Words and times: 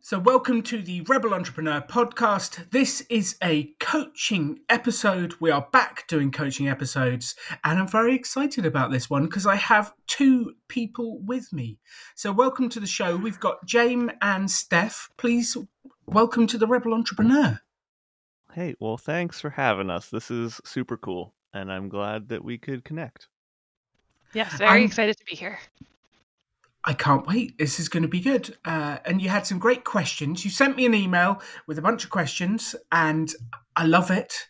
So, 0.00 0.18
welcome 0.18 0.62
to 0.62 0.80
the 0.80 1.00
Rebel 1.02 1.34
Entrepreneur 1.34 1.80
podcast. 1.80 2.70
This 2.70 3.02
is 3.10 3.36
a 3.42 3.72
coaching 3.80 4.60
episode. 4.68 5.34
We 5.40 5.50
are 5.50 5.66
back 5.72 6.06
doing 6.06 6.30
coaching 6.30 6.68
episodes, 6.68 7.34
and 7.64 7.80
I'm 7.80 7.88
very 7.88 8.14
excited 8.14 8.64
about 8.64 8.92
this 8.92 9.10
one 9.10 9.24
because 9.24 9.44
I 9.44 9.56
have 9.56 9.92
two 10.06 10.54
people 10.68 11.18
with 11.18 11.52
me. 11.52 11.78
So, 12.14 12.30
welcome 12.30 12.68
to 12.70 12.80
the 12.80 12.86
show. 12.86 13.16
We've 13.16 13.40
got 13.40 13.66
James 13.66 14.12
and 14.22 14.48
Steph. 14.50 15.10
Please 15.16 15.56
welcome 16.06 16.46
to 16.46 16.58
the 16.58 16.68
Rebel 16.68 16.94
Entrepreneur. 16.94 17.60
Hey, 18.52 18.76
well, 18.78 18.98
thanks 18.98 19.40
for 19.40 19.50
having 19.50 19.90
us. 19.90 20.08
This 20.08 20.30
is 20.30 20.60
super 20.64 20.96
cool, 20.96 21.34
and 21.52 21.72
I'm 21.72 21.88
glad 21.88 22.28
that 22.28 22.44
we 22.44 22.56
could 22.56 22.84
connect. 22.84 23.26
Yes, 24.32 24.56
very 24.56 24.80
I'm, 24.80 24.86
excited 24.86 25.18
to 25.18 25.24
be 25.24 25.34
here. 25.34 25.58
I 26.84 26.94
can't 26.94 27.26
wait. 27.26 27.58
This 27.58 27.80
is 27.80 27.88
going 27.88 28.04
to 28.04 28.08
be 28.08 28.20
good. 28.20 28.56
Uh, 28.64 28.98
and 29.04 29.20
you 29.20 29.28
had 29.28 29.46
some 29.46 29.58
great 29.58 29.84
questions. 29.84 30.44
You 30.44 30.50
sent 30.50 30.76
me 30.76 30.86
an 30.86 30.94
email 30.94 31.42
with 31.66 31.78
a 31.78 31.82
bunch 31.82 32.04
of 32.04 32.10
questions, 32.10 32.74
and 32.92 33.32
I 33.76 33.84
love 33.84 34.10
it. 34.10 34.48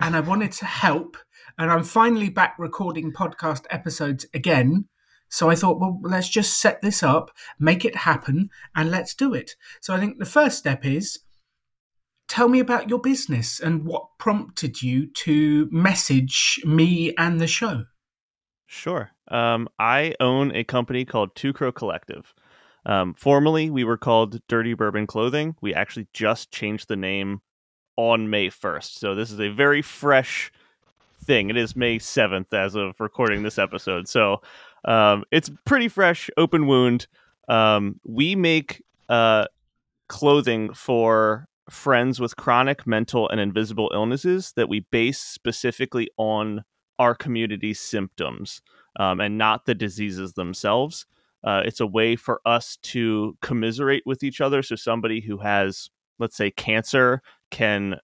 And 0.00 0.16
I 0.16 0.20
wanted 0.20 0.52
to 0.52 0.64
help. 0.64 1.16
And 1.58 1.70
I'm 1.70 1.84
finally 1.84 2.30
back 2.30 2.56
recording 2.58 3.12
podcast 3.12 3.64
episodes 3.70 4.26
again. 4.34 4.88
So 5.28 5.50
I 5.50 5.56
thought, 5.56 5.80
well, 5.80 6.00
let's 6.02 6.28
just 6.28 6.60
set 6.60 6.80
this 6.80 7.02
up, 7.02 7.30
make 7.58 7.84
it 7.84 7.96
happen, 7.96 8.50
and 8.76 8.90
let's 8.90 9.14
do 9.14 9.34
it. 9.34 9.52
So 9.80 9.94
I 9.94 9.98
think 9.98 10.18
the 10.18 10.24
first 10.24 10.58
step 10.58 10.84
is 10.84 11.20
tell 12.28 12.48
me 12.48 12.60
about 12.60 12.88
your 12.88 13.00
business 13.00 13.60
and 13.60 13.84
what 13.84 14.06
prompted 14.18 14.82
you 14.82 15.10
to 15.12 15.68
message 15.70 16.60
me 16.64 17.14
and 17.18 17.40
the 17.40 17.46
show. 17.46 17.84
Sure. 18.74 19.12
Um, 19.28 19.68
I 19.78 20.14
own 20.18 20.54
a 20.54 20.64
company 20.64 21.04
called 21.04 21.36
Two 21.36 21.52
Crow 21.52 21.70
Collective. 21.70 22.34
Um, 22.84 23.14
formerly, 23.14 23.70
we 23.70 23.84
were 23.84 23.96
called 23.96 24.40
Dirty 24.48 24.74
Bourbon 24.74 25.06
Clothing. 25.06 25.54
We 25.60 25.72
actually 25.72 26.08
just 26.12 26.50
changed 26.50 26.88
the 26.88 26.96
name 26.96 27.40
on 27.96 28.28
May 28.28 28.48
1st. 28.48 28.98
So 28.98 29.14
this 29.14 29.30
is 29.30 29.40
a 29.40 29.48
very 29.48 29.80
fresh 29.80 30.50
thing. 31.24 31.50
It 31.50 31.56
is 31.56 31.76
May 31.76 31.98
7th 32.00 32.52
as 32.52 32.74
of 32.74 32.98
recording 32.98 33.44
this 33.44 33.58
episode. 33.58 34.08
So 34.08 34.42
um, 34.84 35.22
it's 35.30 35.50
pretty 35.64 35.86
fresh, 35.88 36.28
open 36.36 36.66
wound. 36.66 37.06
Um, 37.48 38.00
we 38.04 38.34
make 38.34 38.82
uh, 39.08 39.46
clothing 40.08 40.74
for 40.74 41.46
friends 41.70 42.18
with 42.18 42.36
chronic 42.36 42.88
mental 42.88 43.28
and 43.28 43.40
invisible 43.40 43.92
illnesses 43.94 44.52
that 44.56 44.68
we 44.68 44.80
base 44.80 45.20
specifically 45.20 46.10
on 46.18 46.64
our 46.98 47.14
community's 47.14 47.80
symptoms 47.80 48.62
um, 48.96 49.20
and 49.20 49.38
not 49.38 49.66
the 49.66 49.74
diseases 49.74 50.34
themselves. 50.34 51.06
Uh, 51.42 51.62
it's 51.64 51.80
a 51.80 51.86
way 51.86 52.16
for 52.16 52.40
us 52.46 52.78
to 52.82 53.36
commiserate 53.42 54.02
with 54.06 54.22
each 54.22 54.40
other. 54.40 54.62
So 54.62 54.76
somebody 54.76 55.20
who 55.20 55.38
has, 55.38 55.90
let's 56.18 56.36
say, 56.36 56.50
cancer 56.50 57.20
can 57.50 57.96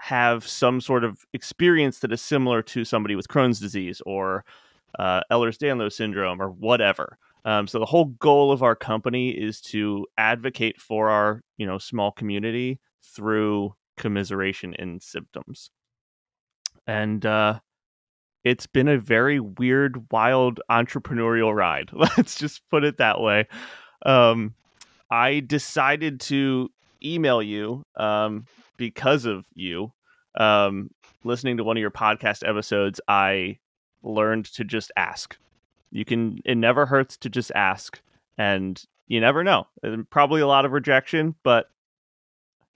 have 0.00 0.46
some 0.46 0.80
sort 0.80 1.04
of 1.04 1.26
experience 1.32 1.98
that 1.98 2.12
is 2.12 2.22
similar 2.22 2.62
to 2.62 2.84
somebody 2.84 3.16
with 3.16 3.28
Crohn's 3.28 3.60
disease 3.60 4.00
or 4.06 4.44
uh, 4.98 5.20
Ehlers-Danlos 5.30 5.92
syndrome 5.92 6.40
or 6.40 6.50
whatever. 6.50 7.18
Um, 7.44 7.66
so 7.66 7.78
the 7.78 7.86
whole 7.86 8.06
goal 8.06 8.52
of 8.52 8.62
our 8.62 8.76
company 8.76 9.30
is 9.30 9.60
to 9.62 10.06
advocate 10.16 10.80
for 10.80 11.08
our, 11.10 11.42
you 11.56 11.66
know, 11.66 11.78
small 11.78 12.12
community 12.12 12.80
through 13.02 13.74
commiseration 13.96 14.74
in 14.74 15.00
symptoms. 15.00 15.70
And 16.86 17.26
uh, 17.26 17.60
it's 18.44 18.66
been 18.66 18.88
a 18.88 18.98
very 18.98 19.40
weird, 19.40 20.10
wild 20.10 20.60
entrepreneurial 20.70 21.54
ride. 21.54 21.90
Let's 21.92 22.36
just 22.36 22.62
put 22.70 22.84
it 22.84 22.98
that 22.98 23.20
way. 23.20 23.46
Um, 24.04 24.54
I 25.10 25.40
decided 25.40 26.20
to 26.22 26.70
email 27.02 27.42
you 27.42 27.84
um, 27.96 28.46
because 28.76 29.24
of 29.24 29.46
you. 29.54 29.92
Um, 30.38 30.90
listening 31.24 31.56
to 31.56 31.64
one 31.64 31.76
of 31.76 31.80
your 31.80 31.90
podcast 31.90 32.48
episodes, 32.48 33.00
I 33.08 33.58
learned 34.02 34.46
to 34.54 34.64
just 34.64 34.92
ask. 34.96 35.36
You 35.90 36.04
can, 36.04 36.38
it 36.44 36.56
never 36.56 36.86
hurts 36.86 37.16
to 37.18 37.30
just 37.30 37.50
ask. 37.54 38.00
And 38.36 38.80
you 39.08 39.20
never 39.20 39.42
know. 39.42 39.66
And 39.82 40.08
probably 40.08 40.40
a 40.40 40.46
lot 40.46 40.64
of 40.64 40.72
rejection, 40.72 41.34
but 41.42 41.70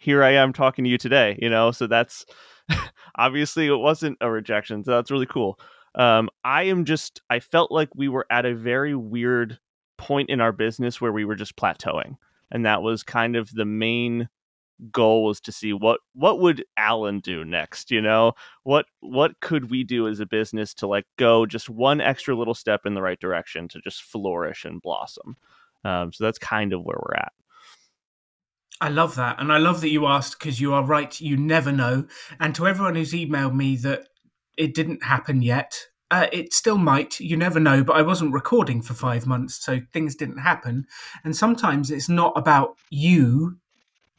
here 0.03 0.25
I 0.25 0.33
am 0.33 0.53
talking 0.53 0.85
to 0.85 0.91
you 0.91 0.99
today, 0.99 1.39
you 1.41 1.49
know? 1.49 1.71
So 1.71 1.87
that's 1.87 2.27
obviously 3.17 3.69
it 3.69 3.77
wasn't 3.77 4.19
a 4.21 4.31
rejection. 4.31 4.83
So 4.83 4.91
that's 4.91 5.11
really 5.13 5.27
cool. 5.27 5.61
Um, 5.95 6.29
I 6.45 6.65
am 6.65 6.85
just, 6.85 7.23
I 7.31 7.39
felt 7.39 7.71
like 7.71 7.95
we 7.95 8.09
were 8.09 8.27
at 8.29 8.45
a 8.45 8.55
very 8.55 8.97
weird 8.97 9.59
point 9.99 10.29
in 10.29 10.41
our 10.41 10.51
business 10.51 11.01
where 11.01 11.13
we 11.13 11.25
were 11.25 11.37
just 11.37 11.55
plateauing. 11.55 12.17
And 12.51 12.67
that 12.67 12.83
was 12.83 13.05
kind 13.05 13.37
of 13.37 13.53
the 13.53 13.65
main 13.65 14.29
goal 14.91 15.25
was 15.25 15.41
to 15.41 15.53
see 15.53 15.73
what 15.73 16.01
what 16.15 16.41
would 16.41 16.65
Alan 16.77 17.21
do 17.21 17.45
next, 17.45 17.93
you 17.93 18.01
know? 18.01 18.33
What 18.65 18.87
what 18.99 19.39
could 19.39 19.71
we 19.71 19.85
do 19.85 20.09
as 20.09 20.19
a 20.19 20.27
business 20.27 20.75
to 20.75 20.89
like 20.89 21.07
go 21.17 21.47
just 21.47 21.71
one 21.71 22.01
extra 22.01 22.35
little 22.35 22.55
step 22.55 22.81
in 22.85 22.95
the 22.95 23.03
right 23.03 23.21
direction 23.21 23.69
to 23.69 23.81
just 23.81 24.03
flourish 24.03 24.65
and 24.65 24.83
blossom. 24.83 25.37
Um, 25.85 26.13
so 26.13 26.25
that's 26.25 26.39
kind 26.39 26.73
of 26.73 26.83
where 26.83 26.99
we're 27.01 27.15
at. 27.15 27.33
I 28.83 28.89
love 28.89 29.15
that. 29.15 29.37
And 29.39 29.53
I 29.53 29.59
love 29.59 29.81
that 29.83 29.91
you 29.91 30.07
asked 30.07 30.41
because 30.41 30.61
you 30.61 30.75
are 30.75 30.85
right. 30.85 31.19
You 31.21 31.37
never 31.37 31.71
know. 31.71 32.05
And 32.41 32.53
to 32.57 32.67
everyone 32.67 32.97
who's 32.97 33.13
emailed 33.13 33.55
me 33.55 33.77
that 33.77 34.09
it 34.59 34.75
didn't 34.75 35.05
happen 35.05 35.41
yet, 35.41 35.79
uh, 36.11 36.27
it 36.33 36.53
still 36.53 36.79
might. 36.79 37.21
You 37.21 37.37
never 37.37 37.61
know. 37.61 37.85
But 37.85 37.95
I 37.95 38.03
wasn't 38.03 38.35
recording 38.35 38.83
for 38.83 38.95
five 38.95 39.25
months, 39.25 39.65
so 39.65 39.79
things 39.93 40.17
didn't 40.17 40.39
happen. 40.39 40.87
And 41.23 41.37
sometimes 41.37 41.93
it's 41.93 42.09
not 42.09 42.33
about 42.35 42.75
you 42.91 43.59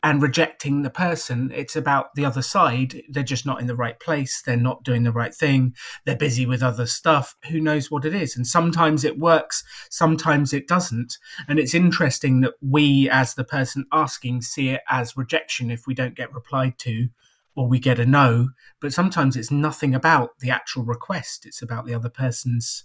and 0.03 0.21
rejecting 0.21 0.81
the 0.81 0.89
person. 0.89 1.49
It's 1.55 1.77
about 1.77 2.13
the 2.13 2.25
other 2.25 2.41
side. 2.41 3.01
They're 3.09 3.23
just 3.23 3.45
not 3.45 3.61
in 3.61 3.67
the 3.67 3.75
right 3.75 3.97
place. 3.99 4.41
They're 4.41 4.57
not 4.57 4.83
doing 4.83 5.03
the 5.03 5.13
right 5.13 5.33
thing. 5.33 5.73
They're 6.05 6.17
busy 6.17 6.45
with 6.45 6.61
other 6.61 6.85
stuff. 6.85 7.37
Who 7.49 7.61
knows 7.61 7.89
what 7.89 8.03
it 8.03 8.13
is? 8.13 8.35
And 8.35 8.45
sometimes 8.45 9.05
it 9.05 9.17
works, 9.17 9.63
sometimes 9.89 10.51
it 10.51 10.67
doesn't. 10.67 11.17
And 11.47 11.57
it's 11.57 11.73
interesting 11.73 12.41
that 12.41 12.55
we, 12.61 13.09
as 13.09 13.33
the 13.33 13.45
person 13.45 13.85
asking, 13.93 14.41
see 14.41 14.69
it 14.69 14.81
as 14.89 15.15
rejection 15.15 15.71
if 15.71 15.87
we 15.87 15.93
don't 15.93 16.15
get 16.15 16.33
replied 16.33 16.77
to 16.79 17.07
or 17.55 17.69
we 17.69 17.79
get 17.79 17.99
a 17.99 18.05
no. 18.05 18.49
But 18.81 18.93
sometimes 18.93 19.37
it's 19.37 19.51
nothing 19.51 19.95
about 19.95 20.39
the 20.39 20.51
actual 20.51 20.83
request, 20.83 21.45
it's 21.45 21.61
about 21.61 21.85
the 21.85 21.93
other 21.93 22.09
person's 22.09 22.83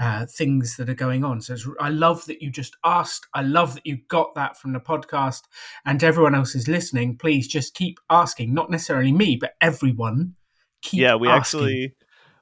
uh, 0.00 0.24
things 0.24 0.76
that 0.76 0.88
are 0.88 0.94
going 0.94 1.22
on. 1.22 1.42
So 1.42 1.56
I 1.78 1.90
love 1.90 2.24
that 2.24 2.40
you 2.40 2.50
just 2.50 2.76
asked. 2.84 3.26
I 3.34 3.42
love 3.42 3.74
that 3.74 3.86
you 3.86 3.98
got 4.08 4.34
that 4.34 4.56
from 4.56 4.72
the 4.72 4.80
podcast. 4.80 5.42
And 5.84 6.02
everyone 6.02 6.34
else 6.34 6.54
is 6.54 6.66
listening, 6.66 7.18
please 7.18 7.46
just 7.46 7.74
keep 7.74 8.00
asking. 8.08 8.54
Not 8.54 8.70
necessarily 8.70 9.12
me, 9.12 9.36
but 9.36 9.52
everyone. 9.60 10.36
Keep 10.80 11.00
yeah, 11.02 11.14
we 11.16 11.28
asking. 11.28 11.60
actually 11.60 11.94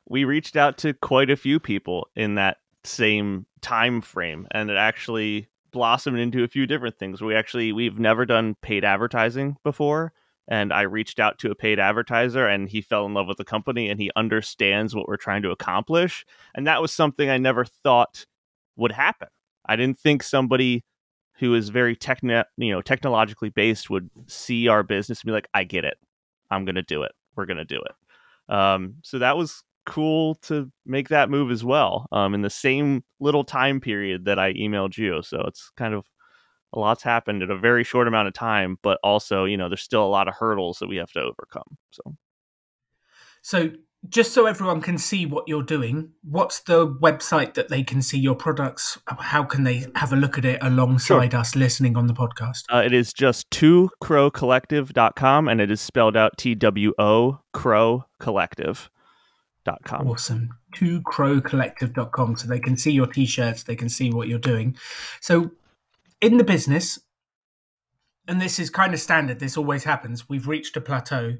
we 0.08 0.24
reached 0.24 0.56
out 0.56 0.78
to 0.78 0.94
quite 0.94 1.30
a 1.30 1.36
few 1.36 1.58
people 1.58 2.08
in 2.14 2.36
that 2.36 2.58
same 2.84 3.44
time 3.60 4.00
frame, 4.00 4.46
and 4.52 4.70
it 4.70 4.76
actually 4.76 5.48
blossomed 5.72 6.18
into 6.18 6.44
a 6.44 6.48
few 6.48 6.64
different 6.64 6.96
things. 6.96 7.20
We 7.20 7.34
actually 7.34 7.72
we've 7.72 7.98
never 7.98 8.24
done 8.24 8.54
paid 8.62 8.84
advertising 8.84 9.56
before 9.64 10.12
and 10.48 10.72
I 10.72 10.82
reached 10.82 11.20
out 11.20 11.38
to 11.40 11.50
a 11.50 11.54
paid 11.54 11.78
advertiser 11.78 12.46
and 12.46 12.68
he 12.68 12.80
fell 12.80 13.04
in 13.04 13.14
love 13.14 13.28
with 13.28 13.36
the 13.36 13.44
company 13.44 13.90
and 13.90 14.00
he 14.00 14.10
understands 14.16 14.94
what 14.94 15.06
we're 15.06 15.18
trying 15.18 15.42
to 15.42 15.50
accomplish. 15.50 16.24
And 16.54 16.66
that 16.66 16.80
was 16.80 16.92
something 16.92 17.28
I 17.28 17.36
never 17.36 17.66
thought 17.66 18.24
would 18.76 18.92
happen. 18.92 19.28
I 19.66 19.76
didn't 19.76 19.98
think 19.98 20.22
somebody 20.22 20.84
who 21.38 21.54
is 21.54 21.68
very 21.68 21.94
techno, 21.94 22.44
you 22.56 22.72
know, 22.72 22.80
technologically 22.80 23.50
based 23.50 23.90
would 23.90 24.08
see 24.26 24.68
our 24.68 24.82
business 24.82 25.20
and 25.20 25.26
be 25.26 25.32
like, 25.32 25.48
I 25.52 25.64
get 25.64 25.84
it. 25.84 25.98
I'm 26.50 26.64
going 26.64 26.74
to 26.76 26.82
do 26.82 27.02
it. 27.02 27.12
We're 27.36 27.46
going 27.46 27.58
to 27.58 27.64
do 27.64 27.80
it. 27.80 28.52
Um, 28.52 28.94
so 29.02 29.18
that 29.18 29.36
was 29.36 29.62
cool 29.84 30.36
to 30.36 30.70
make 30.86 31.08
that 31.08 31.30
move 31.30 31.50
as 31.50 31.62
well 31.62 32.06
um, 32.10 32.34
in 32.34 32.42
the 32.42 32.50
same 32.50 33.04
little 33.20 33.44
time 33.44 33.80
period 33.80 34.24
that 34.24 34.38
I 34.38 34.54
emailed 34.54 34.96
you. 34.96 35.22
So 35.22 35.42
it's 35.46 35.70
kind 35.76 35.94
of 35.94 36.06
a 36.72 36.78
lot's 36.78 37.02
happened 37.02 37.42
in 37.42 37.50
a 37.50 37.58
very 37.58 37.84
short 37.84 38.08
amount 38.08 38.28
of 38.28 38.34
time, 38.34 38.78
but 38.82 38.98
also, 39.02 39.44
you 39.44 39.56
know, 39.56 39.68
there's 39.68 39.82
still 39.82 40.04
a 40.04 40.08
lot 40.08 40.28
of 40.28 40.34
hurdles 40.34 40.78
that 40.78 40.88
we 40.88 40.96
have 40.96 41.10
to 41.12 41.20
overcome. 41.20 41.76
So, 41.90 42.16
so 43.42 43.70
just 44.08 44.32
so 44.32 44.46
everyone 44.46 44.80
can 44.80 44.96
see 44.96 45.26
what 45.26 45.48
you're 45.48 45.62
doing, 45.62 46.10
what's 46.22 46.60
the 46.60 46.86
website 46.86 47.54
that 47.54 47.68
they 47.68 47.82
can 47.82 48.00
see 48.00 48.18
your 48.18 48.36
products? 48.36 48.98
How 49.06 49.42
can 49.42 49.64
they 49.64 49.86
have 49.96 50.12
a 50.12 50.16
look 50.16 50.38
at 50.38 50.44
it 50.44 50.58
alongside 50.62 51.32
sure. 51.32 51.40
us 51.40 51.56
listening 51.56 51.96
on 51.96 52.06
the 52.06 52.14
podcast? 52.14 52.62
Uh, 52.72 52.82
it 52.84 52.92
is 52.92 53.12
just 53.12 53.50
two 53.50 53.90
crow 54.00 54.30
crowcollective.com 54.30 55.48
and 55.48 55.60
it 55.60 55.70
is 55.70 55.80
spelled 55.80 56.16
out 56.16 56.38
T 56.38 56.54
W 56.54 56.92
O 56.98 57.40
Crow 57.52 58.04
Collective. 58.20 58.90
dot 59.64 59.82
com. 59.84 60.08
Awesome. 60.08 60.50
Two 60.72 61.00
crowcollective.com 61.02 62.36
so 62.36 62.46
they 62.46 62.60
can 62.60 62.76
see 62.76 62.92
your 62.92 63.06
t-shirts, 63.06 63.64
they 63.64 63.76
can 63.76 63.88
see 63.88 64.10
what 64.10 64.28
you're 64.28 64.38
doing. 64.38 64.76
So 65.20 65.50
in 66.20 66.36
the 66.36 66.44
business, 66.44 66.98
and 68.26 68.40
this 68.40 68.58
is 68.58 68.70
kind 68.70 68.92
of 68.92 69.00
standard, 69.00 69.40
this 69.40 69.56
always 69.56 69.84
happens, 69.84 70.28
we've 70.28 70.48
reached 70.48 70.76
a 70.76 70.80
plateau. 70.80 71.36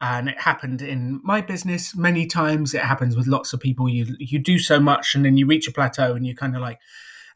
And 0.00 0.28
it 0.28 0.40
happened 0.40 0.80
in 0.80 1.20
my 1.24 1.40
business 1.40 1.96
many 1.96 2.24
times. 2.24 2.72
It 2.72 2.82
happens 2.82 3.16
with 3.16 3.26
lots 3.26 3.52
of 3.52 3.58
people. 3.58 3.88
You 3.88 4.14
you 4.20 4.38
do 4.38 4.56
so 4.60 4.78
much 4.78 5.16
and 5.16 5.24
then 5.24 5.36
you 5.36 5.44
reach 5.44 5.66
a 5.66 5.72
plateau 5.72 6.14
and 6.14 6.24
you're 6.24 6.36
kind 6.36 6.54
of 6.54 6.62
like, 6.62 6.78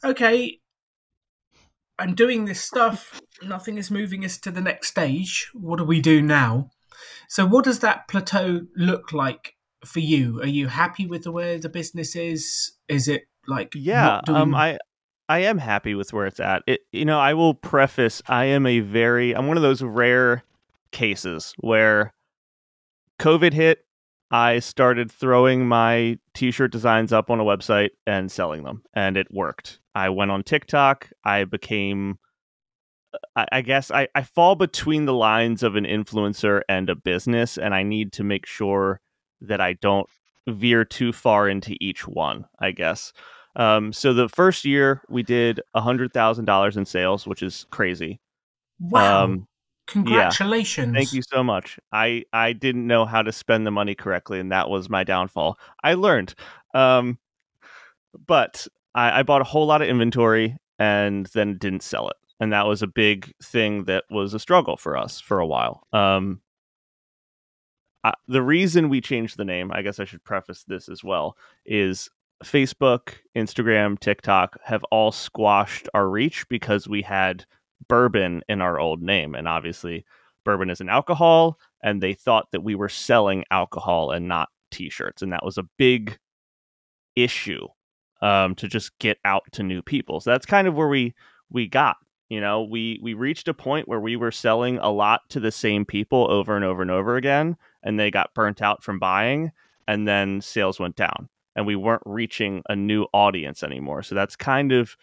okay, 0.04 0.60
I'm 1.98 2.14
doing 2.14 2.44
this 2.44 2.60
stuff. 2.60 3.20
Nothing 3.42 3.78
is 3.78 3.90
moving 3.90 4.24
us 4.24 4.38
to 4.38 4.50
the 4.50 4.60
next 4.60 4.88
stage. 4.88 5.50
What 5.54 5.78
do 5.78 5.84
we 5.84 6.00
do 6.00 6.22
now? 6.22 6.70
So, 7.28 7.46
what 7.46 7.64
does 7.64 7.80
that 7.80 8.08
plateau 8.08 8.62
look 8.76 9.12
like 9.12 9.54
for 9.84 10.00
you? 10.00 10.40
Are 10.40 10.46
you 10.46 10.68
happy 10.68 11.06
with 11.06 11.24
the 11.24 11.32
way 11.32 11.58
the 11.58 11.68
business 11.68 12.14
is? 12.14 12.72
Is 12.88 13.08
it 13.08 13.24
like 13.46 13.72
yeah? 13.74 14.20
Um, 14.28 14.54
I 14.54 14.78
I 15.32 15.38
am 15.38 15.56
happy 15.56 15.94
with 15.94 16.12
where 16.12 16.26
it's 16.26 16.40
at. 16.40 16.62
It 16.66 16.80
you 16.92 17.06
know 17.06 17.18
I 17.18 17.32
will 17.32 17.54
preface 17.54 18.20
I 18.26 18.44
am 18.44 18.66
a 18.66 18.80
very 18.80 19.34
I'm 19.34 19.46
one 19.46 19.56
of 19.56 19.62
those 19.62 19.80
rare 19.80 20.44
cases 20.90 21.54
where 21.56 22.12
COVID 23.18 23.54
hit. 23.54 23.86
I 24.30 24.58
started 24.58 25.10
throwing 25.10 25.66
my 25.66 26.18
t-shirt 26.34 26.70
designs 26.70 27.14
up 27.14 27.30
on 27.30 27.40
a 27.40 27.44
website 27.44 27.90
and 28.06 28.30
selling 28.30 28.64
them, 28.64 28.82
and 28.92 29.16
it 29.16 29.26
worked. 29.30 29.80
I 29.94 30.10
went 30.10 30.30
on 30.30 30.42
TikTok. 30.42 31.10
I 31.24 31.44
became 31.44 32.18
I, 33.34 33.46
I 33.52 33.60
guess 33.62 33.90
I, 33.90 34.08
I 34.14 34.24
fall 34.24 34.54
between 34.54 35.06
the 35.06 35.14
lines 35.14 35.62
of 35.62 35.76
an 35.76 35.84
influencer 35.84 36.60
and 36.68 36.90
a 36.90 36.94
business, 36.94 37.56
and 37.56 37.74
I 37.74 37.84
need 37.84 38.12
to 38.14 38.22
make 38.22 38.44
sure 38.44 39.00
that 39.40 39.62
I 39.62 39.74
don't 39.80 40.08
veer 40.46 40.84
too 40.84 41.10
far 41.14 41.48
into 41.48 41.74
each 41.80 42.06
one, 42.06 42.44
I 42.58 42.72
guess. 42.72 43.14
Um, 43.54 43.92
so 43.92 44.12
the 44.12 44.28
first 44.28 44.64
year 44.64 45.02
we 45.08 45.22
did 45.22 45.60
a 45.74 45.80
hundred 45.80 46.12
thousand 46.12 46.46
dollars 46.46 46.76
in 46.76 46.84
sales, 46.84 47.26
which 47.26 47.42
is 47.42 47.66
crazy. 47.70 48.20
Wow. 48.80 49.24
Um, 49.24 49.48
Congratulations. 49.88 50.94
Yeah. 50.94 50.98
Thank 50.98 51.12
you 51.12 51.22
so 51.22 51.42
much. 51.42 51.78
I, 51.92 52.24
I 52.32 52.52
didn't 52.52 52.86
know 52.86 53.04
how 53.04 53.20
to 53.20 53.32
spend 53.32 53.66
the 53.66 53.70
money 53.70 53.94
correctly, 53.94 54.38
and 54.38 54.52
that 54.52 54.70
was 54.70 54.88
my 54.88 55.04
downfall. 55.04 55.58
I 55.82 55.94
learned. 55.94 56.34
Um, 56.72 57.18
but 58.26 58.66
I, 58.94 59.20
I 59.20 59.22
bought 59.24 59.40
a 59.40 59.44
whole 59.44 59.66
lot 59.66 59.82
of 59.82 59.88
inventory 59.88 60.56
and 60.78 61.26
then 61.26 61.58
didn't 61.58 61.82
sell 61.82 62.08
it 62.08 62.16
and 62.42 62.52
that 62.52 62.66
was 62.66 62.82
a 62.82 62.88
big 62.88 63.32
thing 63.40 63.84
that 63.84 64.02
was 64.10 64.34
a 64.34 64.38
struggle 64.40 64.76
for 64.76 64.96
us 64.96 65.20
for 65.20 65.38
a 65.38 65.46
while. 65.46 65.86
Um, 65.92 66.40
uh, 68.02 68.10
the 68.26 68.42
reason 68.42 68.88
we 68.88 69.00
changed 69.00 69.36
the 69.36 69.44
name, 69.44 69.70
I 69.72 69.82
guess 69.82 70.00
I 70.00 70.04
should 70.04 70.24
preface 70.24 70.64
this 70.66 70.88
as 70.88 71.04
well, 71.04 71.36
is 71.64 72.10
Facebook, 72.42 73.14
Instagram, 73.36 73.98
TikTok 73.98 74.58
have 74.64 74.84
all 74.84 75.12
squashed 75.12 75.88
our 75.94 76.08
reach 76.08 76.48
because 76.48 76.88
we 76.88 77.02
had 77.02 77.44
bourbon 77.88 78.42
in 78.48 78.60
our 78.60 78.78
old 78.78 79.02
name, 79.02 79.34
and 79.34 79.48
obviously 79.48 80.04
bourbon 80.44 80.70
is 80.70 80.80
an 80.80 80.88
alcohol, 80.88 81.58
and 81.82 82.02
they 82.02 82.14
thought 82.14 82.48
that 82.52 82.62
we 82.62 82.74
were 82.74 82.88
selling 82.88 83.44
alcohol 83.50 84.10
and 84.10 84.28
not 84.28 84.48
T-shirts, 84.70 85.22
and 85.22 85.32
that 85.32 85.44
was 85.44 85.58
a 85.58 85.68
big 85.78 86.18
issue 87.16 87.66
um, 88.22 88.54
to 88.54 88.68
just 88.68 88.98
get 88.98 89.18
out 89.24 89.42
to 89.52 89.62
new 89.62 89.82
people. 89.82 90.20
So 90.20 90.30
that's 90.30 90.46
kind 90.46 90.66
of 90.66 90.74
where 90.74 90.88
we 90.88 91.14
we 91.50 91.68
got 91.68 91.96
you 92.32 92.40
know, 92.40 92.62
we 92.62 92.98
we 93.02 93.12
reached 93.12 93.46
a 93.48 93.52
point 93.52 93.86
where 93.86 94.00
we 94.00 94.16
were 94.16 94.30
selling 94.30 94.78
a 94.78 94.88
lot 94.88 95.20
to 95.28 95.38
the 95.38 95.52
same 95.52 95.84
people 95.84 96.30
over 96.30 96.56
and 96.56 96.64
over 96.64 96.80
and 96.80 96.90
over 96.90 97.16
again, 97.16 97.58
and 97.82 98.00
they 98.00 98.10
got 98.10 98.32
burnt 98.32 98.62
out 98.62 98.82
from 98.82 98.98
buying, 98.98 99.52
and 99.86 100.08
then 100.08 100.40
sales 100.40 100.80
went 100.80 100.96
down, 100.96 101.28
and 101.56 101.66
we 101.66 101.76
weren't 101.76 102.02
reaching 102.06 102.62
a 102.68 102.76
new 102.76 103.06
audience 103.12 103.62
anymore. 103.62 104.02
So 104.02 104.14
that's 104.14 104.36
kind 104.36 104.72
of 104.72 104.96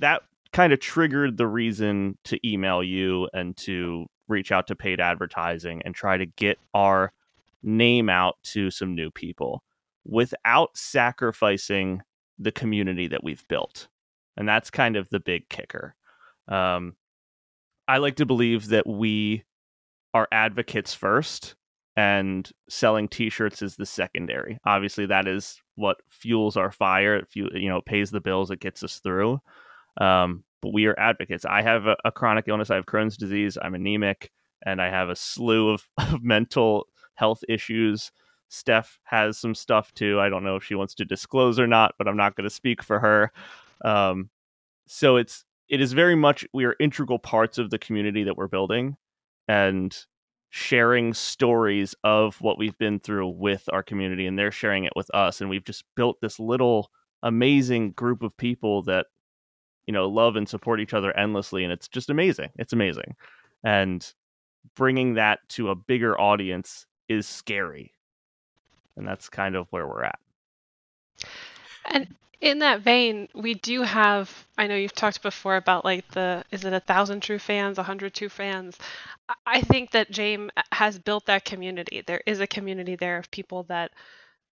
that 0.00 0.22
kind 0.52 0.72
of 0.72 0.80
triggered 0.80 1.36
the 1.36 1.46
reason 1.46 2.16
to 2.24 2.38
email 2.48 2.82
you 2.82 3.28
and 3.32 3.56
to 3.56 4.06
reach 4.28 4.52
out 4.52 4.66
to 4.68 4.76
paid 4.76 5.00
advertising 5.00 5.82
and 5.84 5.94
try 5.94 6.16
to 6.16 6.26
get 6.26 6.58
our 6.72 7.12
name 7.62 8.08
out 8.08 8.36
to 8.44 8.70
some 8.70 8.94
new 8.94 9.10
people 9.10 9.62
without 10.04 10.76
sacrificing 10.76 12.02
the 12.38 12.52
community 12.52 13.08
that 13.08 13.24
we've 13.24 13.46
built. 13.48 13.88
And 14.36 14.48
that's 14.48 14.70
kind 14.70 14.96
of 14.96 15.08
the 15.10 15.20
big 15.20 15.48
kicker. 15.48 15.94
Um, 16.48 16.96
I 17.86 17.98
like 17.98 18.16
to 18.16 18.26
believe 18.26 18.68
that 18.68 18.86
we 18.86 19.44
are 20.12 20.28
advocates 20.30 20.94
first 20.94 21.54
and 21.96 22.50
selling 22.68 23.08
t-shirts 23.08 23.62
is 23.62 23.76
the 23.76 23.86
secondary. 23.86 24.58
Obviously 24.64 25.06
that 25.06 25.28
is 25.28 25.60
what 25.76 25.98
fuels 26.08 26.56
our 26.56 26.70
fire. 26.70 27.16
It 27.16 27.28
fuel, 27.28 27.50
you 27.54 27.68
know, 27.68 27.80
pays 27.80 28.10
the 28.10 28.20
bills, 28.20 28.50
it 28.50 28.60
gets 28.60 28.82
us 28.82 28.98
through. 28.98 29.40
Um, 30.00 30.44
but 30.62 30.72
we 30.72 30.86
are 30.86 30.98
advocates. 30.98 31.44
I 31.44 31.62
have 31.62 31.86
a, 31.86 31.96
a, 32.04 32.10
chronic 32.10 32.46
illness. 32.48 32.70
I 32.70 32.76
have 32.76 32.86
Crohn's 32.86 33.16
disease. 33.16 33.58
I'm 33.60 33.74
anemic 33.74 34.32
and 34.64 34.80
I 34.80 34.88
have 34.88 35.08
a 35.08 35.16
slew 35.16 35.70
of, 35.70 35.86
of 35.98 36.22
mental 36.22 36.88
health 37.14 37.44
issues. 37.48 38.10
Steph 38.48 38.98
has 39.04 39.38
some 39.38 39.54
stuff 39.54 39.92
too. 39.94 40.20
I 40.20 40.28
don't 40.28 40.44
know 40.44 40.56
if 40.56 40.64
she 40.64 40.74
wants 40.74 40.94
to 40.94 41.04
disclose 41.04 41.58
or 41.58 41.66
not, 41.66 41.94
but 41.98 42.08
I'm 42.08 42.16
not 42.16 42.36
going 42.36 42.48
to 42.48 42.54
speak 42.54 42.82
for 42.82 42.98
her. 43.00 43.32
Um, 43.84 44.30
so 44.86 45.16
it's 45.16 45.44
it 45.68 45.80
is 45.80 45.92
very 45.92 46.14
much 46.14 46.46
we 46.52 46.64
are 46.64 46.76
integral 46.78 47.18
parts 47.18 47.58
of 47.58 47.70
the 47.70 47.78
community 47.78 48.24
that 48.24 48.36
we're 48.36 48.48
building 48.48 48.96
and 49.48 49.96
sharing 50.56 51.12
stories 51.12 51.96
of 52.04 52.40
what 52.40 52.56
we've 52.56 52.78
been 52.78 53.00
through 53.00 53.26
with 53.26 53.68
our 53.72 53.82
community 53.82 54.24
and 54.24 54.38
they're 54.38 54.52
sharing 54.52 54.84
it 54.84 54.92
with 54.94 55.12
us 55.12 55.40
and 55.40 55.50
we've 55.50 55.64
just 55.64 55.82
built 55.96 56.16
this 56.20 56.38
little 56.38 56.92
amazing 57.24 57.90
group 57.90 58.22
of 58.22 58.36
people 58.36 58.80
that 58.80 59.06
you 59.88 59.92
know 59.92 60.08
love 60.08 60.36
and 60.36 60.48
support 60.48 60.78
each 60.78 60.94
other 60.94 61.10
endlessly 61.18 61.64
and 61.64 61.72
it's 61.72 61.88
just 61.88 62.08
amazing. 62.08 62.50
It's 62.54 62.72
amazing. 62.72 63.16
And 63.64 64.08
bringing 64.76 65.14
that 65.14 65.40
to 65.48 65.70
a 65.70 65.74
bigger 65.74 66.16
audience 66.20 66.86
is 67.08 67.26
scary. 67.26 67.92
And 68.96 69.04
that's 69.04 69.28
kind 69.28 69.56
of 69.56 69.66
where 69.70 69.88
we're 69.88 70.04
at. 70.04 70.20
And 71.86 72.14
in 72.40 72.58
that 72.60 72.80
vein, 72.80 73.28
we 73.34 73.54
do 73.54 73.82
have. 73.82 74.30
I 74.58 74.66
know 74.66 74.76
you've 74.76 74.94
talked 74.94 75.22
before 75.22 75.56
about 75.56 75.84
like 75.84 76.06
the 76.12 76.44
is 76.50 76.64
it 76.64 76.72
a 76.72 76.80
thousand 76.80 77.20
true 77.20 77.38
fans, 77.38 77.78
a 77.78 77.82
hundred 77.82 78.14
true 78.14 78.28
fans. 78.28 78.78
I 79.46 79.62
think 79.62 79.92
that 79.92 80.10
James 80.10 80.50
has 80.72 80.98
built 80.98 81.26
that 81.26 81.44
community. 81.44 82.02
There 82.06 82.22
is 82.26 82.40
a 82.40 82.46
community 82.46 82.96
there 82.96 83.18
of 83.18 83.30
people 83.30 83.64
that 83.64 83.92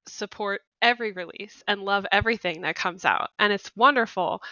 support 0.09 0.63
every 0.83 1.13
release 1.13 1.63
and 1.69 1.83
love 1.83 2.07
everything 2.13 2.63
that 2.63 2.77
comes 2.77 3.05
out, 3.05 3.31
and 3.39 3.53
it's 3.53 3.75
wonderful. 3.77 4.43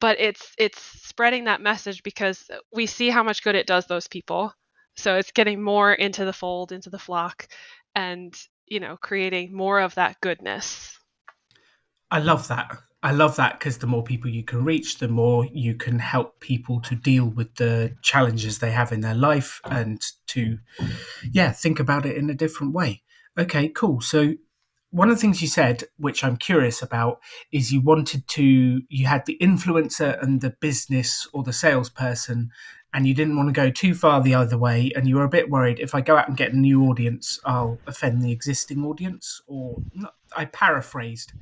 But 0.00 0.20
it's 0.20 0.52
it's 0.58 0.80
spreading 0.80 1.44
that 1.44 1.60
message 1.62 2.02
because 2.02 2.50
we 2.72 2.86
see 2.86 3.10
how 3.10 3.22
much 3.22 3.42
good 3.44 3.54
it 3.56 3.66
does 3.66 3.86
those 3.86 4.08
people. 4.08 4.54
So 4.96 5.16
it's 5.16 5.32
getting 5.32 5.62
more 5.62 5.92
into 5.92 6.24
the 6.24 6.32
fold, 6.32 6.72
into 6.72 6.90
the 6.90 6.98
flock, 6.98 7.48
and 7.94 8.34
you 8.66 8.80
know, 8.80 8.96
creating 8.98 9.54
more 9.54 9.80
of 9.80 9.94
that 9.96 10.20
goodness 10.20 10.98
I 12.12 12.18
love 12.18 12.46
that. 12.48 12.76
I 13.02 13.12
love 13.12 13.36
that 13.36 13.58
because 13.58 13.78
the 13.78 13.86
more 13.86 14.04
people 14.04 14.30
you 14.30 14.44
can 14.44 14.64
reach, 14.64 14.98
the 14.98 15.08
more 15.08 15.46
you 15.46 15.74
can 15.74 15.98
help 15.98 16.38
people 16.40 16.78
to 16.82 16.94
deal 16.94 17.24
with 17.24 17.54
the 17.54 17.96
challenges 18.02 18.58
they 18.58 18.70
have 18.70 18.92
in 18.92 19.00
their 19.00 19.14
life 19.14 19.62
and 19.64 20.00
to, 20.28 20.58
yeah, 21.32 21.52
think 21.52 21.80
about 21.80 22.04
it 22.04 22.16
in 22.16 22.28
a 22.28 22.34
different 22.34 22.74
way. 22.74 23.02
Okay, 23.38 23.68
cool. 23.68 24.02
So, 24.02 24.34
one 24.90 25.08
of 25.08 25.16
the 25.16 25.20
things 25.22 25.40
you 25.40 25.48
said, 25.48 25.84
which 25.96 26.22
I'm 26.22 26.36
curious 26.36 26.82
about, 26.82 27.18
is 27.50 27.72
you 27.72 27.80
wanted 27.80 28.28
to, 28.28 28.82
you 28.90 29.06
had 29.06 29.24
the 29.24 29.38
influencer 29.40 30.22
and 30.22 30.42
the 30.42 30.54
business 30.60 31.26
or 31.32 31.42
the 31.42 31.52
salesperson, 31.54 32.50
and 32.92 33.06
you 33.06 33.14
didn't 33.14 33.38
want 33.38 33.48
to 33.48 33.58
go 33.58 33.70
too 33.70 33.94
far 33.94 34.20
the 34.20 34.34
other 34.34 34.58
way. 34.58 34.92
And 34.94 35.08
you 35.08 35.16
were 35.16 35.24
a 35.24 35.30
bit 35.30 35.48
worried 35.48 35.80
if 35.80 35.94
I 35.94 36.02
go 36.02 36.18
out 36.18 36.28
and 36.28 36.36
get 36.36 36.52
a 36.52 36.58
new 36.58 36.84
audience, 36.84 37.40
I'll 37.46 37.78
offend 37.86 38.20
the 38.20 38.32
existing 38.32 38.84
audience. 38.84 39.40
Or, 39.46 39.82
I 40.36 40.44
paraphrased 40.44 41.32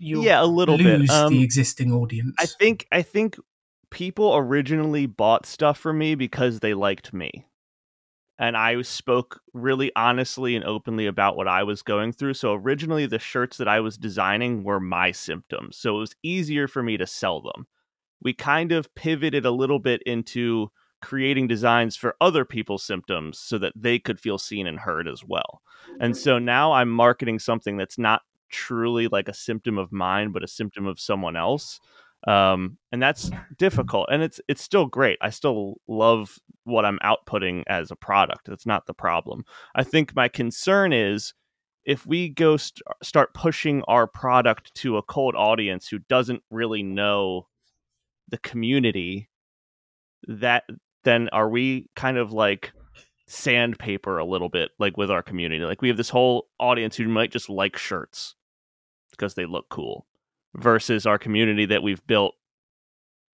you 0.00 0.22
yeah 0.22 0.42
a 0.42 0.44
little 0.44 0.76
lose 0.76 1.08
bit 1.08 1.10
um, 1.10 1.32
the 1.32 1.42
existing 1.42 1.92
audience. 1.92 2.34
I 2.38 2.46
think 2.46 2.86
I 2.90 3.02
think 3.02 3.36
people 3.90 4.34
originally 4.34 5.06
bought 5.06 5.46
stuff 5.46 5.78
from 5.78 5.98
me 5.98 6.14
because 6.14 6.60
they 6.60 6.74
liked 6.74 7.12
me. 7.12 7.46
And 8.38 8.56
I 8.56 8.80
spoke 8.80 9.40
really 9.52 9.92
honestly 9.94 10.56
and 10.56 10.64
openly 10.64 11.06
about 11.06 11.36
what 11.36 11.46
I 11.46 11.62
was 11.62 11.82
going 11.82 12.12
through. 12.12 12.34
So 12.34 12.54
originally 12.54 13.04
the 13.04 13.18
shirts 13.18 13.58
that 13.58 13.68
I 13.68 13.80
was 13.80 13.98
designing 13.98 14.64
were 14.64 14.80
my 14.80 15.12
symptoms. 15.12 15.76
So 15.76 15.96
it 15.96 16.00
was 16.00 16.16
easier 16.22 16.66
for 16.66 16.82
me 16.82 16.96
to 16.96 17.06
sell 17.06 17.42
them. 17.42 17.66
We 18.22 18.32
kind 18.32 18.72
of 18.72 18.94
pivoted 18.94 19.44
a 19.44 19.50
little 19.50 19.78
bit 19.78 20.02
into 20.06 20.70
creating 21.02 21.48
designs 21.48 21.96
for 21.96 22.16
other 22.20 22.46
people's 22.46 22.82
symptoms 22.82 23.38
so 23.38 23.58
that 23.58 23.72
they 23.76 23.98
could 23.98 24.18
feel 24.18 24.38
seen 24.38 24.66
and 24.66 24.78
heard 24.78 25.06
as 25.06 25.22
well. 25.22 25.60
And 25.98 26.16
so 26.16 26.38
now 26.38 26.72
I'm 26.72 26.90
marketing 26.90 27.38
something 27.38 27.76
that's 27.76 27.98
not 27.98 28.22
truly 28.50 29.08
like 29.08 29.28
a 29.28 29.34
symptom 29.34 29.78
of 29.78 29.92
mine, 29.92 30.32
but 30.32 30.44
a 30.44 30.48
symptom 30.48 30.86
of 30.86 31.00
someone 31.00 31.36
else. 31.36 31.80
Um, 32.26 32.76
and 32.92 33.02
that's 33.02 33.30
difficult. 33.56 34.08
And 34.12 34.22
it's 34.22 34.40
it's 34.48 34.62
still 34.62 34.86
great. 34.86 35.18
I 35.22 35.30
still 35.30 35.80
love 35.88 36.38
what 36.64 36.84
I'm 36.84 36.98
outputting 37.02 37.64
as 37.66 37.90
a 37.90 37.96
product. 37.96 38.46
That's 38.46 38.66
not 38.66 38.86
the 38.86 38.94
problem. 38.94 39.44
I 39.74 39.84
think 39.84 40.14
my 40.14 40.28
concern 40.28 40.92
is 40.92 41.32
if 41.84 42.06
we 42.06 42.28
go 42.28 42.58
st- 42.58 42.82
start 43.02 43.32
pushing 43.32 43.82
our 43.88 44.06
product 44.06 44.74
to 44.74 44.98
a 44.98 45.02
cold 45.02 45.34
audience 45.34 45.88
who 45.88 45.98
doesn't 45.98 46.42
really 46.50 46.82
know 46.82 47.48
the 48.28 48.38
community, 48.38 49.30
that 50.28 50.64
then 51.04 51.28
are 51.32 51.48
we 51.48 51.88
kind 51.96 52.18
of 52.18 52.32
like 52.32 52.72
sandpaper 53.26 54.18
a 54.18 54.24
little 54.24 54.48
bit 54.48 54.72
like 54.80 54.96
with 54.96 55.08
our 55.08 55.22
community 55.22 55.64
like 55.64 55.80
we 55.80 55.86
have 55.86 55.96
this 55.96 56.10
whole 56.10 56.48
audience 56.58 56.96
who 56.96 57.06
might 57.06 57.30
just 57.30 57.48
like 57.48 57.76
shirts 57.78 58.34
because 59.20 59.34
they 59.34 59.44
look 59.44 59.68
cool 59.68 60.06
versus 60.54 61.04
our 61.04 61.18
community 61.18 61.66
that 61.66 61.82
we've 61.82 62.04
built 62.06 62.34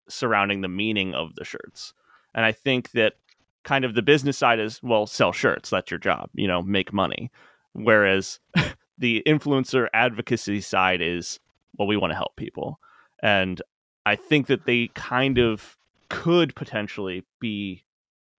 surrounding 0.08 0.60
the 0.60 0.68
meaning 0.68 1.14
of 1.14 1.36
the 1.36 1.44
shirts. 1.44 1.94
And 2.34 2.44
I 2.44 2.50
think 2.50 2.90
that 2.90 3.14
kind 3.62 3.84
of 3.84 3.94
the 3.94 4.02
business 4.02 4.36
side 4.36 4.58
is 4.58 4.82
well, 4.82 5.06
sell 5.06 5.32
shirts, 5.32 5.70
that's 5.70 5.90
your 5.90 5.98
job, 5.98 6.28
you 6.34 6.48
know, 6.48 6.60
make 6.60 6.92
money. 6.92 7.30
Whereas 7.72 8.40
the 8.98 9.22
influencer 9.26 9.86
advocacy 9.94 10.60
side 10.60 11.00
is 11.00 11.38
well, 11.78 11.86
we 11.86 11.96
want 11.96 12.10
to 12.10 12.16
help 12.16 12.34
people. 12.36 12.80
And 13.22 13.62
I 14.04 14.16
think 14.16 14.48
that 14.48 14.66
they 14.66 14.88
kind 14.94 15.38
of 15.38 15.76
could 16.08 16.54
potentially 16.56 17.24
be 17.38 17.84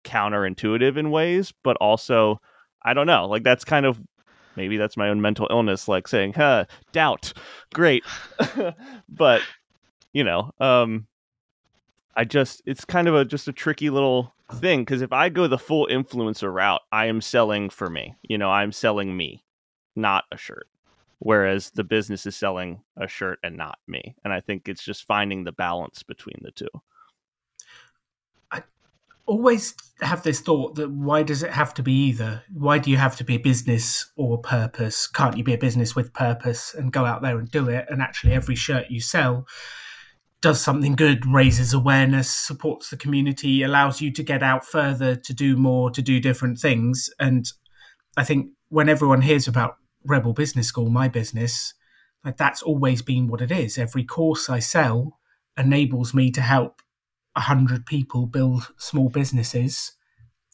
counterintuitive 0.04 0.98
in 0.98 1.12
ways, 1.12 1.54
but 1.64 1.78
also 1.78 2.42
I 2.84 2.94
don't 2.94 3.08
know. 3.08 3.26
Like 3.26 3.44
that's 3.44 3.64
kind 3.64 3.86
of 3.86 4.02
maybe 4.58 4.76
that's 4.76 4.98
my 4.98 5.08
own 5.08 5.22
mental 5.22 5.48
illness, 5.50 5.88
like 5.88 6.08
saying, 6.08 6.34
huh, 6.34 6.66
doubt. 6.92 7.32
Great. 7.74 8.04
but 9.10 9.42
you 10.12 10.24
know, 10.24 10.52
um 10.60 11.08
I 12.16 12.26
just 12.26 12.62
it's 12.66 12.84
kind 12.84 13.08
of 13.08 13.16
a 13.16 13.24
just 13.24 13.48
a 13.48 13.54
tricky 13.54 13.90
little 13.90 14.34
thing 14.56 14.82
because 14.82 15.02
if 15.02 15.14
I 15.14 15.30
go 15.30 15.48
the 15.48 15.58
full 15.58 15.88
influencer 15.88 16.52
route, 16.52 16.82
I 16.92 17.06
am 17.06 17.22
selling 17.22 17.70
for 17.70 17.90
me. 17.90 18.16
You 18.24 18.38
know, 18.38 18.50
I'm 18.50 18.72
selling 18.72 19.16
me, 19.16 19.46
not 19.96 20.26
a 20.32 20.38
shirt. 20.38 20.68
Whereas 21.20 21.72
the 21.72 21.84
business 21.84 22.26
is 22.26 22.36
selling 22.36 22.82
a 22.96 23.08
shirt 23.08 23.40
and 23.44 23.58
not 23.58 23.80
me. 23.88 24.16
And 24.24 24.32
I 24.32 24.40
think 24.40 24.68
it's 24.68 24.84
just 24.84 25.08
finding 25.08 25.44
the 25.44 25.52
balance 25.52 26.04
between 26.04 26.40
the 26.42 26.52
two. 26.52 26.70
Always 29.28 29.76
have 30.02 30.24
this 30.24 30.40
thought 30.40 30.76
that 30.76 30.90
why 30.90 31.22
does 31.22 31.44
it 31.44 31.52
have 31.52 31.74
to 31.76 31.84
be 31.84 31.92
either? 31.92 32.44
Why 32.54 32.80
do 32.80 32.90
you 32.90 32.98
have 32.98 33.16
to 33.18 33.24
be 33.24 33.36
a 33.36 33.40
business 33.40 34.10
or 34.16 34.36
a 34.36 34.42
purpose? 34.42 35.06
Can't 35.06 35.38
you 35.38 35.44
be 35.44 35.54
a 35.54 35.58
business 35.58 35.96
with 35.96 36.14
purpose 36.14 36.74
and 36.74 36.94
go 36.94 37.06
out 37.06 37.22
there 37.22 37.38
and 37.38 37.52
do 37.52 37.68
it? 37.70 37.86
And 37.90 38.02
actually, 38.02 38.34
every 38.34 38.56
shirt 38.56 38.90
you 38.90 39.02
sell 39.02 39.46
does 40.42 40.62
something 40.62 40.96
good, 40.96 41.26
raises 41.26 41.74
awareness, 41.74 42.30
supports 42.30 42.90
the 42.90 42.98
community, 42.98 43.64
allows 43.64 44.02
you 44.02 44.12
to 44.14 44.24
get 44.24 44.44
out 44.44 44.66
further, 44.66 45.16
to 45.16 45.34
do 45.34 45.58
more, 45.58 45.90
to 45.92 46.02
do 46.02 46.20
different 46.20 46.60
things. 46.60 47.10
And 47.20 47.46
I 48.16 48.24
think 48.24 48.52
when 48.70 48.90
everyone 48.90 49.22
hears 49.22 49.48
about 49.48 49.78
Rebel 50.06 50.34
Business 50.34 50.68
School, 50.68 50.90
my 50.90 51.08
business, 51.08 51.74
like 52.24 52.38
that's 52.38 52.62
always 52.62 53.02
been 53.02 53.28
what 53.28 53.42
it 53.42 53.52
is. 53.52 53.78
Every 53.78 54.04
course 54.04 54.50
I 54.50 54.60
sell 54.60 55.20
enables 55.58 56.14
me 56.14 56.32
to 56.32 56.42
help 56.42 56.82
a 57.38 57.42
hundred 57.42 57.86
people 57.86 58.26
build 58.26 58.74
small 58.78 59.10
businesses 59.10 59.94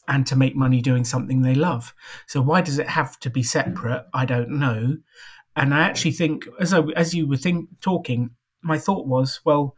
and 0.06 0.26
to 0.26 0.36
make 0.36 0.54
money 0.54 0.82
doing 0.82 1.02
something 1.02 1.40
they 1.40 1.54
love. 1.54 1.94
So 2.28 2.42
why 2.42 2.60
does 2.60 2.78
it 2.78 2.88
have 2.88 3.18
to 3.20 3.30
be 3.30 3.42
separate? 3.42 4.04
I 4.12 4.26
don't 4.26 4.50
know. 4.50 4.98
And 5.56 5.72
I 5.72 5.80
actually 5.80 6.10
think, 6.10 6.46
as 6.60 6.74
I, 6.74 6.82
as 6.94 7.14
you 7.14 7.26
were 7.26 7.38
think, 7.38 7.70
talking, 7.80 8.30
my 8.62 8.78
thought 8.78 9.06
was, 9.06 9.40
well, 9.46 9.74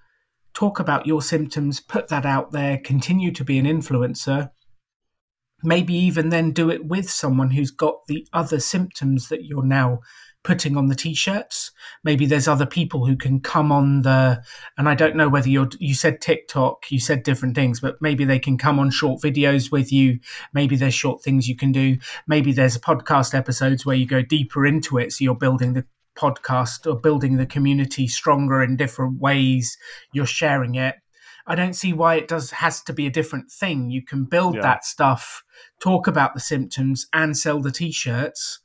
talk 0.52 0.80
about 0.80 1.06
your 1.06 1.22
symptoms, 1.22 1.78
put 1.78 2.08
that 2.08 2.26
out 2.26 2.50
there, 2.50 2.78
continue 2.78 3.30
to 3.32 3.44
be 3.44 3.56
an 3.58 3.66
influencer. 3.66 4.50
Maybe 5.62 5.94
even 5.94 6.30
then 6.30 6.50
do 6.50 6.70
it 6.70 6.86
with 6.86 7.08
someone 7.08 7.50
who's 7.50 7.70
got 7.70 8.06
the 8.08 8.26
other 8.32 8.58
symptoms 8.58 9.28
that 9.28 9.44
you're 9.44 9.64
now 9.64 10.00
putting 10.46 10.76
on 10.76 10.86
the 10.86 10.94
t-shirts. 10.94 11.72
Maybe 12.04 12.24
there's 12.24 12.46
other 12.46 12.66
people 12.66 13.04
who 13.04 13.16
can 13.16 13.40
come 13.40 13.72
on 13.72 14.02
the, 14.02 14.40
and 14.78 14.88
I 14.88 14.94
don't 14.94 15.16
know 15.16 15.28
whether 15.28 15.48
you're, 15.48 15.68
you 15.80 15.92
said 15.92 16.20
TikTok, 16.20 16.88
you 16.92 17.00
said 17.00 17.24
different 17.24 17.56
things, 17.56 17.80
but 17.80 18.00
maybe 18.00 18.24
they 18.24 18.38
can 18.38 18.56
come 18.56 18.78
on 18.78 18.90
short 18.90 19.20
videos 19.20 19.72
with 19.72 19.92
you. 19.92 20.20
Maybe 20.54 20.76
there's 20.76 20.94
short 20.94 21.20
things 21.20 21.48
you 21.48 21.56
can 21.56 21.72
do. 21.72 21.98
Maybe 22.28 22.52
there's 22.52 22.76
a 22.76 22.80
podcast 22.80 23.34
episodes 23.34 23.84
where 23.84 23.96
you 23.96 24.06
go 24.06 24.22
deeper 24.22 24.64
into 24.64 24.98
it. 24.98 25.12
So 25.12 25.24
you're 25.24 25.34
building 25.34 25.72
the 25.72 25.84
podcast 26.16 26.86
or 26.86 26.96
building 26.96 27.38
the 27.38 27.46
community 27.46 28.06
stronger 28.06 28.62
in 28.62 28.76
different 28.76 29.20
ways. 29.20 29.76
You're 30.12 30.26
sharing 30.26 30.76
it. 30.76 30.94
I 31.44 31.56
don't 31.56 31.74
see 31.74 31.92
why 31.92 32.14
it 32.14 32.28
does 32.28 32.52
has 32.52 32.82
to 32.84 32.92
be 32.92 33.06
a 33.06 33.10
different 33.10 33.50
thing. 33.50 33.90
You 33.90 34.04
can 34.04 34.26
build 34.26 34.54
yeah. 34.54 34.62
that 34.62 34.84
stuff, 34.84 35.42
talk 35.80 36.06
about 36.06 36.34
the 36.34 36.40
symptoms, 36.40 37.08
and 37.12 37.36
sell 37.36 37.60
the 37.60 37.72
t-shirts, 37.72 38.60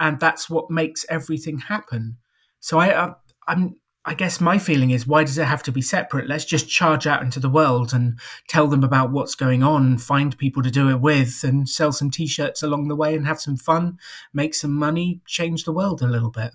and 0.00 0.20
that's 0.20 0.48
what 0.48 0.70
makes 0.70 1.04
everything 1.08 1.58
happen. 1.58 2.18
So 2.60 2.78
I, 2.78 3.06
I 3.06 3.14
I'm 3.46 3.76
I 4.04 4.14
guess 4.14 4.40
my 4.40 4.58
feeling 4.58 4.90
is 4.90 5.06
why 5.06 5.24
does 5.24 5.36
it 5.36 5.44
have 5.44 5.62
to 5.64 5.72
be 5.72 5.82
separate? 5.82 6.28
Let's 6.28 6.46
just 6.46 6.68
charge 6.68 7.06
out 7.06 7.22
into 7.22 7.40
the 7.40 7.50
world 7.50 7.92
and 7.92 8.18
tell 8.48 8.66
them 8.66 8.82
about 8.82 9.10
what's 9.10 9.34
going 9.34 9.62
on, 9.62 9.98
find 9.98 10.38
people 10.38 10.62
to 10.62 10.70
do 10.70 10.88
it 10.88 11.00
with, 11.00 11.44
and 11.44 11.68
sell 11.68 11.92
some 11.92 12.10
t 12.10 12.26
shirts 12.26 12.62
along 12.62 12.88
the 12.88 12.96
way 12.96 13.14
and 13.14 13.26
have 13.26 13.40
some 13.40 13.56
fun, 13.56 13.98
make 14.32 14.54
some 14.54 14.72
money, 14.72 15.20
change 15.26 15.64
the 15.64 15.72
world 15.72 16.00
a 16.00 16.06
little 16.06 16.30
bit 16.30 16.52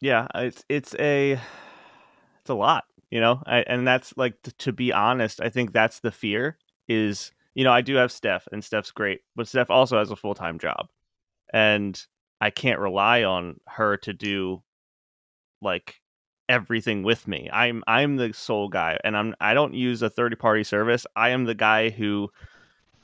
yeah 0.00 0.26
it's 0.34 0.64
it's 0.68 0.94
a 0.98 1.32
it's 1.32 2.50
a 2.50 2.54
lot 2.54 2.84
you 3.10 3.20
know 3.20 3.42
I, 3.46 3.58
and 3.66 3.86
that's 3.86 4.16
like 4.16 4.34
to 4.58 4.72
be 4.72 4.92
honest 4.92 5.40
i 5.40 5.48
think 5.48 5.72
that's 5.72 6.00
the 6.00 6.10
fear 6.10 6.56
is 6.88 7.32
you 7.54 7.64
know 7.64 7.72
i 7.72 7.82
do 7.82 7.96
have 7.96 8.10
steph 8.10 8.48
and 8.50 8.64
steph's 8.64 8.90
great 8.90 9.20
but 9.36 9.46
steph 9.46 9.70
also 9.70 9.98
has 9.98 10.10
a 10.10 10.16
full-time 10.16 10.58
job 10.58 10.88
and 11.52 12.06
i 12.40 12.50
can't 12.50 12.78
rely 12.78 13.22
on 13.24 13.56
her 13.66 13.96
to 13.96 14.12
do 14.12 14.62
like 15.62 15.96
everything 16.48 17.02
with 17.02 17.28
me 17.28 17.48
i'm 17.52 17.82
i'm 17.86 18.16
the 18.16 18.32
sole 18.32 18.68
guy 18.68 18.98
and 19.04 19.16
i'm 19.16 19.34
i 19.40 19.54
don't 19.54 19.74
use 19.74 20.02
a 20.02 20.10
third 20.10 20.36
party 20.38 20.64
service 20.64 21.06
i 21.14 21.30
am 21.30 21.44
the 21.44 21.54
guy 21.54 21.90
who 21.90 22.28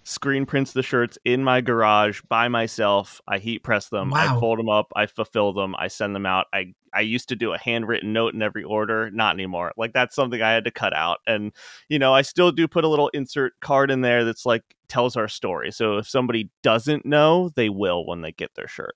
screen 0.06 0.46
prints 0.46 0.72
the 0.72 0.84
shirts 0.84 1.18
in 1.24 1.42
my 1.42 1.60
garage 1.60 2.20
by 2.28 2.46
myself. 2.46 3.20
I 3.26 3.38
heat 3.38 3.64
press 3.64 3.88
them, 3.88 4.10
wow. 4.10 4.36
I 4.36 4.40
fold 4.40 4.60
them 4.60 4.68
up, 4.68 4.92
I 4.94 5.06
fulfill 5.06 5.52
them, 5.52 5.74
I 5.76 5.88
send 5.88 6.14
them 6.14 6.26
out. 6.26 6.46
I 6.54 6.74
I 6.94 7.00
used 7.00 7.28
to 7.28 7.36
do 7.36 7.52
a 7.52 7.58
handwritten 7.58 8.12
note 8.12 8.32
in 8.32 8.40
every 8.40 8.62
order, 8.62 9.10
not 9.10 9.34
anymore. 9.34 9.72
Like 9.76 9.92
that's 9.92 10.14
something 10.14 10.40
I 10.40 10.52
had 10.52 10.64
to 10.64 10.70
cut 10.70 10.94
out. 10.94 11.18
And 11.26 11.52
you 11.88 11.98
know, 11.98 12.14
I 12.14 12.22
still 12.22 12.52
do 12.52 12.68
put 12.68 12.84
a 12.84 12.88
little 12.88 13.08
insert 13.08 13.58
card 13.60 13.90
in 13.90 14.00
there 14.00 14.24
that's 14.24 14.46
like 14.46 14.62
tells 14.88 15.16
our 15.16 15.28
story. 15.28 15.72
So 15.72 15.98
if 15.98 16.08
somebody 16.08 16.50
doesn't 16.62 17.04
know, 17.04 17.50
they 17.56 17.68
will 17.68 18.06
when 18.06 18.22
they 18.22 18.32
get 18.32 18.54
their 18.54 18.68
shirt. 18.68 18.94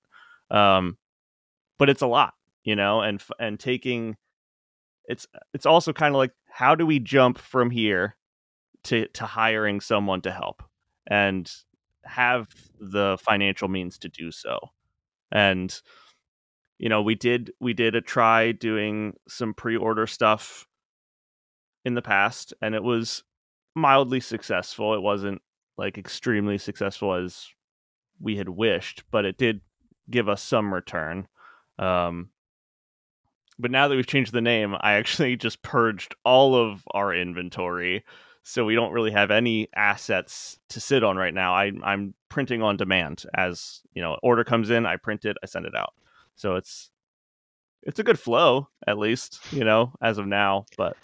Um 0.51 0.97
but 1.79 1.89
it's 1.91 2.03
a 2.03 2.07
lot, 2.07 2.35
you 2.65 2.77
know, 2.77 3.01
and 3.03 3.23
and 3.39 3.59
taking 3.59 4.17
it's 5.07 5.27
it's 5.55 5.67
also 5.67 5.93
kind 5.93 6.15
of 6.15 6.19
like 6.19 6.33
how 6.51 6.75
do 6.75 6.87
we 6.87 6.99
jump 6.99 7.39
from 7.39 7.71
here 7.71 8.17
to 8.85 9.07
to 9.09 9.27
hiring 9.27 9.81
someone 9.81 10.21
to 10.23 10.31
help 10.33 10.63
and 11.09 11.51
have 12.05 12.49
the 12.81 13.19
financial 13.23 13.69
means 13.69 13.99
to 13.99 14.09
do 14.09 14.31
so. 14.31 14.59
And 15.33 15.81
you 16.79 16.89
know, 16.89 17.03
we 17.03 17.15
did 17.15 17.53
we 17.61 17.75
did 17.75 17.95
a 17.95 18.01
try 18.01 18.53
doing 18.53 19.15
some 19.29 19.55
pre-order 19.55 20.07
stuff 20.07 20.67
in 21.85 21.95
the 21.95 22.03
past 22.03 22.53
and 22.61 22.75
it 22.75 22.83
was 22.83 23.23
mildly 23.75 24.21
successful. 24.21 24.95
It 24.95 25.03
wasn't 25.03 25.41
like 25.79 25.99
extremely 25.99 26.59
successful 26.59 27.15
as 27.15 27.49
we 28.21 28.37
had 28.37 28.49
wished, 28.49 29.05
but 29.11 29.25
it 29.25 29.39
did 29.39 29.61
give 30.11 30.29
us 30.29 30.43
some 30.43 30.73
return. 30.73 31.29
Um, 31.79 32.31
but 33.59 33.71
now 33.71 33.89
that 33.89 33.97
we've 33.97 34.07
changed 34.07 34.33
the 34.33 34.41
name, 34.41 34.75
I 34.81 34.95
actually 34.95 35.37
just 35.37 35.63
purged 35.63 36.15
all 36.25 36.55
of 36.55 36.83
our 36.93 37.15
inventory 37.15 38.05
so 38.43 38.65
we 38.65 38.75
don't 38.75 38.93
really 38.93 39.11
have 39.11 39.31
any 39.31 39.69
assets 39.75 40.59
to 40.71 40.81
sit 40.81 41.05
on 41.05 41.17
right 41.17 41.35
now. 41.35 41.55
I, 41.55 41.73
I'm 41.83 42.15
printing 42.29 42.63
on 42.63 42.77
demand 42.77 43.25
as 43.35 43.83
you 43.93 44.03
know, 44.03 44.17
order 44.23 44.45
comes 44.45 44.71
in, 44.71 44.87
I 44.87 44.97
print 44.97 45.25
it, 45.25 45.37
I 45.43 45.47
send 45.47 45.67
it 45.67 45.75
out. 45.75 45.93
So 46.37 46.57
it's 46.57 46.91
it's 47.83 47.99
a 47.99 48.05
good 48.05 48.19
flow 48.19 48.69
at 48.87 48.99
least, 48.99 49.41
you 49.53 49.65
know, 49.65 49.93
as 50.01 50.19
of 50.19 50.27
now. 50.27 50.67
But 50.77 50.97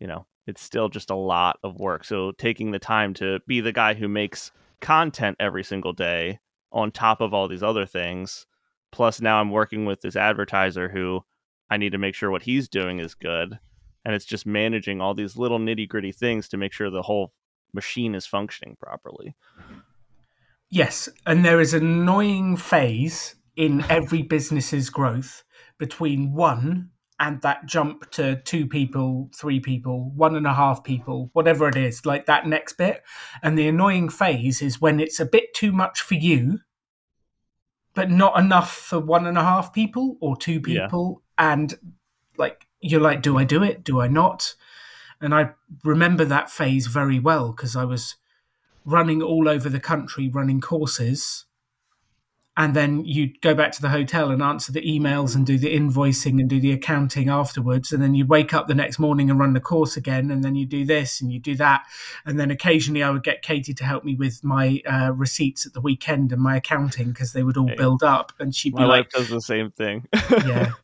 you 0.00 0.06
know, 0.06 0.26
it's 0.46 0.62
still 0.62 0.88
just 0.88 1.10
a 1.10 1.16
lot 1.16 1.58
of 1.62 1.78
work. 1.78 2.04
So 2.04 2.32
taking 2.32 2.72
the 2.72 2.78
time 2.78 3.14
to 3.14 3.40
be 3.46 3.60
the 3.60 3.72
guy 3.72 3.94
who 3.94 4.08
makes 4.08 4.50
content 4.80 5.36
every 5.40 5.64
single 5.64 5.92
day 5.92 6.40
on 6.76 6.92
top 6.92 7.20
of 7.20 7.32
all 7.32 7.48
these 7.48 7.62
other 7.62 7.86
things. 7.86 8.46
Plus, 8.92 9.20
now 9.20 9.40
I'm 9.40 9.50
working 9.50 9.84
with 9.86 10.02
this 10.02 10.14
advertiser 10.14 10.90
who 10.90 11.24
I 11.70 11.76
need 11.76 11.92
to 11.92 11.98
make 11.98 12.14
sure 12.14 12.30
what 12.30 12.42
he's 12.42 12.68
doing 12.68 13.00
is 13.00 13.14
good 13.14 13.58
and 14.06 14.14
it's 14.14 14.24
just 14.24 14.46
managing 14.46 15.00
all 15.00 15.14
these 15.14 15.36
little 15.36 15.58
nitty 15.58 15.88
gritty 15.88 16.12
things 16.12 16.48
to 16.48 16.56
make 16.56 16.72
sure 16.72 16.90
the 16.90 17.02
whole 17.02 17.32
machine 17.74 18.14
is 18.14 18.24
functioning 18.24 18.76
properly. 18.80 19.34
Yes, 20.70 21.08
and 21.26 21.44
there 21.44 21.60
is 21.60 21.74
an 21.74 21.84
annoying 21.84 22.56
phase 22.56 23.34
in 23.56 23.84
every 23.90 24.22
business's 24.22 24.90
growth 24.90 25.42
between 25.78 26.32
one 26.34 26.90
and 27.18 27.42
that 27.42 27.66
jump 27.66 28.08
to 28.12 28.36
two 28.42 28.68
people, 28.68 29.28
three 29.34 29.58
people, 29.58 30.12
one 30.14 30.36
and 30.36 30.46
a 30.46 30.54
half 30.54 30.84
people, 30.84 31.30
whatever 31.32 31.66
it 31.66 31.76
is, 31.76 32.06
like 32.06 32.26
that 32.26 32.46
next 32.46 32.74
bit. 32.74 33.02
And 33.42 33.58
the 33.58 33.66
annoying 33.66 34.08
phase 34.08 34.62
is 34.62 34.80
when 34.80 35.00
it's 35.00 35.18
a 35.18 35.26
bit 35.26 35.52
too 35.52 35.72
much 35.72 36.00
for 36.00 36.14
you, 36.14 36.60
but 37.96 38.10
not 38.10 38.38
enough 38.38 38.76
for 38.76 39.00
one 39.00 39.26
and 39.26 39.38
a 39.38 39.42
half 39.42 39.72
people 39.72 40.18
or 40.20 40.36
two 40.36 40.60
people. 40.60 41.22
Yeah. 41.38 41.52
And 41.54 41.78
like 42.36 42.66
you're 42.80 43.00
like, 43.00 43.22
do 43.22 43.38
I 43.38 43.44
do 43.44 43.64
it? 43.64 43.82
Do 43.82 44.00
I 44.00 44.06
not? 44.06 44.54
And 45.20 45.34
I 45.34 45.52
remember 45.82 46.26
that 46.26 46.50
phase 46.50 46.86
very 46.88 47.18
well 47.18 47.52
because 47.52 47.74
I 47.74 47.84
was 47.84 48.16
running 48.84 49.22
all 49.22 49.48
over 49.48 49.70
the 49.70 49.80
country 49.80 50.28
running 50.28 50.60
courses. 50.60 51.46
And 52.58 52.74
then 52.74 53.04
you'd 53.04 53.40
go 53.42 53.54
back 53.54 53.72
to 53.72 53.82
the 53.82 53.90
hotel 53.90 54.30
and 54.30 54.42
answer 54.42 54.72
the 54.72 54.80
emails 54.80 55.34
and 55.34 55.44
do 55.44 55.58
the 55.58 55.76
invoicing 55.76 56.40
and 56.40 56.48
do 56.48 56.58
the 56.58 56.72
accounting 56.72 57.28
afterwards. 57.28 57.92
And 57.92 58.02
then 58.02 58.14
you'd 58.14 58.30
wake 58.30 58.54
up 58.54 58.66
the 58.66 58.74
next 58.74 58.98
morning 58.98 59.28
and 59.28 59.38
run 59.38 59.52
the 59.52 59.60
course 59.60 59.96
again. 59.96 60.30
And 60.30 60.42
then 60.42 60.54
you 60.54 60.64
do 60.64 60.84
this 60.86 61.20
and 61.20 61.30
you 61.30 61.38
do 61.38 61.54
that. 61.56 61.84
And 62.24 62.40
then 62.40 62.50
occasionally 62.50 63.02
i 63.02 63.10
would 63.10 63.24
get 63.24 63.42
katie 63.42 63.74
to 63.74 63.84
help 63.84 64.04
me 64.04 64.14
with 64.14 64.42
my 64.42 64.80
uh, 64.86 65.12
receipts 65.12 65.66
at 65.66 65.74
the 65.74 65.82
weekend 65.82 66.32
and 66.32 66.40
my 66.40 66.56
accounting 66.56 67.08
because 67.08 67.34
they 67.34 67.42
would 67.42 67.58
all 67.58 67.70
build 67.76 68.02
up. 68.02 68.32
And 68.38 68.54
she'd 68.54 68.74
be 68.74 68.80
My 68.80 68.86
like 68.86 69.06
wife 69.06 69.12
does 69.12 69.28
the 69.28 69.42
same 69.42 69.70
thing. 69.70 70.06
yeah. 70.30 70.70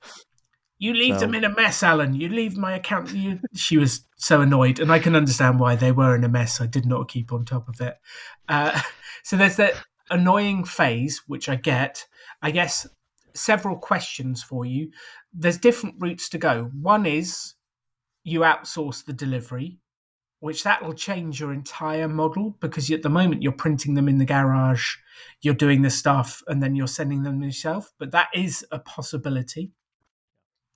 You 0.78 0.94
leave 0.94 1.14
So- 1.14 1.20
them 1.20 1.36
in 1.36 1.44
a 1.44 1.48
mess 1.48 1.84
alan. 1.84 2.14
You 2.16 2.28
leave 2.28 2.56
my 2.56 2.74
account 2.74 3.14
you... 3.14 3.38
she 3.54 3.78
was 3.78 4.04
so 4.16 4.40
annoyed. 4.40 4.80
And 4.80 4.90
i 4.90 4.98
can 4.98 5.14
understand 5.14 5.60
why 5.60 5.76
they 5.76 5.92
were 5.92 6.16
in 6.16 6.24
a 6.24 6.28
mess. 6.28 6.60
I 6.60 6.66
did 6.66 6.86
not 6.86 7.08
keep 7.08 7.32
on 7.32 7.44
top 7.44 7.68
of 7.68 7.80
it. 7.80 7.98
Uh, 8.48 8.80
so 9.22 9.36
there's 9.36 9.54
that 9.56 9.74
annoying 10.12 10.64
phase 10.64 11.22
which 11.26 11.48
i 11.48 11.56
get. 11.56 12.06
I 12.40 12.50
guess 12.50 12.86
several 13.34 13.76
questions 13.76 14.42
for 14.42 14.64
you. 14.64 14.90
There's 15.32 15.58
different 15.58 15.96
routes 15.98 16.28
to 16.30 16.38
go. 16.38 16.70
One 16.80 17.06
is 17.06 17.54
you 18.22 18.40
outsource 18.40 19.04
the 19.04 19.12
delivery 19.12 19.78
which 20.42 20.64
that 20.64 20.82
will 20.82 20.92
change 20.92 21.38
your 21.38 21.52
entire 21.52 22.08
model 22.08 22.56
because 22.60 22.90
at 22.90 23.02
the 23.02 23.08
moment 23.08 23.42
you're 23.42 23.52
printing 23.52 23.94
them 23.94 24.08
in 24.08 24.18
the 24.18 24.24
garage 24.24 24.96
you're 25.40 25.54
doing 25.54 25.82
the 25.82 25.90
stuff 25.90 26.42
and 26.48 26.60
then 26.60 26.74
you're 26.74 26.88
sending 26.88 27.22
them 27.22 27.40
yourself 27.42 27.92
but 27.98 28.10
that 28.10 28.28
is 28.34 28.66
a 28.72 28.78
possibility. 28.78 29.70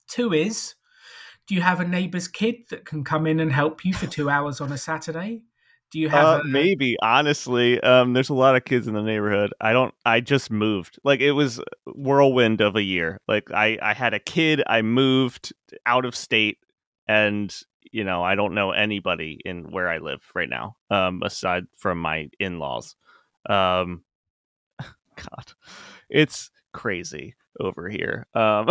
Two 0.09 0.33
is, 0.33 0.75
do 1.47 1.55
you 1.55 1.63
have 1.63 1.81
a 1.81 1.87
neighbour's 1.87 2.29
kid 2.29 2.57
that 2.71 2.85
can 2.85 3.03
come 3.03 3.27
in 3.27 3.41
and 3.41 3.53
help 3.53 3.85
you 3.85 3.93
for 3.93 4.07
two 4.07 4.31
hours 4.31 4.61
on 4.61 4.71
a 4.71 4.79
Saturday? 4.79 5.43
Do 5.93 6.01
you 6.01 6.09
have 6.09 6.27
Uh, 6.27 6.41
a, 6.43 6.45
maybe 6.45 6.97
honestly, 7.01 7.81
um, 7.81 8.13
there's 8.13 8.29
a 8.29 8.35
lot 8.35 8.57
of 8.57 8.65
kids 8.65 8.89
in 8.89 8.95
the 8.95 9.03
neighborhood. 9.03 9.53
I 9.61 9.73
don't. 9.73 9.95
I 10.05 10.21
just 10.21 10.51
moved. 10.51 10.99
Like 11.05 11.21
it 11.21 11.33
was 11.33 11.61
whirlwind 11.87 12.61
of 12.61 12.77
a 12.77 12.83
year. 12.83 13.21
Like 13.29 13.51
I, 13.53 13.79
I 13.81 13.95
had 13.95 14.13
a 14.13 14.19
kid. 14.19 14.63
I 14.67 14.83
moved 14.83 15.53
out 15.87 16.05
of 16.05 16.17
state, 16.17 16.59
and 17.07 17.55
you 17.93 18.05
know, 18.05 18.23
I 18.23 18.35
don't 18.35 18.55
know 18.55 18.73
anybody 18.73 19.41
in 19.45 19.71
where 19.71 19.89
I 19.89 19.99
live 19.99 20.21
right 20.35 20.49
now, 20.49 20.77
um, 20.91 21.23
aside 21.25 21.65
from 21.77 21.99
my 21.99 22.29
in-laws. 22.41 22.97
Um, 23.49 24.03
God, 24.81 25.53
it's 26.11 26.51
crazy 26.73 27.37
over 27.61 27.89
here. 27.89 28.27
Um, 28.35 28.69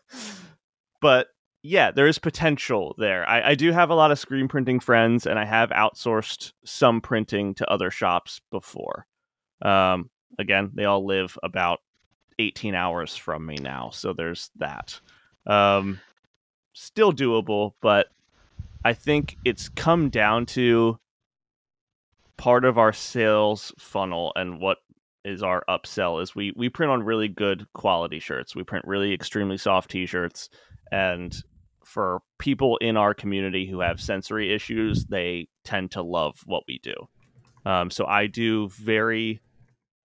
but 1.00 1.28
yeah, 1.62 1.90
there 1.90 2.06
is 2.06 2.18
potential 2.18 2.94
there. 2.98 3.28
I, 3.28 3.50
I 3.50 3.54
do 3.54 3.72
have 3.72 3.90
a 3.90 3.94
lot 3.94 4.10
of 4.10 4.18
screen 4.18 4.48
printing 4.48 4.80
friends, 4.80 5.26
and 5.26 5.38
I 5.38 5.44
have 5.44 5.70
outsourced 5.70 6.52
some 6.64 7.00
printing 7.00 7.54
to 7.54 7.70
other 7.70 7.90
shops 7.90 8.40
before. 8.50 9.06
Um, 9.62 10.10
again, 10.38 10.70
they 10.74 10.86
all 10.86 11.04
live 11.04 11.36
about 11.42 11.80
18 12.38 12.74
hours 12.74 13.14
from 13.16 13.44
me 13.44 13.56
now, 13.56 13.90
so 13.90 14.14
there's 14.14 14.50
that. 14.56 15.00
Um, 15.46 16.00
still 16.72 17.12
doable, 17.12 17.72
but 17.82 18.06
I 18.84 18.94
think 18.94 19.36
it's 19.44 19.68
come 19.68 20.08
down 20.08 20.46
to 20.46 20.98
part 22.38 22.64
of 22.64 22.78
our 22.78 22.92
sales 22.94 23.72
funnel 23.78 24.32
and 24.34 24.60
what 24.60 24.78
is 25.26 25.42
our 25.42 25.62
upsell 25.68 26.22
is 26.22 26.34
we 26.34 26.54
we 26.56 26.70
print 26.70 26.90
on 26.90 27.02
really 27.02 27.28
good 27.28 27.66
quality 27.74 28.18
shirts. 28.18 28.56
We 28.56 28.62
print 28.62 28.86
really 28.86 29.12
extremely 29.12 29.58
soft 29.58 29.90
t-shirts 29.90 30.48
and 30.90 31.42
for 31.90 32.20
people 32.38 32.76
in 32.76 32.96
our 32.96 33.12
community 33.14 33.66
who 33.66 33.80
have 33.80 34.00
sensory 34.00 34.54
issues, 34.54 35.06
they 35.06 35.48
tend 35.64 35.90
to 35.90 36.02
love 36.02 36.40
what 36.46 36.62
we 36.68 36.78
do. 36.78 36.94
Um, 37.66 37.90
so 37.90 38.06
I 38.06 38.28
do 38.28 38.68
very 38.68 39.40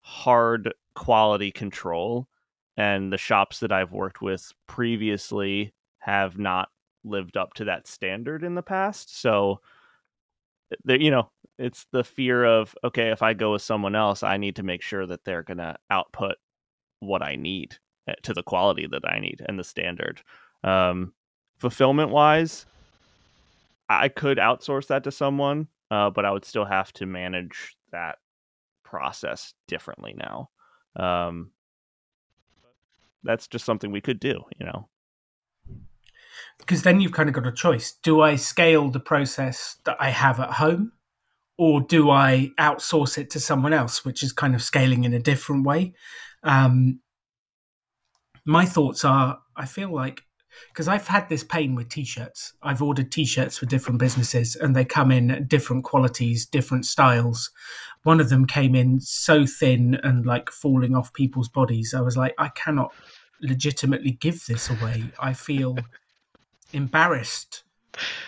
hard 0.01 0.73
quality 0.95 1.51
control, 1.51 2.27
and 2.75 3.13
the 3.13 3.19
shops 3.19 3.59
that 3.59 3.71
I've 3.71 3.91
worked 3.91 4.19
with 4.19 4.51
previously 4.67 5.73
have 5.99 6.39
not 6.39 6.69
lived 7.03 7.37
up 7.37 7.53
to 7.53 7.65
that 7.65 7.87
standard 7.87 8.43
in 8.43 8.55
the 8.55 8.63
past. 8.63 9.19
So, 9.21 9.61
there, 10.83 10.99
you 10.99 11.11
know, 11.11 11.29
it's 11.59 11.85
the 11.91 12.03
fear 12.03 12.43
of 12.43 12.75
okay, 12.83 13.11
if 13.11 13.21
I 13.21 13.33
go 13.33 13.53
with 13.53 13.61
someone 13.61 13.95
else, 13.95 14.23
I 14.23 14.37
need 14.37 14.55
to 14.55 14.63
make 14.63 14.81
sure 14.81 15.05
that 15.05 15.23
they're 15.23 15.43
gonna 15.43 15.77
output 15.91 16.35
what 16.99 17.21
I 17.21 17.35
need 17.35 17.77
eh, 18.07 18.15
to 18.23 18.33
the 18.33 18.43
quality 18.43 18.87
that 18.87 19.07
I 19.07 19.19
need 19.19 19.43
and 19.47 19.59
the 19.59 19.63
standard. 19.63 20.23
Um, 20.63 21.13
fulfillment 21.57 22.11
wise, 22.11 22.65
I 23.89 24.09
could 24.09 24.37
outsource 24.37 24.87
that 24.87 25.03
to 25.03 25.11
someone, 25.11 25.67
uh, 25.91 26.09
but 26.09 26.25
I 26.25 26.31
would 26.31 26.45
still 26.45 26.65
have 26.65 26.91
to 26.93 27.05
manage 27.05 27.77
that 27.91 28.17
process 28.83 29.53
differently 29.67 30.15
now. 30.17 30.49
Um, 30.95 31.51
that's 33.23 33.47
just 33.47 33.65
something 33.65 33.91
we 33.91 34.01
could 34.01 34.19
do, 34.19 34.43
you 34.59 34.65
know. 34.65 34.89
because 36.59 36.83
then 36.83 37.01
you've 37.01 37.11
kind 37.11 37.29
of 37.29 37.35
got 37.35 37.47
a 37.47 37.51
choice. 37.51 37.93
Do 38.03 38.21
I 38.21 38.35
scale 38.35 38.89
the 38.89 38.99
process 38.99 39.77
that 39.85 39.97
I 39.99 40.09
have 40.09 40.39
at 40.39 40.51
home, 40.51 40.91
or 41.57 41.81
do 41.81 42.09
I 42.09 42.51
outsource 42.59 43.17
it 43.17 43.29
to 43.31 43.39
someone 43.39 43.73
else, 43.73 44.05
which 44.05 44.23
is 44.23 44.31
kind 44.33 44.55
of 44.55 44.61
scaling 44.61 45.03
in 45.03 45.13
a 45.13 45.19
different 45.19 45.65
way? 45.65 45.93
Um, 46.43 47.01
my 48.45 48.65
thoughts 48.65 49.03
are 49.05 49.39
I 49.55 49.65
feel 49.65 49.93
like 49.93 50.23
because 50.69 50.87
I've 50.87 51.07
had 51.07 51.29
this 51.29 51.43
pain 51.43 51.75
with 51.75 51.89
t-shirts. 51.89 52.53
I've 52.61 52.81
ordered 52.81 53.11
t-shirts 53.11 53.57
for 53.57 53.65
different 53.65 53.99
businesses 53.99 54.55
and 54.55 54.75
they 54.75 54.85
come 54.85 55.11
in 55.11 55.31
at 55.31 55.47
different 55.47 55.83
qualities, 55.83 56.45
different 56.45 56.85
styles. 56.85 57.51
One 58.03 58.19
of 58.19 58.29
them 58.29 58.45
came 58.45 58.75
in 58.75 58.99
so 58.99 59.45
thin 59.45 59.99
and 60.03 60.25
like 60.25 60.51
falling 60.51 60.95
off 60.95 61.13
people's 61.13 61.49
bodies. 61.49 61.93
I 61.93 62.01
was 62.01 62.17
like, 62.17 62.33
I 62.37 62.49
cannot 62.49 62.93
legitimately 63.41 64.11
give 64.11 64.45
this 64.45 64.69
away. 64.69 65.05
I 65.19 65.33
feel 65.33 65.77
embarrassed 66.73 67.63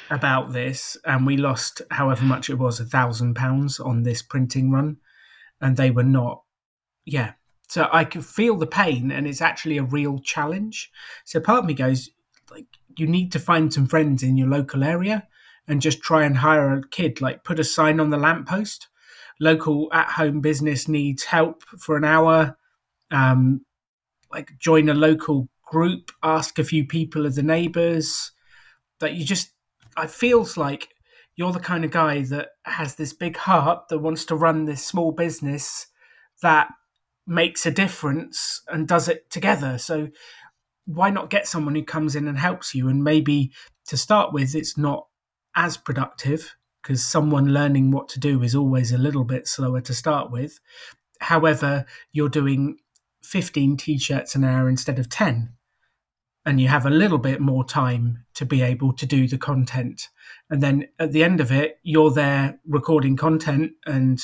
about 0.09 0.53
this 0.53 0.97
and 1.05 1.25
we 1.25 1.37
lost 1.37 1.81
however 1.91 2.23
much 2.23 2.49
it 2.49 2.57
was 2.57 2.79
a 2.79 2.85
thousand 2.85 3.33
pounds 3.35 3.79
on 3.79 4.03
this 4.03 4.21
printing 4.21 4.71
run 4.71 4.97
and 5.59 5.75
they 5.75 5.91
were 5.91 6.03
not 6.03 6.43
yeah 7.05 7.33
so 7.67 7.89
i 7.91 8.05
can 8.05 8.21
feel 8.21 8.55
the 8.55 8.67
pain 8.67 9.11
and 9.11 9.27
it's 9.27 9.41
actually 9.41 9.77
a 9.77 9.83
real 9.83 10.19
challenge 10.19 10.89
so 11.25 11.39
part 11.39 11.59
of 11.59 11.65
me 11.65 11.73
goes 11.73 12.09
like 12.51 12.65
you 12.97 13.07
need 13.07 13.31
to 13.31 13.39
find 13.39 13.73
some 13.73 13.87
friends 13.87 14.23
in 14.23 14.37
your 14.37 14.47
local 14.47 14.83
area 14.83 15.27
and 15.67 15.81
just 15.81 16.01
try 16.01 16.23
and 16.23 16.37
hire 16.37 16.73
a 16.73 16.87
kid 16.87 17.21
like 17.21 17.43
put 17.43 17.59
a 17.59 17.63
sign 17.63 17.99
on 17.99 18.09
the 18.09 18.17
lamppost. 18.17 18.87
Local 19.39 19.89
at 19.93 20.07
home 20.07 20.41
business 20.41 20.87
needs 20.87 21.25
help 21.25 21.63
for 21.79 21.97
an 21.97 22.03
hour. 22.03 22.57
Um 23.11 23.61
like 24.31 24.57
join 24.59 24.89
a 24.89 24.93
local 24.93 25.47
group 25.65 26.11
ask 26.23 26.57
a 26.57 26.63
few 26.63 26.85
people 26.85 27.25
of 27.25 27.35
the 27.35 27.43
neighbors. 27.43 28.31
That 28.99 29.13
you 29.13 29.25
just 29.25 29.51
it 29.97 30.09
feels 30.09 30.57
like 30.57 30.89
you're 31.35 31.51
the 31.51 31.59
kind 31.59 31.85
of 31.85 31.91
guy 31.91 32.21
that 32.23 32.49
has 32.65 32.95
this 32.95 33.13
big 33.13 33.37
heart 33.37 33.89
that 33.89 33.99
wants 33.99 34.25
to 34.25 34.35
run 34.35 34.65
this 34.65 34.83
small 34.83 35.11
business 35.11 35.87
that 36.41 36.69
makes 37.27 37.65
a 37.65 37.71
difference 37.71 38.61
and 38.69 38.87
does 38.87 39.07
it 39.07 39.29
together. 39.29 39.77
So 39.77 40.09
why 40.87 41.09
not 41.09 41.29
get 41.29 41.47
someone 41.47 41.75
who 41.75 41.83
comes 41.83 42.15
in 42.15 42.27
and 42.27 42.39
helps 42.39 42.73
you 42.73 42.87
and 42.87 43.03
maybe 43.03 43.51
to 43.85 43.97
start 43.97 44.33
with 44.33 44.55
it's 44.55 44.77
not 44.77 45.07
as 45.55 45.77
productive 45.77 46.55
because 46.81 47.05
someone 47.05 47.53
learning 47.53 47.91
what 47.91 48.07
to 48.07 48.19
do 48.19 48.41
is 48.41 48.55
always 48.55 48.91
a 48.91 48.97
little 48.97 49.25
bit 49.25 49.47
slower 49.47 49.81
to 49.81 49.93
start 49.93 50.31
with 50.31 50.59
however 51.19 51.85
you're 52.11 52.29
doing 52.29 52.77
15 53.23 53.77
t-shirts 53.77 54.35
an 54.35 54.43
hour 54.43 54.69
instead 54.69 54.97
of 54.97 55.09
10 55.09 55.53
and 56.47 56.61
you 56.61 56.69
have 56.69 56.85
a 56.85 56.89
little 56.89 57.17
bit 57.17 57.41
more 57.41 57.65
time 57.65 58.23
to 58.33 58.45
be 58.45 58.61
able 58.61 58.93
to 58.93 59.05
do 59.05 59.27
the 59.27 59.37
content. 59.37 60.07
And 60.49 60.63
then 60.63 60.87
at 60.97 61.11
the 61.11 61.21
end 61.21 61.41
of 61.41 61.51
it, 61.51 61.77
you're 61.83 62.09
there 62.09 62.57
recording 62.65 63.17
content, 63.17 63.73
and 63.85 64.23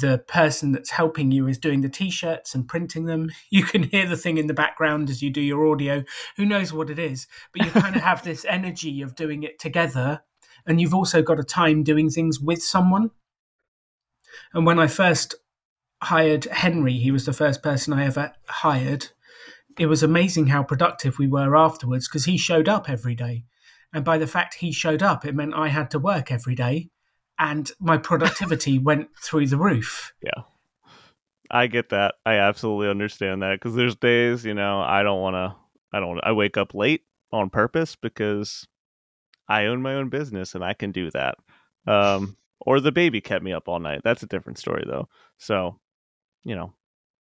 the 0.00 0.18
person 0.18 0.72
that's 0.72 0.90
helping 0.90 1.30
you 1.30 1.46
is 1.46 1.58
doing 1.58 1.80
the 1.80 1.88
t 1.88 2.10
shirts 2.10 2.54
and 2.54 2.68
printing 2.68 3.04
them. 3.06 3.30
You 3.50 3.62
can 3.62 3.84
hear 3.84 4.06
the 4.06 4.16
thing 4.16 4.38
in 4.38 4.46
the 4.46 4.54
background 4.54 5.10
as 5.10 5.22
you 5.22 5.30
do 5.30 5.40
your 5.40 5.66
audio. 5.70 6.04
Who 6.36 6.44
knows 6.44 6.72
what 6.72 6.90
it 6.90 6.98
is? 6.98 7.26
But 7.52 7.64
you 7.64 7.70
kind 7.70 7.94
of 7.94 8.02
have 8.02 8.22
this 8.22 8.44
energy 8.48 9.02
of 9.02 9.14
doing 9.14 9.42
it 9.42 9.58
together. 9.58 10.22
And 10.66 10.80
you've 10.80 10.94
also 10.94 11.22
got 11.22 11.38
a 11.38 11.44
time 11.44 11.82
doing 11.82 12.10
things 12.10 12.40
with 12.40 12.62
someone. 12.62 13.10
And 14.52 14.66
when 14.66 14.78
I 14.78 14.86
first 14.86 15.34
hired 16.02 16.44
Henry, 16.46 16.94
he 16.94 17.10
was 17.10 17.26
the 17.26 17.32
first 17.32 17.62
person 17.62 17.92
I 17.92 18.06
ever 18.06 18.32
hired 18.48 19.08
it 19.78 19.86
was 19.86 20.02
amazing 20.02 20.48
how 20.48 20.62
productive 20.62 21.18
we 21.18 21.26
were 21.26 21.56
afterwards 21.56 22.08
because 22.08 22.26
he 22.26 22.36
showed 22.36 22.68
up 22.68 22.88
every 22.88 23.14
day. 23.14 23.44
And 23.92 24.04
by 24.04 24.18
the 24.18 24.26
fact 24.26 24.54
he 24.54 24.72
showed 24.72 25.02
up, 25.02 25.24
it 25.24 25.34
meant 25.34 25.54
I 25.54 25.68
had 25.68 25.90
to 25.92 25.98
work 25.98 26.30
every 26.30 26.54
day 26.54 26.90
and 27.38 27.70
my 27.80 27.96
productivity 27.98 28.78
went 28.90 29.08
through 29.22 29.46
the 29.46 29.56
roof. 29.56 30.12
Yeah. 30.22 30.42
I 31.50 31.66
get 31.66 31.90
that. 31.90 32.14
I 32.24 32.34
absolutely 32.34 32.88
understand 32.88 33.42
that 33.42 33.60
because 33.60 33.74
there's 33.74 33.96
days, 33.96 34.44
you 34.44 34.54
know, 34.54 34.80
I 34.80 35.02
don't 35.02 35.20
want 35.20 35.34
to, 35.34 35.54
I 35.92 36.00
don't, 36.00 36.18
I 36.22 36.32
wake 36.32 36.56
up 36.56 36.74
late 36.74 37.02
on 37.32 37.50
purpose 37.50 37.96
because 37.96 38.66
I 39.48 39.66
own 39.66 39.82
my 39.82 39.94
own 39.94 40.08
business 40.08 40.54
and 40.54 40.64
I 40.64 40.72
can 40.74 40.90
do 40.90 41.10
that. 41.10 41.36
Um, 41.86 42.36
or 42.60 42.80
the 42.80 42.92
baby 42.92 43.20
kept 43.20 43.44
me 43.44 43.52
up 43.52 43.68
all 43.68 43.78
night. 43.78 44.00
That's 44.02 44.22
a 44.22 44.26
different 44.26 44.58
story 44.58 44.84
though. 44.86 45.08
So, 45.38 45.78
you 46.44 46.56
know, 46.56 46.72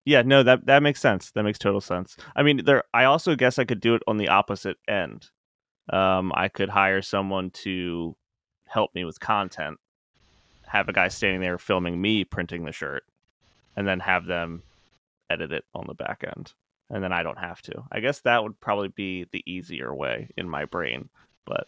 Yeah, 0.06 0.22
no, 0.24 0.44
that 0.44 0.66
that 0.66 0.84
makes 0.84 1.00
sense. 1.02 1.32
That 1.32 1.44
makes 1.44 1.60
total 1.60 1.82
sense. 1.82 2.18
I 2.36 2.44
mean, 2.44 2.64
there. 2.66 2.84
I 2.94 3.06
also 3.06 3.36
guess 3.36 3.60
I 3.60 3.66
could 3.66 3.80
do 3.82 3.96
it 3.96 4.04
on 4.08 4.18
the 4.18 4.30
opposite 4.30 4.78
end. 4.88 5.30
Um, 5.92 6.32
I 6.36 6.48
could 6.48 6.70
hire 6.70 7.02
someone 7.02 7.50
to 7.64 8.16
help 8.68 8.96
me 8.96 9.04
with 9.06 9.20
content, 9.20 9.78
have 10.72 10.88
a 10.88 10.94
guy 10.94 11.10
standing 11.10 11.42
there 11.42 11.58
filming 11.58 12.02
me 12.02 12.24
printing 12.24 12.64
the 12.64 12.72
shirt, 12.72 13.04
and 13.76 13.86
then 13.86 14.00
have 14.00 14.26
them 14.26 14.64
edit 15.30 15.52
it 15.52 15.66
on 15.76 15.86
the 15.86 15.94
back 15.94 16.24
end, 16.26 16.54
and 16.90 17.04
then 17.04 17.12
I 17.12 17.24
don't 17.24 17.40
have 17.40 17.62
to. 17.64 17.84
I 17.92 18.00
guess 18.00 18.22
that 18.22 18.42
would 18.42 18.60
probably 18.62 18.88
be 18.88 19.26
the 19.32 19.44
easier 19.46 19.94
way 19.94 20.30
in 20.38 20.50
my 20.50 20.64
brain, 20.64 21.10
but 21.46 21.68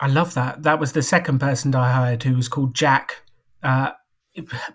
I 0.00 0.08
love 0.08 0.34
that. 0.34 0.64
That 0.64 0.78
was 0.78 0.92
the 0.92 1.02
second 1.02 1.38
person 1.38 1.74
I 1.74 1.92
hired 1.92 2.22
who 2.24 2.36
was 2.36 2.48
called 2.48 2.74
Jack. 2.74 3.22
Uh, 3.62 3.92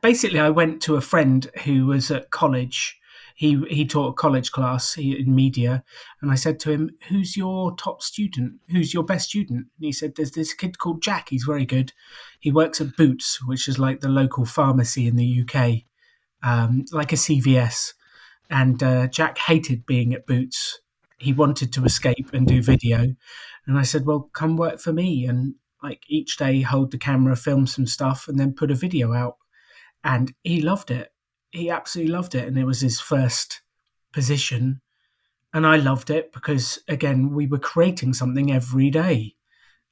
basically, 0.02 0.40
I 0.40 0.50
went 0.50 0.82
to 0.84 0.96
a 0.96 1.02
friend 1.02 1.48
who 1.66 1.86
was 1.86 2.10
at 2.10 2.32
college. 2.32 3.00
He 3.40 3.58
he 3.70 3.86
taught 3.86 4.10
a 4.10 4.14
college 4.14 4.52
class 4.52 4.98
in 4.98 5.34
media, 5.34 5.86
and 6.22 6.30
I 6.30 6.36
said 6.36 6.60
to 6.60 6.72
him, 6.72 6.90
"Who's 7.08 7.38
your 7.38 7.74
top 7.74 8.02
student? 8.02 8.60
Who's 8.70 8.94
your 8.94 9.04
best 9.04 9.30
student?" 9.30 9.60
And 9.78 9.86
he 9.86 9.94
said, 9.94 10.16
"There's 10.16 10.32
this 10.32 10.54
kid 10.54 10.78
called 10.78 11.02
Jack. 11.02 11.30
He's 11.30 11.46
very 11.46 11.66
good. 11.66 11.94
He 12.42 12.52
works 12.52 12.82
at 12.82 12.98
Boots, 12.98 13.40
which 13.48 13.70
is 13.70 13.80
like 13.80 14.02
the 14.02 14.10
local 14.10 14.44
pharmacy 14.44 15.08
in 15.08 15.16
the 15.16 15.42
UK, 15.42 15.86
um, 16.44 16.84
like 16.92 17.14
a 17.14 17.16
CVS." 17.16 17.94
And 18.50 18.84
uh, 18.84 19.08
Jack 19.08 19.38
hated 19.38 19.86
being 19.86 20.14
at 20.14 20.28
Boots. 20.28 20.82
He 21.18 21.32
wanted 21.32 21.72
to 21.74 21.86
escape 21.86 22.34
and 22.34 22.46
do 22.46 22.62
video. 22.62 23.16
And 23.66 23.80
I 23.80 23.84
said, 23.84 24.06
"Well, 24.06 24.30
come 24.34 24.58
work 24.58 24.82
for 24.82 24.92
me." 24.92 25.26
And 25.26 25.56
like 25.82 26.04
each 26.10 26.36
day, 26.36 26.60
hold 26.60 26.92
the 26.92 26.98
camera, 26.98 27.38
film 27.38 27.68
some 27.68 27.88
stuff, 27.88 28.28
and 28.28 28.38
then 28.38 28.54
put 28.54 28.70
a 28.70 28.76
video 28.76 29.14
out 29.14 29.38
and 30.04 30.34
he 30.44 30.62
loved 30.62 30.92
it. 30.92 31.14
He 31.52 31.70
absolutely 31.70 32.12
loved 32.12 32.36
it, 32.36 32.48
and 32.48 32.58
it 32.58 32.66
was 32.66 32.82
his 32.82 33.00
first 33.00 33.62
position. 34.14 34.82
And 35.54 35.66
I 35.66 35.78
loved 35.78 36.10
it 36.10 36.32
because, 36.32 36.80
again, 36.88 37.34
we 37.34 37.48
were 37.48 37.60
creating 37.60 38.14
something 38.14 38.52
every 38.52 38.92
day 38.92 39.36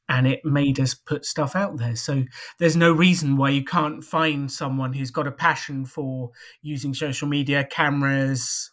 and 0.09 0.27
it 0.27 0.45
made 0.45 0.79
us 0.79 0.93
put 0.93 1.25
stuff 1.25 1.55
out 1.55 1.77
there. 1.77 1.95
So 1.95 2.23
there's 2.59 2.77
no 2.77 2.91
reason 2.91 3.37
why 3.37 3.49
you 3.49 3.63
can't 3.63 4.03
find 4.03 4.51
someone 4.51 4.93
who's 4.93 5.11
got 5.11 5.27
a 5.27 5.31
passion 5.31 5.85
for 5.85 6.31
using 6.61 6.93
social 6.93 7.27
media, 7.27 7.65
cameras, 7.65 8.71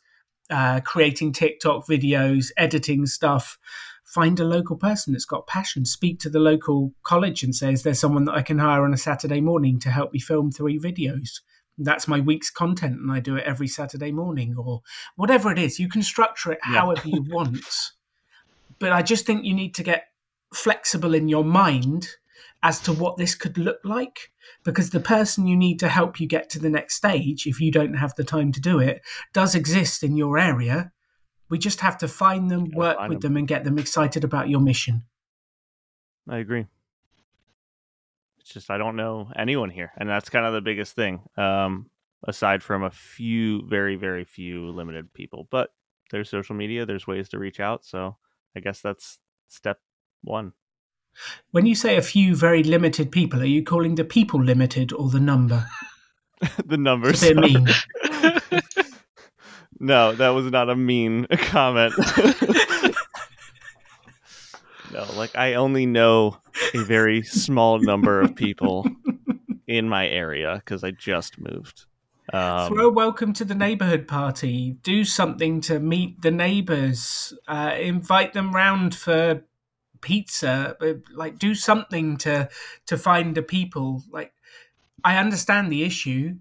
uh, 0.50 0.80
creating 0.80 1.32
TikTok 1.32 1.86
videos, 1.86 2.52
editing 2.56 3.06
stuff. 3.06 3.58
Find 4.04 4.38
a 4.38 4.44
local 4.44 4.76
person 4.76 5.12
that's 5.12 5.24
got 5.24 5.46
passion. 5.46 5.84
Speak 5.86 6.20
to 6.20 6.30
the 6.30 6.38
local 6.38 6.92
college 7.02 7.42
and 7.42 7.54
say, 7.54 7.72
"Is 7.72 7.82
there 7.82 7.94
someone 7.94 8.26
that 8.26 8.34
I 8.34 8.42
can 8.42 8.58
hire 8.58 8.84
on 8.84 8.94
a 8.94 8.98
Saturday 8.98 9.40
morning 9.40 9.80
to 9.80 9.90
help 9.90 10.12
me 10.12 10.20
film 10.20 10.52
three 10.52 10.78
videos?" 10.78 11.40
That's 11.76 12.06
my 12.06 12.20
week's 12.20 12.50
content, 12.50 13.00
and 13.00 13.10
I 13.10 13.20
do 13.20 13.37
it 13.37 13.44
every 13.44 13.68
Saturday 13.68 14.12
morning, 14.12 14.54
or 14.56 14.82
whatever 15.16 15.50
it 15.50 15.58
is. 15.58 15.78
You 15.78 15.88
can 15.88 16.02
structure 16.02 16.52
it 16.52 16.60
yeah. 16.68 16.80
however 16.80 17.08
you 17.08 17.22
want, 17.28 17.64
but 18.78 18.92
I 18.92 19.02
just 19.02 19.26
think 19.26 19.44
you 19.44 19.54
need 19.54 19.74
to 19.74 19.82
get 19.82 20.08
flexible 20.52 21.14
in 21.14 21.28
your 21.28 21.44
mind 21.44 22.08
as 22.62 22.80
to 22.80 22.92
what 22.92 23.16
this 23.16 23.34
could 23.34 23.58
look 23.58 23.80
like 23.84 24.30
because 24.62 24.90
the 24.90 25.00
person 25.00 25.46
you 25.46 25.56
need 25.56 25.80
to 25.80 25.88
help 25.88 26.20
you 26.20 26.26
get 26.26 26.48
to 26.48 26.58
the 26.58 26.70
next 26.70 26.94
stage 26.94 27.46
if 27.46 27.60
you 27.60 27.72
don't 27.72 27.94
have 27.94 28.14
the 28.14 28.22
time 28.22 28.52
to 28.52 28.60
do 28.60 28.78
it 28.78 29.02
does 29.32 29.56
exist 29.56 30.04
in 30.04 30.16
your 30.16 30.38
area 30.38 30.92
we 31.48 31.58
just 31.58 31.80
have 31.80 31.98
to 31.98 32.08
find 32.08 32.50
them, 32.50 32.70
work 32.74 32.96
find 32.96 33.10
with 33.10 33.20
them. 33.20 33.34
them, 33.34 33.38
and 33.38 33.48
get 33.48 33.64
them 33.64 33.78
excited 33.78 34.24
about 34.24 34.48
your 34.48 34.60
mission. 34.60 35.04
I 36.28 36.38
agree. 36.38 36.66
It's 38.44 38.52
just 38.52 38.70
I 38.70 38.76
don't 38.76 38.96
know 38.96 39.30
anyone 39.35 39.70
here, 39.70 39.90
and 39.96 40.07
that's 40.07 40.28
kind 40.28 40.44
of 40.44 40.52
the 40.52 40.61
biggest 40.61 40.94
thing. 40.94 41.22
Um, 41.38 41.87
aside 42.28 42.62
from 42.62 42.83
a 42.83 42.90
few, 42.90 43.66
very, 43.66 43.96
very 43.96 44.24
few 44.24 44.70
limited 44.70 45.14
people, 45.14 45.48
but 45.50 45.70
there's 46.11 46.28
social 46.28 46.54
media. 46.54 46.85
There's 46.85 47.07
ways 47.07 47.30
to 47.30 47.38
reach 47.38 47.59
out. 47.59 47.87
So 47.87 48.18
I 48.54 48.61
guess 48.61 48.83
that's 48.83 49.18
step 49.48 49.78
one. 50.22 50.52
When 51.52 51.64
you 51.64 51.74
say 51.74 51.96
a 51.96 52.02
few 52.02 52.37
very 52.37 52.62
limited 52.62 53.11
people, 53.11 53.40
are 53.40 53.46
you 53.46 53.62
calling 53.62 53.94
the 53.94 54.04
people 54.04 54.42
limited 54.42 54.92
or 54.92 55.09
the 55.09 55.20
number? 55.20 55.66
the 56.66 56.76
numbers. 56.76 57.22
A 57.22 57.35
mean. 57.35 57.66
No, 59.80 60.14
that 60.14 60.30
was 60.30 60.46
not 60.50 60.70
a 60.70 60.76
mean 60.76 61.26
comment. 61.33 61.94
Like 65.16 65.37
I 65.37 65.54
only 65.54 65.87
know 65.87 66.38
a 66.74 66.78
very 66.85 67.22
small 67.22 67.78
number 67.78 68.20
of 68.20 68.35
people 68.35 68.87
in 69.66 69.88
my 69.88 70.07
area 70.07 70.62
because 70.64 70.85
I 70.85 70.90
just 70.92 71.38
moved. 71.38 71.87
Um, 72.33 72.68
Throw 72.68 72.88
a 72.88 72.92
welcome 72.92 73.33
to 73.35 73.44
the 73.44 73.54
neighborhood 73.54 74.09
party. 74.09 74.76
Do 74.83 75.04
something 75.04 75.61
to 75.62 75.78
meet 75.78 76.22
the 76.22 76.30
neighbors. 76.30 77.35
Uh, 77.46 77.74
invite 77.78 78.33
them 78.33 78.54
round 78.54 78.94
for 78.94 79.44
pizza. 80.00 80.76
Uh, 80.80 80.94
like 81.12 81.38
do 81.38 81.54
something 81.54 82.16
to 82.18 82.48
to 82.87 82.96
find 82.96 83.35
the 83.35 83.42
people. 83.42 84.02
Like 84.11 84.33
I 85.02 85.18
understand 85.18 85.70
the 85.70 85.83
issue. 85.83 86.37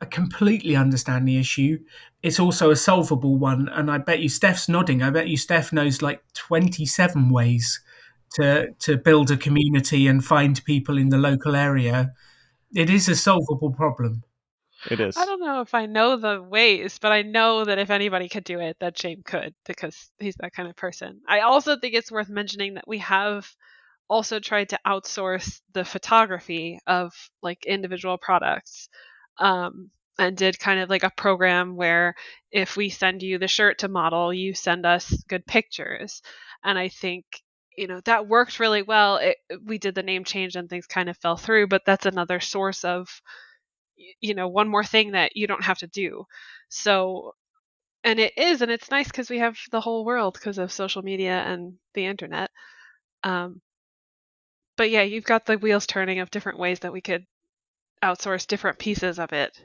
I 0.00 0.04
completely 0.04 0.76
understand 0.76 1.26
the 1.26 1.38
issue. 1.38 1.78
It's 2.22 2.38
also 2.38 2.70
a 2.70 2.76
solvable 2.76 3.36
one, 3.36 3.68
and 3.68 3.90
I 3.90 3.98
bet 3.98 4.20
you 4.20 4.28
Steph's 4.28 4.68
nodding. 4.68 5.02
I 5.02 5.10
bet 5.10 5.28
you 5.28 5.36
Steph 5.36 5.72
knows 5.72 6.02
like 6.02 6.22
twenty-seven 6.34 7.30
ways 7.30 7.80
to 8.34 8.72
to 8.80 8.96
build 8.96 9.30
a 9.30 9.36
community 9.36 10.06
and 10.06 10.24
find 10.24 10.64
people 10.64 10.98
in 10.98 11.08
the 11.08 11.18
local 11.18 11.56
area. 11.56 12.12
It 12.74 12.90
is 12.90 13.08
a 13.08 13.16
solvable 13.16 13.72
problem. 13.72 14.22
It 14.90 15.00
is. 15.00 15.16
I 15.16 15.24
don't 15.24 15.40
know 15.40 15.62
if 15.62 15.74
I 15.74 15.86
know 15.86 16.16
the 16.16 16.42
ways, 16.42 16.98
but 16.98 17.10
I 17.10 17.22
know 17.22 17.64
that 17.64 17.78
if 17.78 17.90
anybody 17.90 18.28
could 18.28 18.44
do 18.44 18.60
it, 18.60 18.76
that 18.80 18.94
James 18.94 19.22
could 19.24 19.54
because 19.64 20.10
he's 20.18 20.36
that 20.36 20.52
kind 20.52 20.68
of 20.68 20.76
person. 20.76 21.20
I 21.26 21.40
also 21.40 21.76
think 21.78 21.94
it's 21.94 22.12
worth 22.12 22.28
mentioning 22.28 22.74
that 22.74 22.86
we 22.86 22.98
have 22.98 23.48
also 24.08 24.38
tried 24.38 24.68
to 24.68 24.78
outsource 24.86 25.60
the 25.72 25.84
photography 25.84 26.78
of 26.86 27.12
like 27.42 27.66
individual 27.66 28.18
products 28.18 28.88
um, 29.38 29.90
and 30.18 30.36
did 30.36 30.58
kind 30.58 30.80
of 30.80 30.88
like 30.88 31.02
a 31.02 31.12
program 31.16 31.74
where 31.74 32.14
if 32.52 32.76
we 32.76 32.88
send 32.88 33.22
you 33.22 33.38
the 33.38 33.48
shirt 33.48 33.78
to 33.78 33.88
model, 33.88 34.32
you 34.32 34.54
send 34.54 34.86
us 34.86 35.10
good 35.28 35.44
pictures. 35.46 36.22
And 36.62 36.78
I 36.78 36.88
think 36.88 37.24
you 37.76 37.86
know 37.86 38.00
that 38.04 38.28
worked 38.28 38.60
really 38.60 38.82
well. 38.82 39.16
It, 39.18 39.38
we 39.64 39.78
did 39.78 39.94
the 39.94 40.02
name 40.02 40.24
change 40.24 40.56
and 40.56 40.68
things 40.68 40.86
kind 40.86 41.08
of 41.08 41.16
fell 41.18 41.36
through, 41.36 41.68
but 41.68 41.82
that's 41.86 42.06
another 42.06 42.40
source 42.40 42.84
of 42.84 43.08
you 44.20 44.34
know 44.34 44.48
one 44.48 44.68
more 44.68 44.84
thing 44.84 45.12
that 45.12 45.36
you 45.36 45.46
don't 45.46 45.64
have 45.64 45.78
to 45.78 45.86
do. 45.86 46.26
So 46.68 47.34
and 48.04 48.20
it 48.20 48.34
is 48.38 48.62
and 48.62 48.70
it's 48.70 48.90
nice 48.90 49.08
because 49.08 49.30
we 49.30 49.38
have 49.40 49.58
the 49.72 49.80
whole 49.80 50.04
world 50.04 50.34
because 50.34 50.58
of 50.58 50.72
social 50.72 51.02
media 51.02 51.42
and 51.42 51.74
the 51.94 52.06
internet. 52.06 52.50
Um, 53.24 53.60
but 54.76 54.90
yeah, 54.90 55.02
you've 55.02 55.24
got 55.24 55.44
the 55.44 55.58
wheels 55.58 55.86
turning 55.86 56.18
of 56.20 56.30
different 56.30 56.58
ways 56.58 56.80
that 56.80 56.92
we 56.92 57.02
could 57.02 57.26
outsource 58.02 58.46
different 58.46 58.78
pieces 58.78 59.18
of 59.18 59.32
it. 59.32 59.60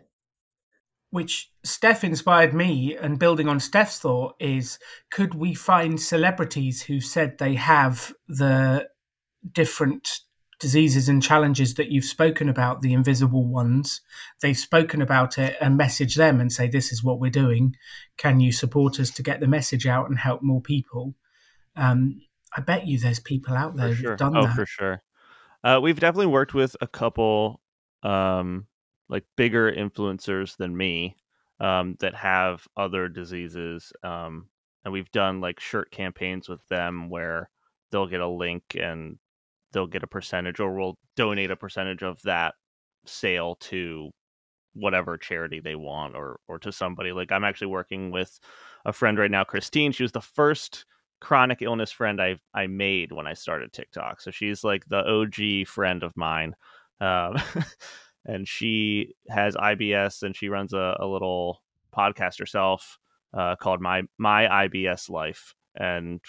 Which 1.12 1.52
Steph 1.64 2.04
inspired 2.04 2.54
me, 2.54 2.96
and 2.96 3.20
building 3.20 3.48
on 3.48 3.60
Steph's 3.60 4.00
thought, 4.00 4.36
is 4.40 4.80
could 5.12 5.36
we 5.36 5.54
find 5.54 6.00
celebrities 6.00 6.84
who 6.84 7.02
said 7.02 7.38
they 7.38 7.56
have 7.56 8.14
the 8.28 8.88
different 9.52 10.22
diseases 10.60 11.10
and 11.10 11.22
challenges 11.22 11.74
that 11.74 11.90
you've 11.90 12.06
spoken 12.06 12.48
about, 12.48 12.82
the 12.82 12.94
invisible 12.94 13.46
ones? 13.46 14.02
They've 14.42 14.58
spoken 14.58 15.02
about 15.02 15.38
it 15.38 15.58
and 15.60 15.76
message 15.76 16.16
them 16.16 16.40
and 16.40 16.52
say, 16.52 16.68
This 16.68 16.94
is 16.94 17.04
what 17.04 17.20
we're 17.20 17.30
doing. 17.30 17.76
Can 18.18 18.40
you 18.40 18.54
support 18.54 19.00
us 19.00 19.12
to 19.12 19.24
get 19.24 19.42
the 19.42 19.48
message 19.48 19.86
out 19.86 20.10
and 20.10 20.18
help 20.18 20.42
more 20.42 20.62
people? 20.62 21.16
Um, 21.76 22.22
I 22.56 22.62
bet 22.62 22.88
you 22.88 23.00
there's 23.00 23.20
people 23.20 23.56
out 23.56 23.76
there 23.76 23.94
sure. 23.96 24.12
who've 24.12 24.20
done 24.20 24.36
oh, 24.36 24.44
that. 24.44 24.56
for 24.56 24.66
sure. 24.66 25.04
Uh, 25.64 25.80
we've 25.82 26.00
definitely 26.00 26.28
worked 26.28 26.54
with 26.54 26.76
a 26.82 26.88
couple 26.88 27.62
um, 28.04 28.68
like 29.12 29.26
bigger 29.36 29.72
influencers 29.72 30.58
than 30.58 30.76
me 30.76 31.16
um, 31.60 31.96
that 32.00 32.16
have 32.16 32.66
other 32.76 33.08
diseases. 33.08 33.94
Um, 34.04 34.48
and 34.84 34.92
we've 34.92 35.12
done 35.12 35.42
like 35.42 35.60
shirt 35.60 35.92
campaigns 35.92 36.50
with 36.50 36.66
them 36.70 37.10
where 37.10 37.50
they'll 37.92 38.08
get 38.08 38.22
a 38.22 38.28
link 38.28 38.64
and 38.80 39.20
they'll 39.74 39.86
get 39.86 40.04
a 40.04 40.08
percentage 40.08 40.60
or 40.60 40.74
we'll 40.74 40.98
donate 41.16 41.52
a 41.52 41.56
percentage 41.56 42.02
of 42.02 42.20
that 42.24 42.56
sale 43.06 43.56
to 43.60 44.10
whatever 44.74 45.18
charity 45.18 45.60
they 45.60 45.76
want 45.76 46.16
or 46.16 46.40
or 46.48 46.58
to 46.58 46.72
somebody. 46.72 47.12
Like 47.12 47.32
i'm 47.32 47.44
actually 47.44 47.68
working 47.68 48.12
with 48.12 48.40
a 48.86 48.94
friend 48.94 49.20
right 49.20 49.30
now 49.32 49.44
christine. 49.44 49.92
She 49.92 50.04
was 50.04 50.14
the 50.14 50.22
first 50.22 50.86
chronic 51.20 51.62
illness 51.62 51.92
friend 51.92 52.20
i 52.20 52.36
i 52.54 52.66
made 52.66 53.12
when 53.12 53.28
i 53.28 53.34
started 53.34 53.74
tiktok. 53.74 54.22
So 54.22 54.32
she's 54.32 54.64
like 54.64 54.86
the 54.88 55.06
og 55.06 55.68
friend 55.68 56.04
of 56.04 56.16
mine. 56.16 56.56
Um, 57.02 57.36
and 58.26 58.48
she 58.48 59.16
has 59.30 59.56
IBS 59.56 60.24
and 60.24 60.36
she 60.36 60.50
runs 60.50 60.74
a, 60.74 60.98
a 61.00 61.08
little 61.08 61.62
podcast 61.96 62.40
herself 62.40 63.00
uh, 63.34 63.56
called 63.56 63.82
my 63.82 64.04
my 64.18 64.68
IBS 64.68 65.10
Life, 65.10 65.56
and 65.76 66.20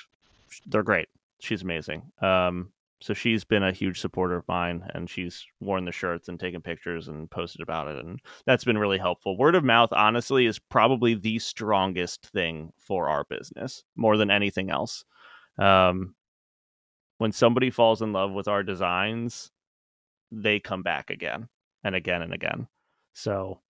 they're 0.67 0.83
great. 0.83 1.09
She's 1.41 1.63
amazing. 1.63 2.03
Um, 2.21 2.73
so 3.03 3.15
she's 3.15 3.43
been 3.43 3.65
a 3.65 3.73
huge 3.73 4.01
supporter 4.01 4.37
of 4.37 4.47
mine 4.47 4.89
and 4.95 5.11
she's 5.11 5.45
worn 5.61 5.85
the 5.85 5.93
shirts 5.93 6.29
and 6.29 6.39
taken 6.39 6.63
pictures 6.63 7.09
and 7.09 7.29
posted 7.31 7.61
about 7.61 7.89
it 7.89 8.03
and 8.05 8.21
that's 8.47 8.65
been 8.65 8.79
really 8.79 8.99
helpful 8.99 9.37
word 9.37 9.57
of 9.57 9.65
mouth 9.65 9.93
honestly 9.93 10.47
is 10.47 10.61
probably 10.61 11.15
the 11.15 11.39
strongest 11.41 12.27
thing 12.27 12.73
for 12.79 13.09
our 13.09 13.25
business 13.25 13.83
more 13.97 14.17
than 14.17 14.31
anything 14.31 14.71
else 14.71 15.05
um, 15.59 16.15
when 17.19 17.33
somebody 17.33 17.71
falls 17.71 18.03
in 18.03 18.13
love 18.13 18.31
with 18.31 18.47
our 18.47 18.63
designs 18.63 19.51
they 20.31 20.61
come 20.61 20.83
back 20.83 21.11
again 21.11 21.49
and 21.85 21.95
again 21.95 22.23
and 22.23 22.33
again 22.33 22.67
so 23.13 23.61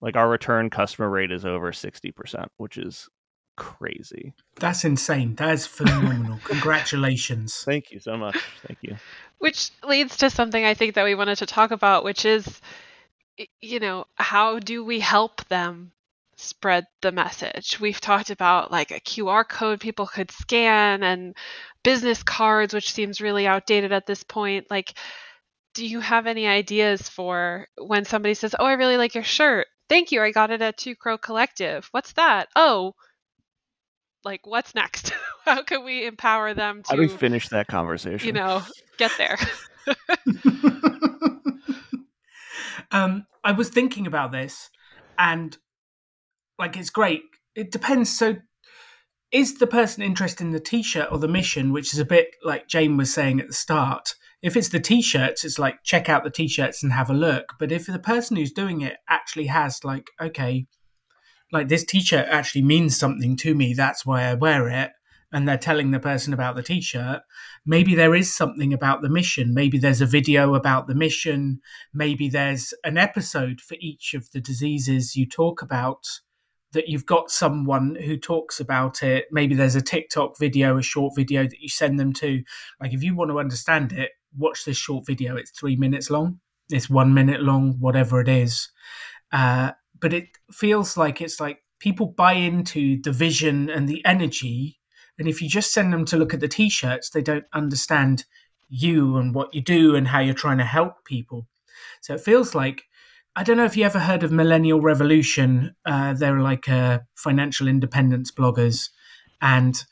like 0.00 0.16
our 0.16 0.28
return 0.28 0.70
customer 0.70 1.08
rate 1.08 1.32
is 1.32 1.44
over 1.44 1.72
60% 1.72 2.46
which 2.56 2.76
is 2.76 3.08
crazy. 3.56 4.34
That's 4.56 4.84
insane. 4.84 5.34
That 5.36 5.50
is 5.50 5.66
phenomenal. 5.66 6.38
Congratulations. 6.44 7.62
Thank 7.64 7.90
you 7.90 8.00
so 8.00 8.16
much. 8.16 8.38
Thank 8.66 8.78
you. 8.82 8.96
Which 9.38 9.70
leads 9.84 10.16
to 10.18 10.30
something 10.30 10.64
I 10.64 10.74
think 10.74 10.94
that 10.94 11.04
we 11.04 11.14
wanted 11.14 11.38
to 11.38 11.46
talk 11.46 11.70
about, 11.70 12.04
which 12.04 12.24
is, 12.24 12.60
you 13.60 13.80
know, 13.80 14.06
how 14.14 14.58
do 14.58 14.84
we 14.84 15.00
help 15.00 15.44
them 15.48 15.92
spread 16.36 16.86
the 17.02 17.12
message? 17.12 17.78
We've 17.80 18.00
talked 18.00 18.30
about 18.30 18.70
like 18.70 18.90
a 18.90 19.00
QR 19.00 19.48
code 19.48 19.80
people 19.80 20.06
could 20.06 20.30
scan 20.30 21.02
and 21.02 21.34
business 21.82 22.22
cards, 22.22 22.72
which 22.72 22.92
seems 22.92 23.20
really 23.20 23.46
outdated 23.46 23.92
at 23.92 24.06
this 24.06 24.22
point. 24.22 24.70
Like, 24.70 24.94
do 25.74 25.86
you 25.86 26.00
have 26.00 26.26
any 26.26 26.46
ideas 26.46 27.08
for 27.08 27.66
when 27.78 28.04
somebody 28.04 28.34
says, 28.34 28.54
Oh, 28.58 28.66
I 28.66 28.74
really 28.74 28.96
like 28.96 29.14
your 29.14 29.24
shirt? 29.24 29.66
Thank 29.88 30.12
you. 30.12 30.22
I 30.22 30.30
got 30.30 30.50
it 30.50 30.62
at 30.62 30.76
Two 30.76 30.94
Crow 30.94 31.18
Collective. 31.18 31.88
What's 31.92 32.12
that? 32.14 32.48
Oh, 32.56 32.94
like 34.24 34.46
what's 34.46 34.74
next 34.74 35.12
how 35.44 35.62
can 35.62 35.84
we 35.84 36.06
empower 36.06 36.54
them 36.54 36.82
to 36.82 36.90
how 36.90 36.96
do 36.96 37.02
we 37.02 37.08
finish 37.08 37.48
that 37.48 37.66
conversation 37.66 38.26
you 38.26 38.32
know 38.32 38.62
get 38.98 39.10
there 39.18 39.36
um 42.92 43.26
i 43.44 43.52
was 43.52 43.68
thinking 43.68 44.06
about 44.06 44.32
this 44.32 44.70
and 45.18 45.58
like 46.58 46.76
it's 46.76 46.90
great 46.90 47.22
it 47.54 47.70
depends 47.72 48.16
so 48.16 48.36
is 49.32 49.58
the 49.58 49.66
person 49.66 50.02
interested 50.02 50.44
in 50.44 50.52
the 50.52 50.60
t-shirt 50.60 51.08
or 51.10 51.18
the 51.18 51.28
mission 51.28 51.72
which 51.72 51.92
is 51.92 51.98
a 51.98 52.04
bit 52.04 52.28
like 52.44 52.68
Jame 52.68 52.96
was 52.98 53.12
saying 53.12 53.40
at 53.40 53.48
the 53.48 53.54
start 53.54 54.14
if 54.42 54.56
it's 54.56 54.68
the 54.70 54.80
t-shirts 54.80 55.44
it's 55.44 55.58
like 55.58 55.82
check 55.84 56.08
out 56.08 56.24
the 56.24 56.30
t-shirts 56.30 56.82
and 56.82 56.92
have 56.92 57.10
a 57.10 57.14
look. 57.14 57.54
But 57.58 57.72
if 57.72 57.86
the 57.86 57.98
person 57.98 58.36
who's 58.36 58.52
doing 58.52 58.80
it 58.80 58.96
actually 59.08 59.46
has 59.46 59.84
like 59.84 60.08
okay 60.20 60.66
like 61.52 61.68
this 61.68 61.84
t-shirt 61.84 62.26
actually 62.28 62.62
means 62.62 62.96
something 62.96 63.36
to 63.36 63.54
me 63.54 63.74
that's 63.74 64.06
why 64.06 64.22
i 64.22 64.32
wear 64.34 64.68
it 64.68 64.90
and 65.32 65.46
they're 65.46 65.58
telling 65.58 65.90
the 65.90 66.00
person 66.00 66.32
about 66.32 66.56
the 66.56 66.62
t-shirt 66.62 67.20
maybe 67.64 67.94
there 67.94 68.14
is 68.14 68.34
something 68.34 68.72
about 68.72 69.02
the 69.02 69.08
mission. 69.08 69.54
Maybe 69.54 69.78
there's 69.78 70.00
a 70.00 70.06
video 70.06 70.54
about 70.54 70.86
the 70.86 70.94
mission. 70.94 71.60
Maybe 71.92 72.28
there's 72.28 72.74
an 72.84 72.98
episode 72.98 73.60
for 73.60 73.76
each 73.80 74.14
of 74.14 74.30
the 74.32 74.40
diseases 74.40 75.16
you 75.16 75.26
talk 75.26 75.62
about 75.62 76.06
that 76.72 76.88
you've 76.88 77.06
got 77.06 77.30
someone 77.30 77.96
who 77.96 78.16
talks 78.16 78.58
about 78.58 79.02
it. 79.02 79.26
Maybe 79.30 79.54
there's 79.54 79.76
a 79.76 79.82
tiktok 79.82 80.38
video 80.38 80.78
a 80.78 80.82
short 80.82 81.14
video 81.14 81.42
that 81.42 81.60
you 81.60 81.68
send 81.68 82.00
them 82.00 82.12
to. 82.14 82.42
Like 82.80 82.94
if 82.94 83.02
you 83.02 83.14
want 83.14 83.30
to 83.30 83.38
understand 83.38 83.92
it 83.92 84.10
watch 84.36 84.64
this 84.64 84.76
short 84.76 85.06
video 85.06 85.36
it's 85.36 85.50
three 85.50 85.76
minutes 85.76 86.10
long 86.10 86.40
it's 86.70 86.88
one 86.88 87.12
minute 87.12 87.42
long 87.42 87.76
whatever 87.78 88.20
it 88.20 88.28
is 88.28 88.70
uh, 89.32 89.72
but 89.98 90.12
it 90.12 90.28
feels 90.50 90.96
like 90.96 91.20
it's 91.20 91.40
like 91.40 91.62
people 91.78 92.06
buy 92.06 92.34
into 92.34 93.00
the 93.02 93.10
vision 93.10 93.68
and 93.68 93.88
the 93.88 94.04
energy. 94.04 94.78
And 95.18 95.26
if 95.28 95.42
you 95.42 95.48
just 95.48 95.72
send 95.72 95.92
them 95.92 96.04
to 96.06 96.16
look 96.16 96.32
at 96.32 96.40
the 96.40 96.48
t 96.48 96.68
shirts, 96.68 97.10
they 97.10 97.22
don't 97.22 97.46
understand 97.52 98.24
you 98.68 99.16
and 99.16 99.34
what 99.34 99.52
you 99.54 99.60
do 99.60 99.96
and 99.96 100.08
how 100.08 100.20
you're 100.20 100.34
trying 100.34 100.58
to 100.58 100.64
help 100.64 101.04
people. 101.04 101.48
So 102.00 102.14
it 102.14 102.20
feels 102.20 102.54
like 102.54 102.84
I 103.34 103.42
don't 103.42 103.56
know 103.56 103.64
if 103.64 103.76
you 103.76 103.84
ever 103.84 103.98
heard 103.98 104.22
of 104.22 104.30
Millennial 104.30 104.80
Revolution. 104.80 105.74
Uh, 105.86 106.12
they're 106.12 106.40
like 106.40 106.68
uh, 106.68 107.00
financial 107.14 107.66
independence 107.66 108.30
bloggers, 108.30 108.90
and 109.40 109.82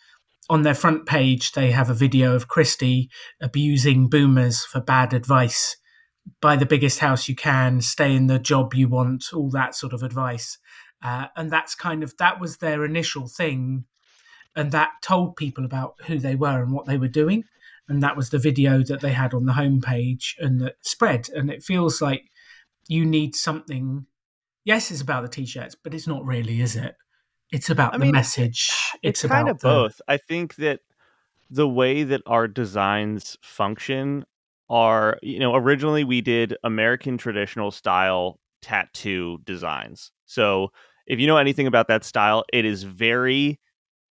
on 0.51 0.63
their 0.63 0.75
front 0.75 1.07
page 1.07 1.53
they 1.53 1.71
have 1.71 1.89
a 1.89 1.95
video 1.95 2.35
of 2.35 2.49
Kristy 2.49 3.09
abusing 3.41 4.11
boomers 4.11 4.65
for 4.65 4.81
bad 4.81 5.15
advice 5.15 5.77
buy 6.41 6.57
the 6.57 6.67
biggest 6.67 7.01
house 7.01 7.29
you 7.29 7.35
can, 7.35 7.81
stay 7.81 8.15
in 8.15 8.27
the 8.27 8.39
job 8.39 8.75
you 8.75 8.89
want, 8.89 9.33
all 9.33 9.51
that 9.51 9.75
sort 9.75 9.93
of 9.93 10.03
advice. 10.03 10.59
Uh, 11.03 11.27
and 11.37 11.51
that's 11.51 11.75
kind 11.75 12.03
of 12.03 12.17
that 12.19 12.41
was 12.41 12.59
their 12.59 12.85
initial 12.85 13.27
thing, 13.27 13.85
and 14.55 14.73
that 14.73 14.91
told 15.03 15.37
people 15.37 15.65
about 15.65 15.95
who 16.07 16.19
they 16.19 16.35
were 16.35 16.63
and 16.63 16.73
what 16.73 16.87
they 16.87 16.99
were 16.99 17.09
doing. 17.09 17.45
And 17.89 18.03
that 18.03 18.17
was 18.17 18.31
the 18.31 18.39
video 18.39 18.83
that 18.85 19.01
they 19.01 19.13
had 19.13 19.35
on 19.35 19.47
the 19.47 19.53
homepage 19.55 20.35
and 20.39 20.61
that 20.61 20.77
spread. 20.83 21.29
And 21.35 21.51
it 21.51 21.63
feels 21.63 22.01
like 22.01 22.23
you 22.87 23.05
need 23.05 23.35
something. 23.35 24.07
Yes, 24.65 24.91
it's 24.91 25.01
about 25.01 25.23
the 25.23 25.29
t-shirts, 25.29 25.75
but 25.75 25.95
it's 25.95 26.07
not 26.07 26.25
really, 26.25 26.61
is 26.61 26.77
it? 26.77 26.95
It's 27.53 27.71
about 27.71 27.95
I 27.95 27.99
the 27.99 28.05
mean, 28.05 28.13
message. 28.13 28.71
It's, 29.03 29.25
it's 29.25 29.33
kind 29.33 29.49
of 29.49 29.61
the... 29.61 29.69
both. 29.69 30.01
I 30.09 30.17
think 30.17 30.57
that 30.57 30.81
the 31.51 31.69
way 31.69 32.05
that 32.05 32.23
our 32.27 32.47
designs 32.47 33.37
function 33.43 34.25
are 34.69 35.19
you 35.21 35.41
know 35.41 35.57
originally 35.57 36.05
we 36.05 36.21
did 36.21 36.57
American 36.63 37.19
traditional 37.19 37.71
style 37.71 38.39
tattoo 38.63 39.39
designs. 39.45 40.13
So 40.27 40.71
if 41.07 41.19
you 41.19 41.27
know 41.27 41.39
anything 41.39 41.67
about 41.67 41.89
that 41.89 42.05
style, 42.05 42.45
it 42.53 42.65
is 42.65 42.85
very 42.85 43.59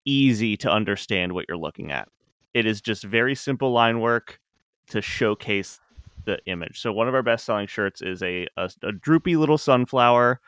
easy 0.07 0.57
to 0.57 0.70
understand 0.70 1.33
what 1.33 1.44
you're 1.49 1.59
looking 1.59 1.92
at. 1.92 2.09
It 2.55 2.64
is 2.64 2.81
just 2.81 3.05
very 3.05 3.35
simple 3.35 3.72
line 3.72 4.01
work 4.01 4.40
to 4.88 5.03
showcase 5.03 5.79
the 6.25 6.38
image. 6.46 6.81
So 6.81 6.92
one 6.92 7.09
of 7.09 7.14
our 7.14 7.22
best 7.22 7.44
selling 7.44 7.66
shirts 7.66 8.01
is 8.01 8.22
a, 8.22 8.46
a, 8.57 8.70
a 8.83 8.92
droopy 8.92 9.37
little 9.37 9.59
sunflower 9.59 10.40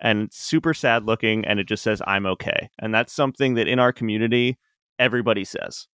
and 0.00 0.32
super 0.32 0.74
sad 0.74 1.04
looking 1.04 1.44
and 1.44 1.58
it 1.58 1.66
just 1.68 1.82
says 1.82 2.02
I'm 2.06 2.26
okay. 2.26 2.68
And 2.78 2.94
that's 2.94 3.12
something 3.12 3.54
that 3.54 3.68
in 3.68 3.78
our 3.78 3.92
community 3.92 4.58
everybody 4.98 5.44
says. 5.44 5.86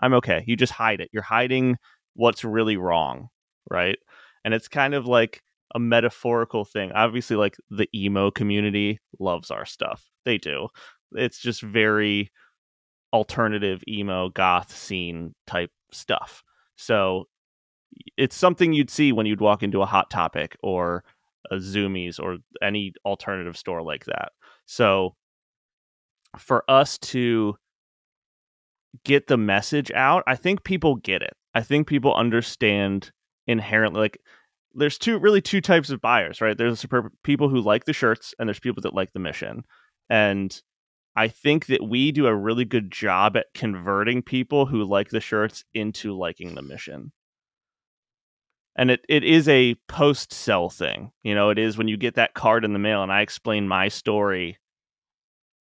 I'm 0.00 0.14
okay. 0.14 0.44
You 0.46 0.56
just 0.56 0.72
hide 0.72 1.00
it. 1.00 1.10
You're 1.12 1.22
hiding 1.22 1.76
what's 2.14 2.44
really 2.44 2.76
wrong, 2.76 3.28
right? 3.70 3.96
And 4.44 4.54
it's 4.54 4.68
kind 4.68 4.94
of 4.94 5.06
like 5.06 5.42
a 5.74 5.78
metaphorical 5.78 6.64
thing. 6.64 6.92
Obviously, 6.92 7.36
like 7.36 7.56
the 7.70 7.88
emo 7.94 8.30
community 8.30 9.00
loves 9.18 9.50
our 9.50 9.64
stuff. 9.64 10.10
They 10.24 10.38
do. 10.38 10.68
It's 11.12 11.38
just 11.40 11.62
very 11.62 12.30
alternative 13.12 13.82
emo 13.88 14.30
goth 14.30 14.76
scene 14.76 15.34
type 15.46 15.70
stuff. 15.92 16.42
So 16.76 17.28
it's 18.16 18.36
something 18.36 18.72
you'd 18.72 18.90
see 18.90 19.12
when 19.12 19.26
you'd 19.26 19.40
walk 19.40 19.62
into 19.62 19.82
a 19.82 19.86
Hot 19.86 20.10
Topic 20.10 20.56
or 20.62 21.04
a 21.50 21.56
Zumiez 21.56 22.18
or 22.20 22.38
any 22.62 22.92
alternative 23.04 23.56
store 23.56 23.82
like 23.82 24.04
that. 24.06 24.32
So 24.66 25.14
for 26.38 26.68
us 26.68 26.98
to 26.98 27.56
get 29.04 29.26
the 29.26 29.36
message 29.36 29.90
out, 29.92 30.24
I 30.26 30.36
think 30.36 30.64
people 30.64 30.96
get 30.96 31.22
it. 31.22 31.34
I 31.54 31.62
think 31.62 31.86
people 31.86 32.14
understand 32.14 33.12
inherently 33.46 34.00
like 34.00 34.18
there's 34.74 34.98
two 34.98 35.18
really 35.18 35.40
two 35.40 35.60
types 35.60 35.90
of 35.90 36.00
buyers, 36.00 36.40
right? 36.40 36.56
There's 36.56 36.84
people 37.22 37.48
who 37.48 37.60
like 37.60 37.84
the 37.84 37.92
shirts 37.92 38.34
and 38.38 38.48
there's 38.48 38.60
people 38.60 38.82
that 38.82 38.94
like 38.94 39.12
the 39.12 39.20
mission. 39.20 39.64
And 40.10 40.60
I 41.16 41.28
think 41.28 41.66
that 41.66 41.86
we 41.86 42.10
do 42.10 42.26
a 42.26 42.34
really 42.34 42.64
good 42.64 42.90
job 42.90 43.36
at 43.36 43.46
converting 43.54 44.22
people 44.22 44.66
who 44.66 44.84
like 44.84 45.10
the 45.10 45.20
shirts 45.20 45.64
into 45.72 46.16
liking 46.16 46.54
the 46.54 46.62
mission. 46.62 47.12
And 48.76 48.90
it, 48.90 49.04
it 49.08 49.22
is 49.22 49.48
a 49.48 49.76
post 49.88 50.32
sell 50.32 50.68
thing. 50.68 51.12
You 51.22 51.34
know, 51.34 51.50
it 51.50 51.58
is 51.58 51.78
when 51.78 51.88
you 51.88 51.96
get 51.96 52.14
that 52.16 52.34
card 52.34 52.64
in 52.64 52.72
the 52.72 52.78
mail 52.78 53.02
and 53.02 53.12
I 53.12 53.20
explain 53.20 53.68
my 53.68 53.88
story 53.88 54.58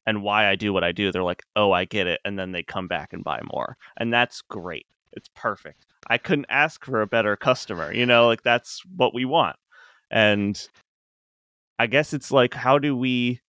and 0.05 0.23
why 0.23 0.49
I 0.49 0.55
do 0.55 0.73
what 0.73 0.83
I 0.83 0.91
do, 0.91 1.11
they're 1.11 1.23
like, 1.23 1.43
oh, 1.55 1.71
I 1.71 1.85
get 1.85 2.07
it. 2.07 2.19
And 2.25 2.37
then 2.37 2.51
they 2.51 2.63
come 2.63 2.87
back 2.87 3.13
and 3.13 3.23
buy 3.23 3.41
more. 3.53 3.77
And 3.97 4.11
that's 4.11 4.41
great. 4.41 4.87
It's 5.13 5.29
perfect. 5.35 5.85
I 6.07 6.17
couldn't 6.17 6.47
ask 6.49 6.83
for 6.83 7.01
a 7.01 7.07
better 7.07 7.35
customer. 7.35 7.93
You 7.93 8.05
know, 8.05 8.27
like 8.27 8.41
that's 8.41 8.81
what 8.95 9.13
we 9.13 9.25
want. 9.25 9.55
And 10.09 10.67
I 11.79 11.87
guess 11.87 12.13
it's 12.13 12.31
like, 12.31 12.53
how 12.53 12.79
do 12.79 12.95
we 12.95 13.41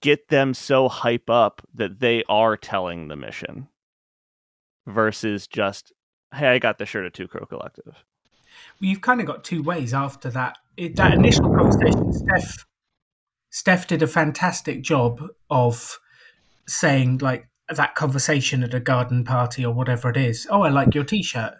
get 0.00 0.28
them 0.28 0.54
so 0.54 0.88
hype 0.88 1.30
up 1.30 1.62
that 1.74 2.00
they 2.00 2.22
are 2.28 2.56
telling 2.56 3.08
the 3.08 3.16
mission 3.16 3.68
versus 4.86 5.46
just, 5.46 5.92
hey, 6.34 6.48
I 6.48 6.58
got 6.58 6.78
the 6.78 6.86
shirt 6.86 7.06
at 7.06 7.14
Two 7.14 7.28
Crow 7.28 7.46
Collective? 7.46 8.04
You've 8.78 9.00
kind 9.00 9.20
of 9.20 9.26
got 9.26 9.44
two 9.44 9.62
ways 9.62 9.94
after 9.94 10.30
that. 10.30 10.58
It, 10.76 10.96
that 10.96 11.14
initial 11.14 11.48
conversation, 11.48 12.12
Steph, 12.12 12.66
Steph 13.50 13.86
did 13.86 14.02
a 14.02 14.06
fantastic 14.06 14.82
job 14.82 15.22
of 15.48 15.98
saying 16.66 17.18
like 17.18 17.48
that 17.74 17.94
conversation 17.94 18.62
at 18.62 18.74
a 18.74 18.80
garden 18.80 19.24
party 19.24 19.64
or 19.64 19.72
whatever 19.72 20.10
it 20.10 20.16
is. 20.16 20.46
Oh, 20.50 20.62
I 20.62 20.68
like 20.68 20.94
your 20.94 21.04
T-shirt. 21.04 21.54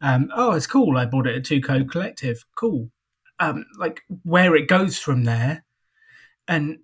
Um, 0.00 0.30
oh, 0.34 0.52
it's 0.52 0.66
cool. 0.66 0.96
I 0.96 1.06
bought 1.06 1.26
it 1.26 1.36
at 1.36 1.44
Two 1.44 1.60
Crow 1.60 1.84
Collective. 1.84 2.44
Cool. 2.56 2.90
Um, 3.38 3.66
like 3.78 4.02
where 4.22 4.54
it 4.54 4.68
goes 4.68 4.98
from 4.98 5.24
there, 5.24 5.64
and 6.46 6.78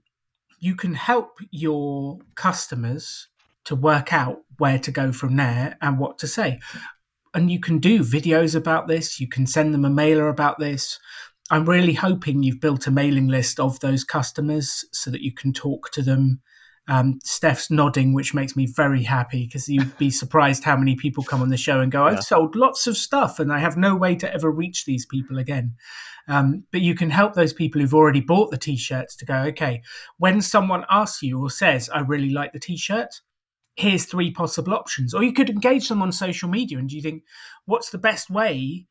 you 0.59 0.75
can 0.75 0.94
help 0.94 1.38
your 1.51 2.18
customers 2.35 3.29
to 3.64 3.75
work 3.75 4.12
out 4.12 4.42
where 4.59 4.79
to 4.79 4.90
go 4.90 5.12
from 5.12 5.37
there 5.37 5.77
and 5.81 5.99
what 5.99 6.18
to 6.18 6.27
say. 6.27 6.61
And 7.37 7.51
you 7.51 7.61
can 7.61 7.79
do 7.79 8.01
videos 8.01 8.57
about 8.57 8.88
this. 8.88 9.20
You 9.20 9.29
can 9.29 9.46
send 9.46 9.75
them 9.75 9.85
a 9.85 9.90
mailer 9.90 10.29
about 10.29 10.59
this. 10.59 10.99
I'm 11.51 11.68
really 11.68 11.92
hoping 11.92 12.42
you've 12.42 12.62
built 12.62 12.87
a 12.87 12.90
mailing 12.90 13.29
list 13.29 13.61
of 13.61 13.79
those 13.81 14.05
customers 14.05 14.87
so 14.92 15.11
that 15.11 15.20
you 15.20 15.33
can 15.33 15.53
talk 15.53 15.90
to 15.92 16.03
them. 16.03 16.40
Um, 16.88 17.18
Steph's 17.25 17.70
nodding, 17.70 18.14
which 18.14 18.33
makes 18.33 18.57
me 18.57 18.66
very 18.66 19.03
happy 19.03 19.44
because 19.44 19.68
you'd 19.68 19.99
be 19.99 20.11
surprised 20.11 20.64
how 20.64 20.79
many 20.79 20.96
people 20.96 21.22
come 21.22 21.42
on 21.42 21.51
the 21.51 21.59
show 21.59 21.81
and 21.81 21.92
go, 21.92 22.05
I've 22.05 22.14
yeah. 22.14 22.20
sold 22.20 22.57
lots 22.57 22.87
of 22.87 22.96
stuff 22.96 23.38
and 23.38 23.53
I 23.53 23.59
have 23.59 23.77
no 23.77 23.94
way 23.94 24.14
to 24.16 24.33
ever 24.33 24.51
reach 24.51 24.87
these 24.87 25.05
people 25.05 25.38
again. 25.38 25.75
Um, 26.29 26.64
but 26.72 26.81
you 26.81 26.94
can 26.94 27.11
help 27.11 27.35
those 27.35 27.53
people 27.53 27.83
who've 27.83 27.94
already 27.94 28.20
bought 28.20 28.51
the 28.51 28.57
t 28.57 28.79
shirts 28.79 29.14
to 29.16 29.27
go, 29.27 29.37
okay, 29.49 29.83
when 30.16 30.40
someone 30.40 30.87
asks 30.88 31.22
you 31.22 31.38
or 31.40 31.51
says, 31.51 31.90
I 31.90 32.01
really 32.01 32.31
like 32.31 32.53
the 32.53 32.61
t 32.61 32.79
shirt, 32.79 33.20
here's 33.76 34.06
three 34.06 34.30
possible 34.30 34.74
options. 34.74 35.14
Or 35.14 35.22
you 35.22 35.32
could 35.32 35.50
engage 35.50 35.88
them 35.88 36.02
on 36.02 36.12
social 36.12 36.48
media 36.48 36.78
and 36.78 36.88
do 36.88 36.96
you 36.96 37.02
think, 37.02 37.22
what's 37.66 37.90
the 37.90 37.98
best 37.98 38.30
way 38.30 38.86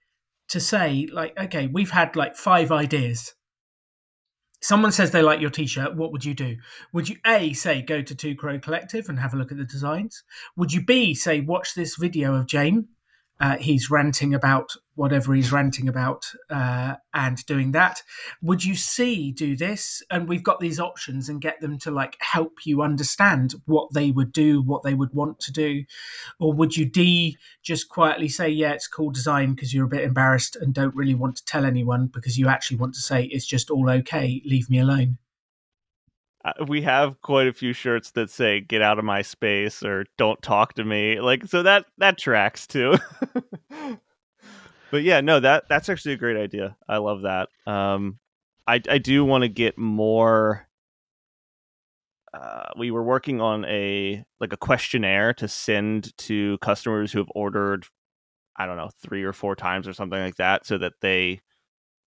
to 0.49 0.59
say, 0.59 1.07
like, 1.11 1.37
okay, 1.39 1.67
we've 1.67 1.91
had 1.91 2.15
like 2.15 2.35
five 2.35 2.71
ideas. 2.71 3.33
Someone 4.61 4.91
says 4.91 5.11
they 5.11 5.21
like 5.21 5.41
your 5.41 5.49
t-shirt. 5.49 5.95
What 5.95 6.11
would 6.11 6.25
you 6.25 6.33
do? 6.33 6.57
Would 6.93 7.09
you 7.09 7.17
a 7.25 7.53
say 7.53 7.81
go 7.81 8.01
to 8.01 8.15
Two 8.15 8.35
Crow 8.35 8.59
Collective 8.59 9.09
and 9.09 9.19
have 9.19 9.33
a 9.33 9.37
look 9.37 9.51
at 9.51 9.57
the 9.57 9.65
designs? 9.65 10.23
Would 10.55 10.73
you 10.73 10.83
b 10.83 11.13
say 11.13 11.41
watch 11.41 11.75
this 11.75 11.95
video 11.95 12.35
of 12.35 12.47
Jame 12.47 12.85
uh, 13.39 13.57
he's 13.57 13.91
ranting 13.91 14.33
about 14.33 14.71
whatever 14.95 15.33
he's 15.33 15.51
ranting 15.51 15.89
about 15.89 16.25
uh, 16.49 16.95
and 17.13 17.45
doing 17.45 17.73
that. 17.73 18.01
Would 18.41 18.63
you 18.63 18.75
see 18.75 19.31
do 19.31 19.55
this? 19.57 20.01
And 20.09 20.27
we've 20.27 20.43
got 20.43 20.61
these 20.61 20.79
options 20.79 21.27
and 21.27 21.41
get 21.41 21.59
them 21.59 21.77
to 21.79 21.91
like 21.91 22.15
help 22.21 22.65
you 22.65 22.81
understand 22.81 23.55
what 23.65 23.93
they 23.93 24.11
would 24.11 24.31
do, 24.31 24.61
what 24.61 24.83
they 24.83 24.93
would 24.93 25.13
want 25.13 25.39
to 25.41 25.51
do. 25.51 25.83
Or 26.39 26.53
would 26.53 26.77
you 26.77 26.85
D 26.85 27.37
just 27.61 27.89
quietly 27.89 28.29
say, 28.29 28.49
yeah, 28.49 28.71
it's 28.71 28.87
cool 28.87 29.11
design 29.11 29.53
because 29.53 29.73
you're 29.73 29.85
a 29.85 29.89
bit 29.89 30.05
embarrassed 30.05 30.55
and 30.55 30.73
don't 30.73 30.95
really 30.95 31.15
want 31.15 31.35
to 31.37 31.45
tell 31.45 31.65
anyone 31.65 32.07
because 32.07 32.37
you 32.37 32.47
actually 32.47 32.77
want 32.77 32.93
to 32.95 33.01
say 33.01 33.25
it's 33.25 33.45
just 33.45 33.69
all 33.69 33.89
okay, 33.89 34.41
leave 34.45 34.69
me 34.69 34.79
alone? 34.79 35.17
Uh, 36.45 36.53
we 36.67 36.83
have 36.83 37.19
quite 37.21 37.47
a 37.47 37.53
few 37.53 37.73
shirts 37.73 38.11
that 38.11 38.29
say 38.29 38.61
"Get 38.61 38.81
out 38.81 38.99
of 38.99 39.05
my 39.05 39.23
space" 39.23 39.81
or 39.81 40.05
"Don't 40.15 40.39
talk 40.43 40.75
to 40.75 40.85
me." 40.85 41.19
Like, 41.19 41.45
so 41.47 41.63
that 41.63 41.85
that 41.97 42.19
tracks 42.19 42.67
too. 42.67 42.95
but 44.91 45.01
yeah, 45.01 45.21
no 45.21 45.39
that 45.39 45.67
that's 45.67 45.89
actually 45.89 46.13
a 46.13 46.17
great 46.17 46.37
idea. 46.37 46.77
I 46.87 46.97
love 46.97 47.23
that. 47.23 47.49
Um, 47.65 48.19
I 48.67 48.75
I 48.87 48.99
do 48.99 49.25
want 49.25 49.41
to 49.41 49.47
get 49.47 49.77
more. 49.79 50.67
Uh, 52.31 52.69
we 52.77 52.91
were 52.91 53.03
working 53.03 53.41
on 53.41 53.65
a 53.65 54.23
like 54.39 54.53
a 54.53 54.57
questionnaire 54.57 55.33
to 55.33 55.47
send 55.47 56.15
to 56.19 56.59
customers 56.59 57.11
who 57.11 57.19
have 57.19 57.31
ordered, 57.33 57.87
I 58.55 58.67
don't 58.67 58.77
know, 58.77 58.91
three 59.01 59.23
or 59.23 59.33
four 59.33 59.55
times 59.55 59.87
or 59.87 59.93
something 59.93 60.19
like 60.19 60.35
that, 60.35 60.67
so 60.67 60.77
that 60.77 60.93
they 61.01 61.41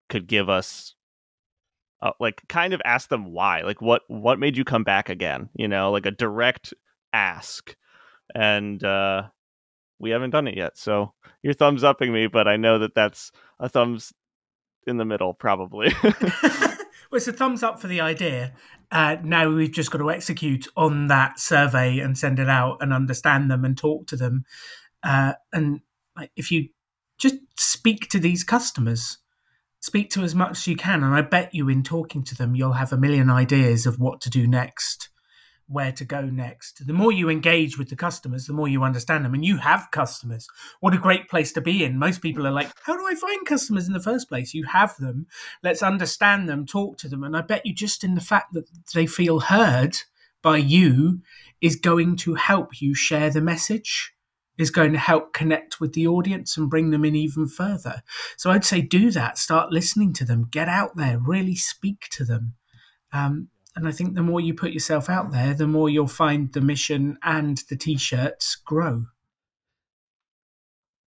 could 0.09 0.29
give 0.29 0.48
us 0.48 0.94
uh, 2.00 2.12
like 2.20 2.42
kind 2.48 2.72
of 2.72 2.82
ask 2.84 3.08
them 3.08 3.32
why 3.32 3.62
like 3.62 3.82
what 3.82 4.02
what 4.08 4.38
made 4.38 4.56
you 4.56 4.64
come 4.64 4.84
back 4.84 5.08
again 5.08 5.48
you 5.54 5.68
know 5.68 5.90
like 5.90 6.06
a 6.06 6.11
direct 6.11 6.74
ask. 7.12 7.74
And 8.34 8.82
uh 8.84 9.28
we 9.98 10.11
haven't 10.11 10.30
done 10.30 10.46
it 10.46 10.56
yet 10.56 10.76
so 10.76 11.12
you're 11.42 11.54
thumbs 11.54 11.82
upping 11.82 12.12
me 12.12 12.28
but 12.28 12.46
i 12.46 12.56
know 12.56 12.78
that 12.78 12.94
that's 12.94 13.32
a 13.58 13.68
thumbs 13.68 14.12
in 14.87 14.96
the 14.96 15.04
middle 15.04 15.34
probably. 15.34 15.92
Well 17.11 17.16
it's 17.16 17.28
a 17.28 17.32
thumbs 17.32 17.62
up 17.62 17.80
for 17.80 17.87
the 17.87 18.00
idea. 18.02 18.52
Uh, 18.90 19.16
now 19.22 19.48
we've 19.50 19.72
just 19.72 19.90
got 19.90 19.98
to 19.98 20.11
execute 20.11 20.68
on 20.76 21.08
that 21.08 21.38
survey 21.38 22.00
and 22.00 22.18
send 22.18 22.38
it 22.38 22.48
out 22.48 22.78
and 22.80 22.92
understand 22.92 23.50
them 23.50 23.64
and 23.64 23.76
talk 23.76 24.06
to 24.08 24.16
them. 24.16 24.44
Uh, 25.02 25.32
and 25.52 25.80
if 26.37 26.50
you 26.50 26.68
just 27.16 27.37
speak 27.58 28.08
to 28.11 28.18
these 28.18 28.44
customers 28.44 29.18
speak 29.80 30.10
to 30.10 30.22
as 30.22 30.34
much 30.34 30.52
as 30.52 30.66
you 30.66 30.76
can. 30.76 31.02
And 31.02 31.14
I 31.14 31.22
bet 31.22 31.54
you, 31.54 31.68
in 31.68 31.82
talking 31.82 32.24
to 32.24 32.34
them, 32.34 32.54
you'll 32.54 32.72
have 32.72 32.92
a 32.92 32.98
million 32.98 33.30
ideas 33.30 33.86
of 33.86 33.98
what 33.98 34.20
to 34.22 34.30
do 34.30 34.46
next, 34.46 35.08
where 35.66 35.92
to 35.92 36.04
go 36.04 36.22
next. 36.22 36.86
The 36.86 36.92
more 36.92 37.12
you 37.12 37.28
engage 37.28 37.78
with 37.78 37.88
the 37.88 37.96
customers, 37.96 38.46
the 38.46 38.52
more 38.52 38.68
you 38.68 38.82
understand 38.82 39.24
them. 39.24 39.34
And 39.34 39.44
you 39.44 39.58
have 39.58 39.88
customers. 39.90 40.48
What 40.80 40.94
a 40.94 40.98
great 40.98 41.28
place 41.28 41.52
to 41.52 41.60
be 41.60 41.84
in. 41.84 41.98
Most 41.98 42.22
people 42.22 42.46
are 42.46 42.52
like, 42.52 42.70
How 42.82 42.96
do 42.96 43.06
I 43.06 43.14
find 43.14 43.46
customers 43.46 43.86
in 43.86 43.92
the 43.92 44.00
first 44.00 44.28
place? 44.28 44.54
You 44.54 44.64
have 44.64 44.96
them. 44.96 45.26
Let's 45.62 45.82
understand 45.82 46.48
them, 46.48 46.66
talk 46.66 46.98
to 46.98 47.08
them. 47.08 47.22
And 47.22 47.36
I 47.36 47.42
bet 47.42 47.66
you, 47.66 47.74
just 47.74 48.04
in 48.04 48.14
the 48.14 48.20
fact 48.20 48.52
that 48.54 48.68
they 48.94 49.06
feel 49.06 49.40
heard 49.40 49.98
by 50.42 50.56
you, 50.58 51.20
is 51.60 51.76
going 51.76 52.16
to 52.16 52.34
help 52.34 52.80
you 52.80 52.94
share 52.94 53.30
the 53.30 53.40
message 53.40 54.14
is 54.58 54.70
going 54.70 54.92
to 54.92 54.98
help 54.98 55.32
connect 55.32 55.80
with 55.80 55.92
the 55.92 56.06
audience 56.06 56.56
and 56.56 56.68
bring 56.68 56.90
them 56.90 57.04
in 57.04 57.14
even 57.14 57.46
further. 57.46 58.02
So 58.36 58.50
I'd 58.50 58.64
say 58.64 58.80
do 58.80 59.10
that. 59.12 59.38
Start 59.38 59.72
listening 59.72 60.12
to 60.14 60.24
them. 60.24 60.48
Get 60.50 60.68
out 60.68 60.96
there. 60.96 61.18
Really 61.18 61.54
speak 61.54 62.08
to 62.10 62.24
them. 62.24 62.54
Um, 63.12 63.48
and 63.76 63.86
I 63.86 63.92
think 63.92 64.14
the 64.14 64.22
more 64.22 64.40
you 64.40 64.54
put 64.54 64.72
yourself 64.72 65.08
out 65.08 65.30
there, 65.30 65.54
the 65.54 65.68
more 65.68 65.88
you'll 65.88 66.08
find 66.08 66.52
the 66.52 66.60
mission 66.60 67.16
and 67.22 67.62
the 67.68 67.76
t-shirts 67.76 68.56
grow. 68.56 69.06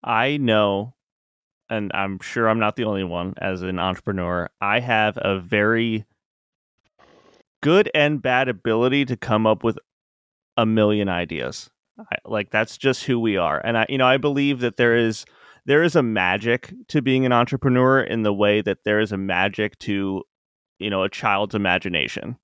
I 0.04 0.38
know, 0.38 0.96
and 1.70 1.92
I'm 1.94 2.20
sure 2.22 2.48
I'm 2.48 2.60
not 2.60 2.78
the 2.78 2.86
only 2.86 3.04
one 3.04 3.34
as 3.38 3.62
an 3.62 3.78
entrepreneur. 3.78 4.50
I 4.62 4.80
have 4.80 5.18
a 5.22 5.40
very 5.40 6.06
good 7.62 7.92
and 7.94 8.22
bad 8.22 8.48
ability 8.48 9.06
to 9.06 9.18
come 9.18 9.46
up 9.46 9.64
with 9.64 9.78
a 10.58 10.66
million 10.66 11.10
ideas. 11.10 11.70
I, 12.12 12.18
like 12.26 12.52
that's 12.52 12.78
just 12.78 13.04
who 13.04 13.20
we 13.20 13.38
are. 13.38 13.62
And 13.64 13.78
i 13.78 13.86
you 13.90 13.98
know 13.98 14.08
i 14.08 14.18
believe 14.18 14.60
that 14.60 14.78
there 14.78 14.96
is 14.96 15.26
there 15.66 15.84
is 15.84 15.96
a 15.96 16.04
magic 16.04 16.74
to 16.88 17.02
being 17.02 17.26
an 17.26 17.32
entrepreneur 17.32 18.02
in 18.02 18.24
the 18.24 18.34
way 18.34 18.62
that 18.62 18.84
there 18.84 19.00
is 19.00 19.12
a 19.12 19.18
magic 19.18 19.78
to 19.80 20.24
you 20.80 20.90
know 20.90 21.04
a 21.04 21.10
child's 21.10 21.56
imagination. 21.56 22.38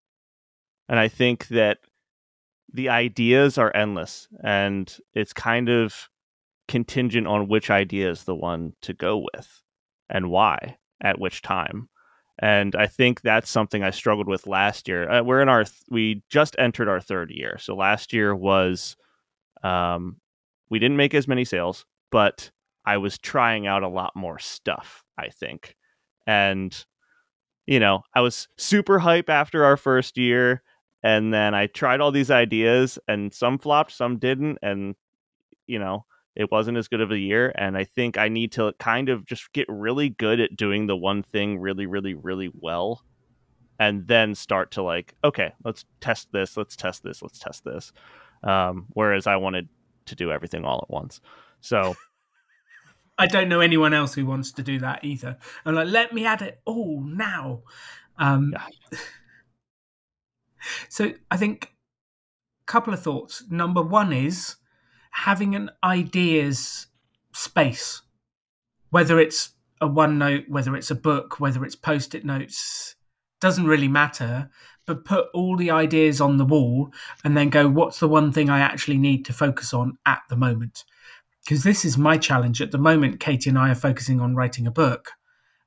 And 0.90 1.00
i 1.00 1.08
think 1.08 1.48
that 1.50 1.80
the 2.74 2.90
ideas 2.90 3.58
are 3.58 3.76
endless 3.76 4.28
and 4.44 4.96
it's 5.14 5.34
kind 5.34 5.70
of 5.70 6.10
contingent 6.68 7.26
on 7.28 7.48
which 7.48 7.70
idea 7.70 8.10
is 8.12 8.26
the 8.26 8.36
one 8.36 8.74
to 8.82 8.94
go 8.94 9.26
with 9.34 9.62
and 10.10 10.30
why 10.30 10.78
at 11.02 11.20
which 11.20 11.42
time. 11.42 11.90
And 12.40 12.76
i 12.76 12.86
think 12.88 13.22
that's 13.22 13.50
something 13.50 13.84
i 13.84 13.90
struggled 13.90 14.28
with 14.28 14.48
last 14.48 14.88
year. 14.88 15.10
Uh, 15.10 15.24
we're 15.24 15.42
in 15.42 15.50
our 15.50 15.64
th- 15.64 15.82
we 15.90 16.24
just 16.30 16.56
entered 16.60 16.88
our 16.88 17.02
third 17.02 17.32
year. 17.32 17.58
So 17.60 17.76
last 17.76 18.14
year 18.14 18.36
was 18.36 18.96
um, 19.68 20.18
we 20.70 20.80
didn't 20.80 20.98
make 20.98 21.14
as 21.14 21.28
many 21.28 21.46
sales, 21.46 21.86
but 22.12 22.52
I 22.86 22.98
was 22.98 23.18
trying 23.18 23.68
out 23.68 23.84
a 23.84 23.90
lot 23.90 24.16
more 24.16 24.40
stuff, 24.40 25.04
I 25.18 25.30
think. 25.30 25.76
And, 26.26 26.86
you 27.66 27.80
know, 27.80 28.04
I 28.14 28.22
was 28.22 28.48
super 28.58 29.00
hype 29.00 29.30
after 29.30 29.66
our 29.66 29.78
first 29.78 30.18
year. 30.18 30.62
And 31.04 31.34
then 31.34 31.54
I 31.54 31.68
tried 31.68 32.02
all 32.02 32.12
these 32.12 32.32
ideas, 32.32 32.98
and 33.08 33.34
some 33.34 33.60
flopped, 33.60 33.92
some 33.92 34.18
didn't. 34.18 34.58
And, 34.62 34.96
you 35.68 35.80
know, 35.80 36.06
it 36.36 36.52
wasn't 36.52 36.78
as 36.78 36.88
good 36.88 37.02
of 37.02 37.12
a 37.12 37.20
year. 37.20 37.54
And 37.56 37.78
I 37.78 37.84
think 37.84 38.18
I 38.18 38.30
need 38.30 38.52
to 38.54 38.74
kind 38.80 39.10
of 39.10 39.26
just 39.26 39.52
get 39.54 39.68
really 39.70 40.10
good 40.10 40.40
at 40.40 40.56
doing 40.56 40.88
the 40.88 40.98
one 40.98 41.24
thing 41.24 41.60
really, 41.60 41.86
really, 41.86 42.14
really 42.14 42.52
well. 42.54 43.04
And 43.80 44.08
then 44.08 44.34
start 44.34 44.72
to 44.72 44.82
like, 44.82 45.14
okay, 45.24 45.54
let's 45.64 45.86
test 46.02 46.30
this, 46.32 46.58
let's 46.58 46.76
test 46.76 47.04
this, 47.04 47.22
let's 47.22 47.40
test 47.40 47.64
this. 47.64 47.94
Um, 48.48 48.86
whereas 48.94 49.28
I 49.28 49.36
wanted 49.36 49.68
to 50.06 50.16
do 50.16 50.32
everything 50.32 50.64
all 50.64 50.80
at 50.82 50.90
once. 50.90 51.20
So 51.60 51.96
I 53.18 53.28
don't 53.28 53.50
know 53.50 53.60
anyone 53.60 53.94
else 53.94 54.14
who 54.14 54.26
wants 54.26 54.54
to 54.54 54.64
do 54.64 54.80
that 54.80 55.04
either. 55.04 55.38
I'm 55.66 55.76
like, 55.76 55.88
let 55.88 56.14
me 56.14 56.26
add 56.26 56.42
it 56.42 56.62
all 56.66 57.02
now. 57.02 57.62
Um, 58.18 58.54
yeah. 58.54 58.98
So 60.90 61.14
I 61.32 61.38
think 61.38 61.72
a 62.64 62.66
couple 62.66 62.94
of 62.94 63.02
thoughts. 63.02 63.42
Number 63.50 63.82
one 63.82 64.12
is 64.12 64.56
having 65.12 65.56
an 65.56 65.70
ideas 65.82 66.88
space, 67.34 68.02
whether 68.90 69.18
it's 69.18 69.52
a 69.80 69.88
OneNote, 69.88 70.50
whether 70.50 70.76
it's 70.76 70.92
a 70.92 70.96
book, 70.96 71.40
whether 71.40 71.64
it's 71.64 71.76
post-it 71.76 72.26
notes, 72.26 72.96
doesn't 73.40 73.66
really 73.66 73.88
matter 73.88 74.50
but 74.88 75.06
put 75.06 75.28
all 75.34 75.56
the 75.56 75.70
ideas 75.70 76.20
on 76.20 76.38
the 76.38 76.46
wall 76.46 76.92
and 77.24 77.38
then 77.38 77.50
go, 77.50 77.68
what's 77.70 78.00
the 78.00 78.08
one 78.08 78.32
thing 78.32 78.50
I 78.50 78.60
actually 78.60 78.98
need 78.98 79.26
to 79.26 79.34
focus 79.34 79.74
on 79.74 79.98
at 80.06 80.22
the 80.30 80.38
moment? 80.38 80.86
Because 81.44 81.64
this 81.64 81.86
is 81.86 81.98
my 81.98 82.18
challenge. 82.18 82.62
At 82.62 82.72
the 82.72 82.78
moment, 82.78 83.20
Katie 83.20 83.50
and 83.50 83.60
I 83.60 83.70
are 83.70 83.76
focusing 83.76 84.20
on 84.20 84.36
writing 84.36 84.66
a 84.66 84.72
book. 84.72 85.12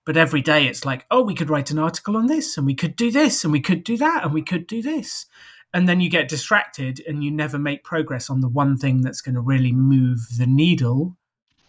But 0.07 0.17
every 0.17 0.41
day 0.41 0.67
it's 0.67 0.87
like, 0.87 1.05
oh, 1.11 1.23
we 1.23 1.35
could 1.35 1.51
write 1.51 1.71
an 1.71 1.79
article 1.79 2.17
on 2.17 2.27
this, 2.27 2.57
and 2.57 2.67
we 2.67 2.75
could 2.75 2.97
do 2.97 3.11
this, 3.11 3.45
and 3.45 3.53
we 3.53 3.61
could 3.61 3.85
do 3.85 3.99
that, 3.99 4.25
and 4.25 4.33
we 4.33 4.43
could 4.43 4.67
do 4.67 4.83
this. 4.83 5.27
And 5.73 5.89
then 5.89 6.01
you 6.01 6.11
get 6.11 6.29
distracted 6.29 7.01
and 7.07 7.23
you 7.23 7.31
never 7.31 7.57
make 7.57 7.85
progress 7.85 8.29
on 8.29 8.41
the 8.41 8.49
one 8.49 8.77
thing 8.77 9.03
that's 9.03 9.21
going 9.21 9.37
to 9.37 9.41
really 9.41 9.71
move 9.71 10.19
the 10.37 10.47
needle 10.47 11.17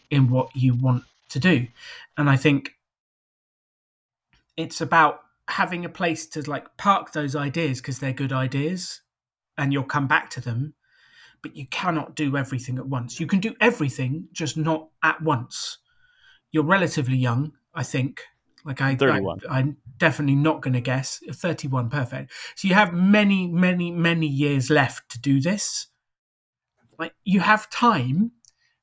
in 0.10 0.30
what 0.30 0.56
you 0.56 0.74
want 0.74 1.04
to 1.30 1.40
do. 1.40 1.68
And 2.18 2.28
I 2.28 2.36
think 2.36 2.72
it's 4.58 4.82
about 4.82 5.22
having 5.48 5.86
a 5.86 5.90
place 5.90 6.28
to 6.28 6.50
like 6.50 6.66
park 6.78 7.12
those 7.14 7.36
ideas 7.36 7.82
because 7.82 8.00
they're 8.00 8.14
good 8.14 8.34
ideas 8.34 9.02
and 9.58 9.74
you'll 9.74 9.84
come 9.84 10.08
back 10.08 10.30
to 10.30 10.42
them 10.42 10.74
but 11.42 11.56
you 11.56 11.66
cannot 11.68 12.16
do 12.16 12.38
everything 12.38 12.78
at 12.78 12.88
once. 12.88 13.20
You 13.20 13.28
can 13.28 13.40
do 13.40 13.56
everything, 13.60 14.28
just 14.32 14.58
not 14.58 14.90
at 15.04 15.22
once. 15.22 15.80
You're 16.52 16.64
relatively 16.64 17.18
young, 17.18 17.54
I 17.74 17.84
think. 17.84 18.22
Like 18.64 18.82
I, 18.82 18.96
31. 18.96 19.42
I 19.50 19.60
I'm 19.60 19.78
definitely 19.98 20.36
not 20.36 20.62
going 20.62 20.74
to 20.74 20.82
guess 20.82 21.20
31. 21.32 21.90
Perfect. 21.90 22.32
So 22.56 22.68
you 22.68 22.76
have 22.76 22.94
many, 22.94 23.48
many, 23.48 23.92
many 23.92 24.28
years 24.28 24.70
left 24.70 25.10
to 25.12 25.20
do 25.20 25.42
this. 25.42 25.88
Like 27.00 27.14
you 27.24 27.40
have 27.40 27.70
time. 27.70 28.34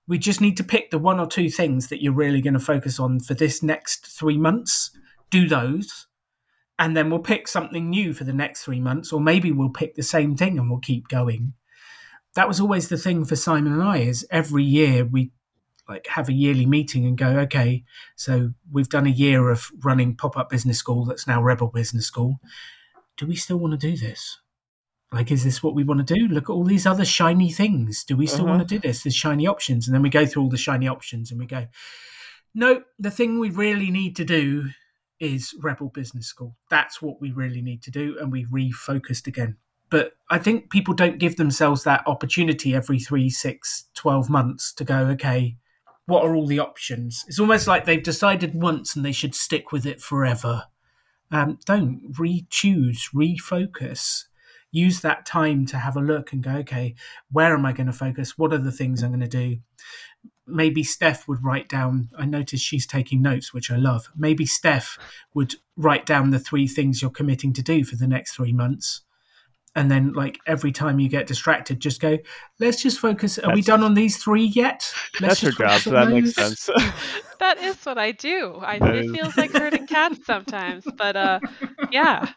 We 0.09 0.19
just 0.19 0.41
need 0.41 0.57
to 0.57 0.65
pick 0.65 0.91
the 0.91 0.99
one 0.99 1.21
or 1.21 1.27
two 1.27 1.51
things 1.51 1.89
that 1.89 2.03
you're 2.03 2.15
really 2.15 2.41
going 2.41 2.55
to 2.55 2.61
focus 2.61 2.99
on 2.99 3.21
for 3.21 3.35
this 3.35 3.63
next 3.63 4.07
three 4.07 4.39
months. 4.39 4.91
Do 5.31 5.47
those, 5.47 6.07
and 6.79 6.97
then 6.97 7.11
we'll 7.11 7.19
pick 7.21 7.49
something 7.49 7.91
new 7.91 8.13
for 8.13 8.25
the 8.25 8.33
next 8.33 8.63
three 8.63 8.81
months, 8.81 9.13
or 9.13 9.21
maybe 9.21 9.53
we'll 9.53 9.71
pick 9.71 9.95
the 9.95 10.03
same 10.03 10.37
thing 10.37 10.59
and 10.59 10.71
we'll 10.71 10.81
keep 10.81 11.09
going. 11.09 11.55
That 12.35 12.49
was 12.49 12.61
always 12.61 12.89
the 12.89 12.97
thing 12.99 13.25
for 13.25 13.37
Simon 13.37 13.73
and 13.73 13.83
I. 13.83 13.99
Is 13.99 14.27
every 14.31 14.65
year 14.65 15.05
we 15.05 15.33
like 15.89 16.07
have 16.07 16.29
a 16.29 16.35
yearly 16.35 16.67
meeting 16.67 17.07
and 17.07 17.17
go, 17.17 17.29
okay, 17.41 17.83
so 18.15 18.53
we've 18.71 18.91
done 18.91 19.07
a 19.07 19.11
year 19.11 19.49
of 19.49 19.71
running 19.83 20.15
pop 20.15 20.37
up 20.37 20.51
business 20.51 20.79
school 20.79 21.05
that's 21.07 21.27
now 21.27 21.43
Rebel 21.43 21.69
Business 21.69 22.07
School. 22.07 22.41
Do 23.17 23.27
we 23.27 23.37
still 23.37 23.57
want 23.57 23.73
to 23.73 23.91
do 23.91 23.97
this? 23.97 24.39
Like, 25.11 25.31
is 25.33 25.43
this 25.43 25.63
what 25.63 25.75
we 25.75 25.85
want 25.85 26.07
to 26.07 26.15
do? 26.15 26.29
Look 26.29 26.51
at 26.51 26.53
all 26.53 26.65
these 26.65 26.87
other 26.87 27.07
shiny 27.07 27.51
things. 27.51 28.05
Do 28.05 28.15
we 28.17 28.27
still 28.27 28.45
Uh-huh. 28.45 28.57
want 28.59 28.69
to 28.69 28.75
do 28.75 28.79
this? 28.79 29.03
There's 29.03 29.15
shiny 29.17 29.47
options. 29.47 29.89
And 29.89 29.95
then 29.95 30.03
we 30.03 30.11
go 30.11 30.27
through 30.27 30.43
all 30.43 30.51
the 30.51 30.59
shiny 30.59 30.87
options 30.87 31.31
and 31.31 31.41
we 31.41 31.47
go, 31.47 31.67
no, 32.55 32.83
the 32.99 33.11
thing 33.11 33.39
we 33.39 33.49
really 33.49 33.91
need 33.91 34.15
to 34.17 34.25
do 34.25 34.69
is 35.21 35.55
Rebel 35.61 35.89
Business 35.89 36.27
School. 36.27 36.57
That's 36.71 37.03
what 37.03 37.21
we 37.21 37.33
really 37.33 37.63
need 37.63 37.83
to 37.83 37.91
do. 37.91 38.17
And 38.21 38.31
we 38.31 38.47
refocused 38.47 39.27
again. 39.27 39.57
But 39.91 40.13
I 40.31 40.39
think 40.39 40.71
people 40.71 40.95
don't 40.95 41.19
give 41.19 41.37
themselves 41.37 41.85
that 41.85 42.07
opportunity 42.07 42.75
every 42.75 42.99
three, 42.99 43.31
six, 43.31 43.87
12 43.95 44.29
months 44.29 44.73
to 44.75 44.85
go, 44.85 44.99
okay, 45.09 45.57
what 46.07 46.25
are 46.25 46.35
all 46.35 46.47
the 46.47 46.59
options? 46.59 47.25
It's 47.27 47.39
almost 47.39 47.67
like 47.67 47.85
they've 47.85 48.03
decided 48.03 48.55
once 48.55 48.97
and 48.97 49.05
they 49.05 49.13
should 49.13 49.35
stick 49.35 49.73
with 49.73 49.87
it 49.87 50.01
forever. 50.01 50.65
Um, 51.31 51.59
don't 51.67 52.15
re 52.19 52.47
choose, 52.51 53.11
refocus. 53.15 54.25
Use 54.71 55.01
that 55.01 55.25
time 55.25 55.65
to 55.67 55.79
have 55.79 55.97
a 55.97 56.01
look 56.01 56.33
and 56.33 56.43
go, 56.43 56.51
okay, 56.57 56.95
where 57.33 57.55
am 57.55 57.65
I 57.65 57.73
going 57.73 57.87
to 57.87 57.93
focus? 57.93 58.37
What 58.37 58.53
are 58.53 58.59
the 58.59 58.73
things 58.73 59.03
I'm 59.03 59.11
going 59.11 59.21
to 59.21 59.27
do? 59.27 59.57
Maybe 60.49 60.83
Steph 60.83 61.29
would 61.29 61.45
write 61.45 61.69
down. 61.69 62.09
I 62.19 62.25
noticed 62.25 62.65
she's 62.65 62.87
taking 62.87 63.23
notes, 63.23 63.53
which 63.55 63.71
I 63.71 63.77
love. 63.77 64.09
Maybe 64.17 64.47
Steph 64.47 64.99
would 65.35 65.55
write 65.77 66.07
down 66.07 66.31
the 66.31 66.39
three 66.39 66.67
things 66.67 67.01
you're 67.03 67.11
committing 67.11 67.53
to 67.55 67.63
do 67.63 67.85
for 67.85 67.97
the 67.97 68.07
next 68.09 68.33
three 68.35 68.53
months. 68.53 69.03
And 69.77 69.91
then, 69.91 70.13
like 70.13 70.39
every 70.47 70.73
time 70.73 70.99
you 70.99 71.09
get 71.09 71.27
distracted, 71.27 71.79
just 71.79 72.01
go. 72.01 72.19
Let's 72.59 72.83
just 72.83 72.99
focus. 72.99 73.39
Are 73.39 73.55
we 73.55 73.63
done 73.63 73.85
on 73.85 73.95
these 73.95 74.17
three 74.17 74.47
yet? 74.47 74.93
Let's 75.21 75.41
That's 75.41 75.41
her 75.43 75.47
just 75.49 75.59
job, 75.59 75.81
so 75.81 75.97
on 75.97 76.11
that 76.11 76.15
makes 76.15 76.35
sense. 76.35 76.69
that 77.39 77.59
is 77.59 77.77
what 77.85 77.99
I 77.99 78.11
do. 78.13 78.59
I, 78.61 78.79
That 78.79 78.97
it 78.97 79.05
is- 79.05 79.13
feels 79.13 79.37
like 79.37 79.53
herding 79.53 79.87
cats 79.87 80.25
sometimes, 80.27 80.85
but 80.97 81.15
uh, 81.17 81.39
yeah, 81.93 82.29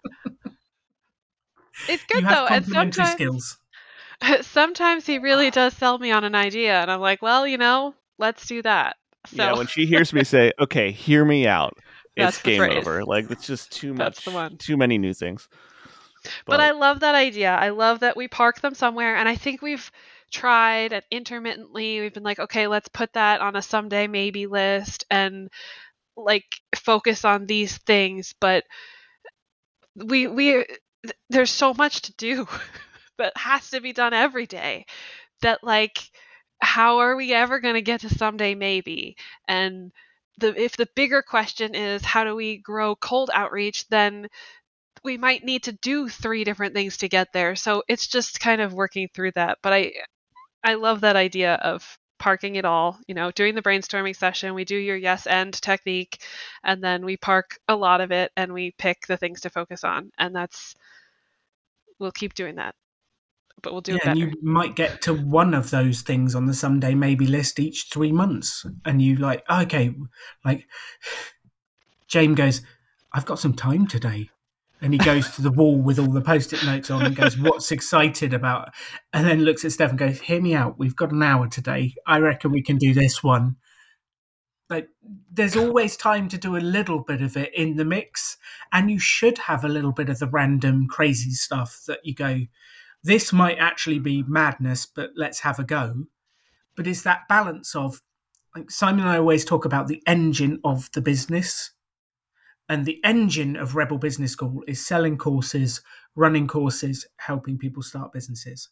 it's 1.89 2.03
good 2.05 2.22
you 2.24 2.28
though. 2.28 2.45
have 2.45 2.51
And 2.51 2.66
complementary 2.66 3.05
sometimes, 3.05 3.12
skills. 3.14 3.57
sometimes 4.45 5.05
he 5.07 5.18
really 5.18 5.49
does 5.49 5.74
sell 5.74 5.97
me 5.97 6.12
on 6.12 6.24
an 6.24 6.36
idea, 6.36 6.80
and 6.82 6.91
I'm 6.91 6.99
like, 7.01 7.22
well, 7.22 7.47
you 7.47 7.57
know, 7.57 7.95
let's 8.22 8.48
do 8.48 8.62
that. 8.62 8.96
So 9.26 9.44
yeah, 9.44 9.58
when 9.58 9.68
she 9.68 9.86
hears 9.86 10.14
me 10.14 10.24
say, 10.24 10.54
"Okay, 10.60 10.92
hear 10.92 11.26
me 11.26 11.48
out," 11.48 11.78
That's 12.16 12.38
it's 12.38 12.46
game 12.46 12.60
phrase. 12.60 12.88
over. 12.88 13.04
Like 13.04 13.30
it's 13.30 13.46
just 13.46 13.72
too 13.72 13.94
That's 13.94 14.18
much, 14.18 14.26
the 14.26 14.32
one. 14.32 14.58
too 14.58 14.78
many 14.78 14.98
new 14.98 15.14
things. 15.14 15.50
But 16.46 16.60
I 16.60 16.72
love 16.72 17.00
that 17.00 17.16
idea. 17.16 17.52
I 17.52 17.70
love 17.70 18.02
that 18.02 18.16
we 18.16 18.28
park 18.28 18.62
them 18.62 18.76
somewhere, 18.76 19.16
and 19.16 19.28
I 19.28 19.36
think 19.36 19.62
we've 19.62 19.92
tried 20.32 20.94
and 20.94 21.04
intermittently 21.12 22.00
we've 22.00 22.14
been 22.14 22.24
like, 22.24 22.40
okay, 22.40 22.68
let's 22.68 22.88
put 22.88 23.12
that 23.14 23.42
on 23.42 23.56
a 23.56 23.62
someday 23.62 24.08
maybe 24.08 24.48
list 24.48 25.06
and 25.12 25.50
like 26.16 26.46
focus 26.76 27.26
on 27.26 27.46
these 27.46 27.78
things. 27.80 28.34
But 28.40 28.64
we 29.96 30.28
we 30.28 30.52
th- 30.54 31.18
there's 31.30 31.52
so 31.52 31.74
much 31.74 32.04
to 32.04 32.14
do 32.16 32.48
that 33.18 33.36
has 33.36 33.70
to 33.72 33.82
be 33.82 33.94
done 33.94 34.14
every 34.14 34.46
day. 34.48 34.86
That 35.42 35.64
like, 35.64 35.98
how 36.62 36.99
are 36.99 37.16
we 37.16 37.34
ever 37.34 37.59
going 37.59 37.76
to 37.76 37.82
get 37.82 38.01
to 38.01 38.09
someday 38.09 38.55
maybe? 38.55 39.18
And 39.47 39.91
the 40.39 40.59
if 40.62 40.78
the 40.78 40.88
bigger 40.95 41.22
question 41.22 41.76
is 41.76 42.03
how 42.03 42.24
do 42.24 42.36
we 42.36 42.57
grow 42.57 42.95
cold 42.95 43.30
outreach, 43.34 43.88
then 43.89 44.28
we 45.03 45.18
might 45.18 45.43
need 45.43 45.64
to 45.64 45.72
do 45.74 46.09
three 46.09 46.43
different 46.43 46.74
things 46.76 46.97
to 46.97 47.09
get 47.09 47.34
there. 47.34 47.55
So 47.55 47.84
it's 47.88 48.07
just 48.07 48.39
kind 48.39 48.62
of 48.62 48.74
working 48.74 49.09
through 49.14 49.32
that. 49.32 49.59
But 49.64 49.74
I 49.74 49.93
I 50.64 50.76
love 50.76 51.01
that 51.01 51.16
idea 51.16 51.55
of 51.55 51.97
parking 52.20 52.55
it 52.55 52.66
all, 52.66 52.99
you 53.07 53.16
know, 53.16 53.32
doing 53.32 53.55
the 53.55 53.62
brainstorming 53.64 54.16
session, 54.16 54.53
we 54.55 54.66
do 54.66 54.76
your 54.78 54.97
yes 54.97 55.28
and 55.28 55.53
technique 55.53 56.24
and 56.64 56.84
then 56.84 57.05
we 57.05 57.18
park 57.18 57.57
a 57.68 57.76
lot 57.76 58.01
of 58.01 58.12
it 58.12 58.32
and 58.38 58.53
we 58.53 58.72
pick 58.78 59.07
the 59.07 59.18
things 59.18 59.41
to 59.41 59.49
focus 59.49 59.84
on. 59.84 60.12
And 60.20 60.36
that's 60.36 60.76
we'll 61.99 62.12
keep 62.12 62.34
doing 62.34 62.55
that. 62.55 62.76
But 63.62 63.74
we'll 63.74 63.82
do 63.82 63.93
yeah, 63.93 64.12
and 64.12 64.20
you 64.20 64.34
might 64.41 64.76
get 64.76 65.01
to 65.03 65.14
one 65.14 65.53
of 65.53 65.70
those 65.70 66.01
things 66.01 66.34
on 66.36 66.45
the 66.45 66.53
someday 66.53 66.95
maybe 66.95 67.28
list 67.28 67.59
each 67.59 67.88
three 67.91 68.12
months, 68.12 68.66
and 68.86 69.01
you 69.01 69.18
like, 69.18 69.43
okay, 69.49 69.93
like 70.43 70.66
Jame 72.09 72.36
goes, 72.36 72.62
I've 73.14 73.26
got 73.26 73.39
some 73.39 73.53
time 73.53 73.88
today. 73.88 74.30
And 74.84 74.93
he 74.93 74.97
goes 74.97 75.30
to 75.36 75.43
the 75.43 75.51
wall 75.51 75.80
with 75.80 75.99
all 75.99 76.12
the 76.12 76.22
post-it 76.22 76.66
notes 76.66 76.89
on 76.89 77.05
and 77.05 77.16
goes, 77.16 77.38
"What's 77.38 77.72
excited 77.72 78.34
about?" 78.34 78.70
And 79.14 79.28
then 79.28 79.45
looks 79.45 79.64
at 79.64 79.74
Steph 79.74 79.91
and 79.91 79.99
goes, 79.99 80.20
"Hear 80.22 80.41
me 80.41 80.55
out. 80.55 80.80
We've 80.80 80.95
got 80.95 81.12
an 81.12 81.22
hour 81.22 81.47
today. 81.47 81.93
I 82.07 82.18
reckon 82.18 82.51
we 82.51 82.64
can 82.64 82.78
do 82.78 82.91
this 82.91 83.22
one." 83.22 83.57
Like, 84.72 84.89
there's 85.32 85.55
always 85.55 85.95
time 85.95 86.30
to 86.30 86.38
do 86.38 86.57
a 86.57 86.59
little 86.59 86.97
bit 86.97 87.22
of 87.22 87.38
it 87.38 87.53
in 87.53 87.76
the 87.76 87.86
mix, 87.86 88.38
and 88.72 88.89
you 88.89 88.97
should 88.97 89.38
have 89.38 89.64
a 89.64 89.70
little 89.70 89.91
bit 89.91 90.09
of 90.09 90.18
the 90.18 90.28
random 90.28 90.88
crazy 90.88 91.32
stuff 91.32 91.84
that 91.86 91.99
you 92.03 92.16
go, 92.16 92.39
this 93.04 93.34
might 93.34 93.58
actually 93.58 93.99
be 93.99 94.24
madness, 94.28 94.86
but 94.86 95.12
let's 95.16 95.39
have 95.39 95.60
a 95.60 95.64
go. 95.64 96.06
But 96.76 96.88
it's 96.88 97.02
that 97.04 97.28
balance 97.28 97.76
of, 97.76 98.02
like 98.56 98.70
Simon 98.70 99.02
and 99.02 99.10
I 99.10 99.18
always 99.18 99.45
talk 99.45 99.66
about 99.66 99.88
the 99.88 100.04
engine 100.08 100.60
of 100.64 100.91
the 100.93 101.02
business. 101.02 101.72
And 102.70 102.86
the 102.86 102.99
engine 103.04 103.58
of 103.58 103.76
Rebel 103.76 103.97
Business 103.97 104.32
School 104.32 104.64
is 104.68 104.86
selling 104.86 105.18
courses, 105.18 105.82
running 106.16 106.47
courses, 106.47 107.06
helping 107.18 107.58
people 107.58 107.84
start 107.84 108.14
businesses. 108.14 108.70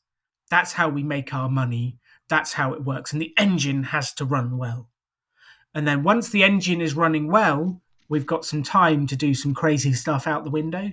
That's 0.50 0.74
how 0.74 0.90
we 0.90 1.04
make 1.04 1.34
our 1.34 1.50
money. 1.50 1.98
That's 2.30 2.54
how 2.54 2.74
it 2.74 2.84
works. 2.84 3.12
And 3.12 3.22
the 3.22 3.34
engine 3.38 3.84
has 3.84 4.14
to 4.14 4.26
run 4.26 4.58
well. 4.58 4.90
And 5.74 5.88
then 5.88 6.04
once 6.04 6.30
the 6.30 6.44
engine 6.44 6.82
is 6.82 6.96
running 6.96 7.30
well, 7.30 7.82
we've 8.08 8.26
got 8.26 8.46
some 8.46 8.64
time 8.64 9.06
to 9.08 9.16
do 9.16 9.34
some 9.34 9.54
crazy 9.54 9.94
stuff 9.94 10.28
out 10.28 10.44
the 10.44 10.50
window, 10.50 10.92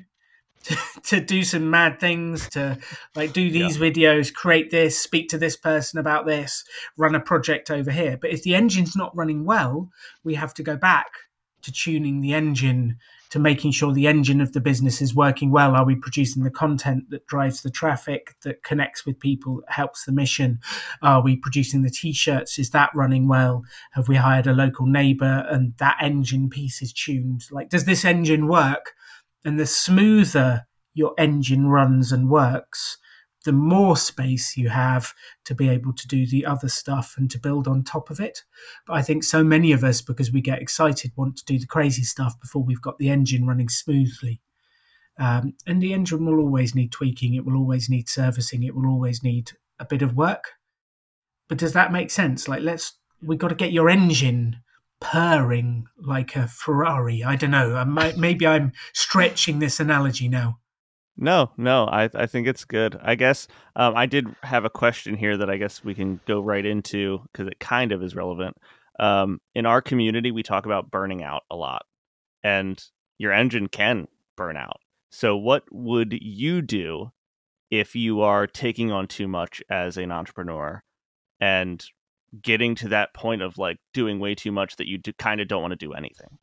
to, 0.66 0.76
to 1.04 1.20
do 1.20 1.44
some 1.44 1.70
mad 1.70 2.00
things, 2.00 2.48
to 2.50 2.78
like 3.14 3.32
do 3.32 3.50
these 3.50 3.78
videos, 3.78 4.32
create 4.32 4.70
this, 4.70 5.00
speak 5.00 5.28
to 5.30 5.38
this 5.38 5.56
person 5.56 5.98
about 5.98 6.26
this, 6.26 6.64
run 6.96 7.14
a 7.14 7.20
project 7.20 7.70
over 7.70 7.90
here. 7.90 8.16
But 8.20 8.30
if 8.30 8.42
the 8.42 8.54
engine's 8.54 8.96
not 8.96 9.16
running 9.16 9.44
well, 9.44 9.90
we 10.24 10.34
have 10.34 10.54
to 10.54 10.62
go 10.62 10.76
back 10.76 11.06
to 11.62 11.72
tuning 11.72 12.20
the 12.20 12.32
engine 12.32 12.96
to 13.28 13.38
making 13.40 13.72
sure 13.72 13.92
the 13.92 14.06
engine 14.06 14.40
of 14.40 14.52
the 14.52 14.60
business 14.60 15.02
is 15.02 15.14
working 15.14 15.50
well. 15.50 15.74
Are 15.74 15.84
we 15.84 15.96
producing 15.96 16.44
the 16.44 16.50
content 16.50 17.10
that 17.10 17.26
drives 17.26 17.62
the 17.62 17.70
traffic, 17.70 18.36
that 18.42 18.62
connects 18.62 19.04
with 19.04 19.18
people, 19.18 19.62
helps 19.66 20.04
the 20.04 20.12
mission? 20.12 20.60
Are 21.02 21.20
we 21.20 21.36
producing 21.36 21.82
the 21.82 21.90
t 21.90 22.12
shirts? 22.12 22.58
Is 22.58 22.70
that 22.70 22.94
running 22.94 23.26
well? 23.26 23.64
Have 23.92 24.06
we 24.06 24.14
hired 24.14 24.46
a 24.46 24.52
local 24.52 24.86
neighbor 24.86 25.44
and 25.50 25.76
that 25.78 25.98
engine 26.00 26.48
piece 26.48 26.80
is 26.80 26.92
tuned? 26.92 27.44
Like, 27.50 27.68
does 27.68 27.84
this 27.84 28.04
engine 28.04 28.46
work? 28.46 28.94
And 29.46 29.60
the 29.60 29.66
smoother 29.66 30.66
your 30.92 31.14
engine 31.18 31.68
runs 31.68 32.10
and 32.10 32.28
works, 32.28 32.98
the 33.44 33.52
more 33.52 33.96
space 33.96 34.56
you 34.56 34.68
have 34.68 35.14
to 35.44 35.54
be 35.54 35.68
able 35.68 35.92
to 35.92 36.08
do 36.08 36.26
the 36.26 36.44
other 36.44 36.68
stuff 36.68 37.14
and 37.16 37.30
to 37.30 37.38
build 37.38 37.68
on 37.68 37.84
top 37.84 38.10
of 38.10 38.18
it. 38.18 38.42
But 38.88 38.94
I 38.94 39.02
think 39.02 39.22
so 39.22 39.44
many 39.44 39.70
of 39.70 39.84
us, 39.84 40.02
because 40.02 40.32
we 40.32 40.40
get 40.40 40.60
excited, 40.60 41.12
want 41.14 41.36
to 41.36 41.44
do 41.44 41.60
the 41.60 41.66
crazy 41.66 42.02
stuff 42.02 42.34
before 42.40 42.64
we've 42.64 42.82
got 42.82 42.98
the 42.98 43.08
engine 43.08 43.46
running 43.46 43.68
smoothly. 43.68 44.40
Um, 45.16 45.54
and 45.64 45.80
the 45.80 45.94
engine 45.94 46.26
will 46.26 46.40
always 46.40 46.74
need 46.74 46.90
tweaking, 46.90 47.34
it 47.34 47.44
will 47.44 47.56
always 47.56 47.88
need 47.88 48.08
servicing, 48.08 48.64
it 48.64 48.74
will 48.74 48.88
always 48.88 49.22
need 49.22 49.52
a 49.78 49.84
bit 49.84 50.02
of 50.02 50.16
work. 50.16 50.54
But 51.48 51.58
does 51.58 51.72
that 51.74 51.92
make 51.92 52.10
sense? 52.10 52.48
Like, 52.48 52.62
let's, 52.62 52.94
we've 53.22 53.38
got 53.38 53.48
to 53.48 53.54
get 53.54 53.72
your 53.72 53.88
engine 53.88 54.56
purring 55.00 55.86
like 55.98 56.36
a 56.36 56.46
Ferrari. 56.46 57.22
I 57.24 57.36
don't 57.36 57.50
know. 57.50 57.76
I 57.76 57.84
might, 57.84 58.16
maybe 58.16 58.46
I'm 58.46 58.72
stretching 58.92 59.58
this 59.58 59.80
analogy 59.80 60.28
now. 60.28 60.58
No, 61.18 61.50
no, 61.56 61.86
I 61.86 62.10
I 62.14 62.26
think 62.26 62.46
it's 62.46 62.64
good. 62.66 62.98
I 63.00 63.14
guess 63.14 63.48
um, 63.74 63.96
I 63.96 64.04
did 64.04 64.26
have 64.42 64.66
a 64.66 64.70
question 64.70 65.16
here 65.16 65.36
that 65.38 65.48
I 65.48 65.56
guess 65.56 65.82
we 65.82 65.94
can 65.94 66.20
go 66.26 66.40
right 66.40 66.64
into 66.64 67.20
because 67.32 67.46
it 67.46 67.58
kind 67.58 67.92
of 67.92 68.02
is 68.02 68.14
relevant. 68.14 68.56
Um, 69.00 69.40
in 69.54 69.64
our 69.64 69.80
community, 69.80 70.30
we 70.30 70.42
talk 70.42 70.66
about 70.66 70.90
burning 70.90 71.22
out 71.22 71.44
a 71.50 71.56
lot, 71.56 71.86
and 72.44 72.82
your 73.16 73.32
engine 73.32 73.68
can 73.68 74.08
burn 74.36 74.58
out. 74.58 74.78
So, 75.10 75.36
what 75.36 75.64
would 75.70 76.18
you 76.20 76.60
do 76.60 77.12
if 77.70 77.96
you 77.96 78.20
are 78.20 78.46
taking 78.46 78.92
on 78.92 79.08
too 79.08 79.26
much 79.26 79.62
as 79.70 79.96
an 79.96 80.12
entrepreneur 80.12 80.82
and 81.40 81.82
getting 82.42 82.74
to 82.76 82.88
that 82.88 83.14
point 83.14 83.42
of 83.42 83.58
like 83.58 83.78
doing 83.92 84.18
way 84.18 84.34
too 84.34 84.52
much 84.52 84.76
that 84.76 84.88
you 84.88 84.98
do, 84.98 85.12
kind 85.14 85.40
of 85.40 85.48
don't 85.48 85.62
want 85.62 85.72
to 85.72 85.76
do 85.76 85.92
anything. 85.92 86.38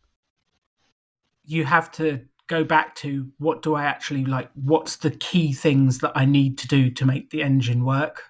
You 1.45 1.65
have 1.65 1.91
to 1.93 2.21
go 2.47 2.63
back 2.63 2.95
to 2.95 3.29
what 3.37 3.61
do 3.61 3.75
I 3.75 3.85
actually 3.85 4.25
like? 4.25 4.49
What's 4.53 4.97
the 4.97 5.11
key 5.11 5.53
things 5.53 5.99
that 5.99 6.11
I 6.15 6.25
need 6.25 6.57
to 6.59 6.67
do 6.67 6.89
to 6.91 7.05
make 7.05 7.29
the 7.29 7.41
engine 7.41 7.85
work? 7.85 8.23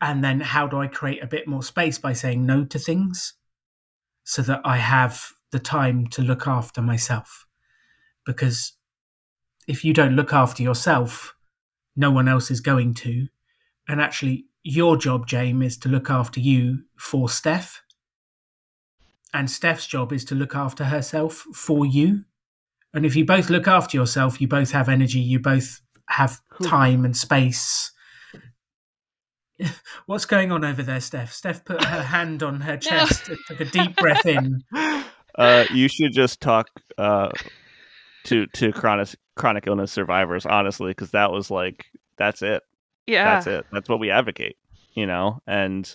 And 0.00 0.22
then 0.22 0.40
how 0.40 0.66
do 0.66 0.80
I 0.80 0.88
create 0.88 1.22
a 1.22 1.26
bit 1.26 1.48
more 1.48 1.62
space 1.62 1.98
by 1.98 2.12
saying 2.12 2.44
no 2.44 2.64
to 2.66 2.78
things 2.78 3.34
so 4.24 4.42
that 4.42 4.60
I 4.64 4.76
have 4.76 5.32
the 5.52 5.58
time 5.58 6.06
to 6.08 6.22
look 6.22 6.46
after 6.46 6.82
myself? 6.82 7.46
Because 8.24 8.72
if 9.66 9.84
you 9.84 9.92
don't 9.92 10.16
look 10.16 10.32
after 10.32 10.62
yourself, 10.62 11.34
no 11.96 12.10
one 12.10 12.28
else 12.28 12.50
is 12.50 12.60
going 12.60 12.94
to. 12.94 13.28
And 13.88 14.00
actually, 14.00 14.46
your 14.66 14.96
job, 14.96 15.28
Jame, 15.28 15.64
is 15.64 15.76
to 15.78 15.88
look 15.88 16.10
after 16.10 16.40
you 16.40 16.82
for 16.96 17.28
Steph. 17.28 17.82
And 19.32 19.48
Steph's 19.48 19.86
job 19.86 20.12
is 20.12 20.24
to 20.26 20.34
look 20.34 20.56
after 20.56 20.84
herself 20.84 21.34
for 21.54 21.86
you. 21.86 22.24
And 22.92 23.06
if 23.06 23.14
you 23.14 23.24
both 23.24 23.48
look 23.48 23.68
after 23.68 23.96
yourself, 23.96 24.40
you 24.40 24.48
both 24.48 24.72
have 24.72 24.88
energy, 24.88 25.20
you 25.20 25.38
both 25.38 25.80
have 26.08 26.40
time 26.64 27.04
and 27.04 27.16
space. 27.16 27.92
What's 30.06 30.24
going 30.24 30.50
on 30.50 30.64
over 30.64 30.82
there, 30.82 31.00
Steph? 31.00 31.32
Steph 31.32 31.64
put 31.64 31.84
her 31.84 32.02
hand 32.14 32.42
on 32.42 32.60
her 32.60 32.76
chest, 32.76 33.28
no. 33.28 33.36
took 33.46 33.60
a 33.60 33.64
deep 33.66 33.96
breath 33.96 34.26
in. 34.26 34.62
Uh, 35.38 35.66
you 35.70 35.86
should 35.86 36.14
just 36.14 36.40
talk 36.40 36.66
uh, 36.96 37.28
to 38.24 38.46
to 38.54 38.72
chronic 38.72 39.14
chronic 39.34 39.66
illness 39.66 39.92
survivors, 39.92 40.46
honestly, 40.46 40.92
because 40.92 41.10
that 41.10 41.30
was 41.30 41.50
like 41.50 41.84
that's 42.16 42.40
it. 42.40 42.62
Yeah, 43.06 43.34
that's 43.34 43.46
it. 43.46 43.66
That's 43.72 43.88
what 43.88 44.00
we 44.00 44.10
advocate, 44.10 44.56
you 44.94 45.06
know. 45.06 45.40
And 45.46 45.94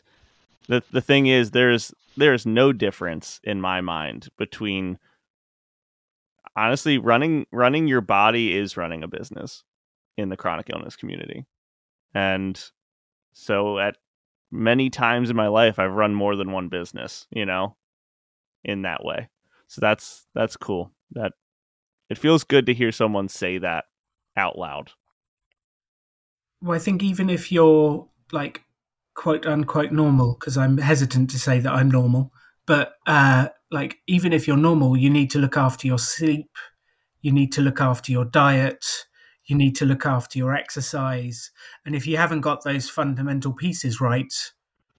the 0.67 0.83
the 0.91 1.01
thing 1.01 1.27
is, 1.27 1.51
there's 1.51 1.93
there's 2.17 2.45
no 2.45 2.73
difference 2.73 3.39
in 3.43 3.61
my 3.61 3.81
mind 3.81 4.29
between 4.37 4.97
honestly 6.55 6.97
running 6.97 7.45
running 7.51 7.87
your 7.87 8.01
body 8.01 8.55
is 8.57 8.77
running 8.77 9.03
a 9.03 9.07
business 9.07 9.63
in 10.17 10.29
the 10.29 10.37
chronic 10.37 10.69
illness 10.69 10.95
community, 10.95 11.45
and 12.13 12.71
so 13.33 13.79
at 13.79 13.97
many 14.51 14.89
times 14.89 15.29
in 15.29 15.35
my 15.35 15.47
life, 15.47 15.79
I've 15.79 15.93
run 15.93 16.13
more 16.13 16.35
than 16.35 16.51
one 16.51 16.67
business, 16.67 17.27
you 17.31 17.45
know, 17.45 17.77
in 18.63 18.81
that 18.83 19.03
way. 19.03 19.29
So 19.67 19.79
that's 19.81 20.27
that's 20.35 20.57
cool. 20.57 20.91
That 21.11 21.33
it 22.09 22.17
feels 22.17 22.43
good 22.43 22.65
to 22.65 22.73
hear 22.73 22.91
someone 22.91 23.29
say 23.29 23.57
that 23.57 23.85
out 24.35 24.57
loud. 24.57 24.91
Well, 26.61 26.75
I 26.75 26.79
think 26.79 27.01
even 27.01 27.29
if 27.29 27.51
you're 27.51 28.07
like 28.31 28.63
quote 29.15 29.45
unquote 29.45 29.91
normal, 29.91 30.33
because 30.39 30.57
I'm 30.57 30.77
hesitant 30.77 31.29
to 31.31 31.39
say 31.39 31.59
that 31.59 31.73
I'm 31.73 31.89
normal, 31.89 32.31
but 32.65 32.93
uh, 33.07 33.49
like 33.71 33.97
even 34.07 34.31
if 34.31 34.47
you're 34.47 34.57
normal, 34.57 34.95
you 34.95 35.09
need 35.09 35.31
to 35.31 35.39
look 35.39 35.57
after 35.57 35.87
your 35.87 35.99
sleep, 35.99 36.51
you 37.21 37.31
need 37.31 37.51
to 37.53 37.61
look 37.61 37.81
after 37.81 38.11
your 38.11 38.25
diet, 38.25 38.85
you 39.45 39.55
need 39.55 39.75
to 39.77 39.85
look 39.85 40.05
after 40.05 40.37
your 40.37 40.55
exercise. 40.55 41.51
And 41.85 41.95
if 41.95 42.05
you 42.05 42.17
haven't 42.17 42.41
got 42.41 42.63
those 42.63 42.89
fundamental 42.89 43.53
pieces 43.53 43.99
right, 43.99 44.33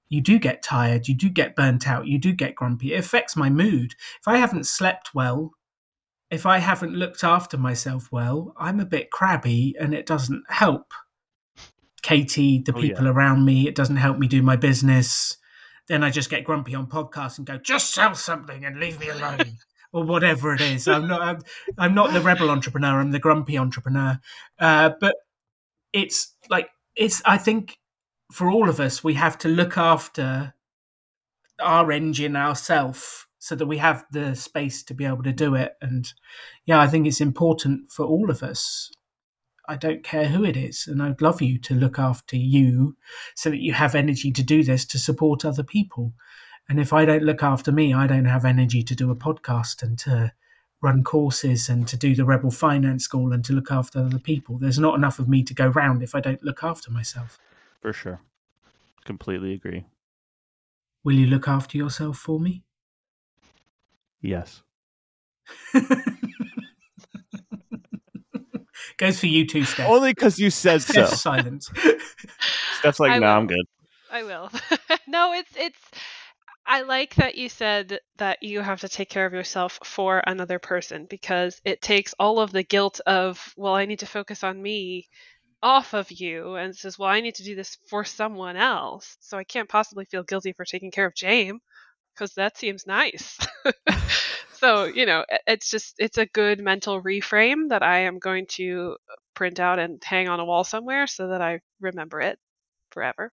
you 0.09 0.21
do 0.21 0.39
get 0.39 0.63
tired, 0.63 1.09
you 1.09 1.15
do 1.15 1.29
get 1.29 1.57
burnt 1.57 1.89
out, 1.89 2.07
you 2.07 2.19
do 2.19 2.33
get 2.33 2.57
grumpy. 2.57 2.93
It 2.95 2.99
affects 2.99 3.37
my 3.37 3.49
mood. 3.51 3.95
If 4.21 4.27
I 4.27 4.37
haven't 4.37 4.67
slept 4.67 5.15
well, 5.15 5.53
if 6.31 6.45
I 6.45 6.59
haven't 6.59 6.95
looked 6.95 7.25
after 7.25 7.57
myself 7.57 8.11
well, 8.11 8.53
I'm 8.59 8.81
a 8.81 8.85
bit 8.85 9.11
crabby 9.11 9.77
and 9.79 9.95
it 9.95 10.07
doesn't 10.07 10.43
help. 10.49 10.93
Katie, 12.03 12.59
the 12.59 12.73
oh, 12.75 12.81
people 12.81 13.05
yeah. 13.05 13.11
around 13.11 13.45
me, 13.45 13.69
it 13.69 13.75
doesn't 13.75 13.97
help 13.97 14.19
me 14.19 14.27
do 14.27 14.43
my 14.43 14.57
business. 14.57 15.37
Then 15.89 16.05
I 16.05 16.11
just 16.11 16.31
get 16.31 16.45
grumpy 16.45 16.75
on 16.75 16.87
podcasts 16.87 17.39
and 17.39 17.47
go, 17.47 17.59
just 17.59 17.93
sell 17.93 18.15
something 18.15 18.65
and 18.65 18.79
leave 18.79 19.01
me 19.01 19.09
alone. 19.09 19.59
or 19.93 20.05
whatever 20.05 20.55
it 20.55 20.61
is. 20.61 20.89
I'm 20.89 21.07
not. 21.07 21.21
I'm, 21.21 21.39
I'm, 21.79 21.95
not 21.95 22.13
the 22.13 22.21
rebel 22.21 22.51
entrepreneur. 22.51 23.01
I'm 23.01 23.11
the 23.11 23.19
grumpy 23.19 23.59
entrepreneur. 23.59 24.19
Uh, 24.59 24.91
but 25.01 25.17
it's 25.93 26.35
like 26.49 26.71
it's. 26.97 27.23
I 27.25 27.39
think 27.39 27.79
for 28.33 28.51
all 28.51 28.69
of 28.69 28.81
us, 28.81 29.05
we 29.05 29.15
have 29.15 29.37
to 29.39 29.49
look 29.49 29.77
after 29.77 30.55
our 31.61 31.93
engine 31.93 32.37
ourselves 32.37 33.27
so 33.39 33.55
that 33.55 33.67
we 33.67 33.79
have 33.79 34.05
the 34.11 34.35
space 34.35 34.83
to 34.85 34.95
be 34.95 35.05
able 35.05 35.23
to 35.23 35.33
do 35.33 35.55
it. 35.55 35.75
And 35.83 36.13
yeah, 36.65 36.81
I 36.81 36.87
think 36.87 37.07
it's 37.07 37.21
important 37.21 37.91
for 37.91 38.07
all 38.07 38.31
of 38.31 38.43
us. 38.43 38.91
I 39.69 39.77
don't 39.77 40.03
care 40.03 40.27
who 40.27 40.45
it 40.45 40.57
is, 40.57 40.87
and 40.87 41.03
I'd 41.03 41.23
love 41.23 41.41
you 41.41 41.59
to 41.59 41.75
look 41.75 41.99
after 41.99 42.37
you 42.37 42.97
so 43.35 43.51
that 43.51 43.63
you 43.63 43.73
have 43.73 43.95
energy 43.95 44.33
to 44.33 44.43
do 44.43 44.65
this 44.65 44.85
to 44.87 44.99
support 44.99 45.45
other 45.45 45.63
people. 45.63 46.13
And 46.69 46.81
if 46.81 46.93
I 46.93 47.05
don't 47.05 47.23
look 47.23 47.43
after 47.43 47.71
me, 47.71 47.95
I 47.95 48.07
don't 48.07 48.25
have 48.25 48.45
energy 48.45 48.83
to 48.83 48.95
do 48.95 49.11
a 49.11 49.17
podcast 49.17 49.83
and 49.83 49.99
to 50.01 50.33
run 50.81 51.05
courses 51.05 51.69
and 51.69 51.87
to 51.87 51.97
do 51.97 52.15
the 52.15 52.25
Rebel 52.25 52.51
Finance 52.51 53.05
School 53.05 53.33
and 53.33 53.45
to 53.45 53.53
look 53.53 53.71
after 53.71 54.01
other 54.01 54.19
people. 54.19 54.59
There's 54.59 54.81
not 54.81 54.97
enough 54.97 55.19
of 55.19 55.29
me 55.29 55.45
to 55.45 55.55
go 55.55 55.69
round 55.69 56.03
if 56.03 56.15
I 56.15 56.21
don't 56.21 56.43
look 56.43 56.65
after 56.65 56.91
myself. 56.91 57.39
For 57.81 57.93
sure. 57.93 58.21
Completely 59.05 59.53
agree. 59.55 59.87
Will 61.05 61.15
you 61.15 61.27
look 61.27 61.49
after 61.49 61.79
yourself 61.79 62.19
for 62.19 62.39
me? 62.39 62.63
Yes. 64.21 64.63
Goes 69.03 69.19
for 69.19 69.27
you 69.27 69.45
too, 69.45 69.65
Steph. 69.65 69.91
Only 69.91 70.13
because 70.13 70.39
you 70.39 70.49
said 70.49 70.81
so. 70.83 71.07
Silence. 71.07 71.69
Steph's 72.79 73.01
like, 73.01 73.21
no, 73.21 73.27
I'm 73.27 73.49
good. 73.49 73.67
I 74.13 74.23
will. 74.23 74.49
no, 75.09 75.33
it's 75.33 75.51
it's. 75.57 75.79
I 76.65 76.83
like 76.83 77.17
that 77.17 77.35
you 77.35 77.49
said 77.49 77.99
that 78.19 78.45
you 78.45 78.61
have 78.61 78.83
to 78.83 78.89
take 78.89 79.09
care 79.09 79.27
of 79.27 79.33
yourself 79.33 79.81
for 79.83 80.23
another 80.25 80.61
person 80.61 81.07
because 81.11 81.61
it 81.65 81.83
takes 81.83 82.15
all 82.21 82.39
of 82.39 82.53
the 82.53 82.63
guilt 82.63 83.01
of, 83.05 83.53
well, 83.57 83.75
I 83.75 83.87
need 83.87 83.99
to 83.99 84.07
focus 84.07 84.45
on 84.45 84.63
me 84.63 85.09
off 85.61 85.95
of 85.95 86.13
you 86.13 86.55
and 86.55 86.77
says, 86.77 86.97
well, 86.97 87.09
I 87.09 87.21
need 87.21 87.35
to 87.35 87.43
do 87.43 87.57
this 87.57 87.79
for 87.89 88.05
someone 88.05 88.55
else. 88.55 89.17
So 89.19 89.37
I 89.37 89.43
can't 89.43 89.69
possibly 89.69 90.05
feel 90.05 90.23
guilty 90.23 90.53
for 90.53 90.65
taking 90.65 90.93
care 90.93 91.07
of 91.07 91.15
Jame 91.15 91.59
because 92.15 92.35
that 92.35 92.57
seems 92.57 92.87
nice. 92.87 93.37
so, 94.63 94.85
you 94.85 95.07
know, 95.07 95.25
it's 95.47 95.69
just, 95.71 95.95
it's 95.99 96.19
a 96.19 96.27
good 96.27 96.61
mental 96.61 97.03
reframe 97.03 97.71
that 97.71 97.83
I 97.83 98.01
am 98.01 98.19
going 98.19 98.47
to 98.51 98.97
uh, 99.11 99.15
print 99.35 99.59
out 99.59 99.79
and 99.79 100.01
hang 100.05 100.29
on 100.29 100.39
a 100.39 100.45
wall 100.45 100.63
somewhere 100.63 101.07
so 101.07 101.29
that 101.29 101.43
I 101.43 101.61
remember 101.81 102.21
it 102.21 102.39
forever. 102.91 103.33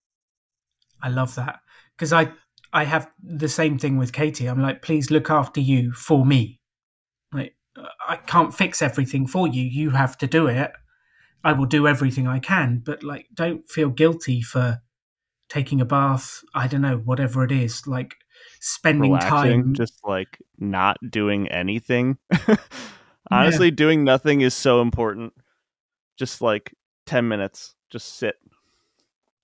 I 1.03 1.09
love 1.09 1.35
that 1.35 1.59
because 1.95 2.11
I, 2.11 2.31
I 2.73 2.83
have 2.83 3.09
the 3.21 3.47
same 3.47 3.77
thing 3.77 3.97
with 3.97 4.11
Katie. 4.11 4.47
I'm 4.47 4.61
like, 4.61 4.81
please 4.81 5.11
look 5.11 5.29
after 5.29 5.61
you 5.61 5.91
for 5.91 6.25
me. 6.25 6.59
Like, 7.31 7.55
I 8.07 8.15
can't 8.15 8.53
fix 8.53 8.81
everything 8.81 9.27
for 9.27 9.47
you. 9.47 9.63
You 9.63 9.91
have 9.91 10.17
to 10.17 10.27
do 10.27 10.47
it. 10.47 10.71
I 11.43 11.53
will 11.53 11.67
do 11.67 11.87
everything 11.87 12.27
I 12.27 12.39
can, 12.39 12.81
but 12.83 13.03
like, 13.03 13.27
don't 13.33 13.69
feel 13.69 13.89
guilty 13.89 14.41
for 14.41 14.79
taking 15.47 15.79
a 15.79 15.85
bath. 15.85 16.41
I 16.53 16.67
don't 16.67 16.81
know, 16.81 16.97
whatever 16.97 17.43
it 17.43 17.51
is. 17.51 17.87
Like, 17.87 18.15
spending 18.59 19.13
Relaxing, 19.13 19.63
time 19.63 19.73
just 19.73 19.99
like 20.03 20.37
not 20.57 20.97
doing 21.09 21.47
anything. 21.47 22.17
Honestly, 23.31 23.67
yeah. 23.67 23.75
doing 23.75 24.03
nothing 24.03 24.41
is 24.41 24.53
so 24.53 24.81
important. 24.81 25.33
Just 26.17 26.41
like 26.41 26.73
10 27.05 27.27
minutes, 27.27 27.75
just 27.89 28.17
sit. 28.17 28.35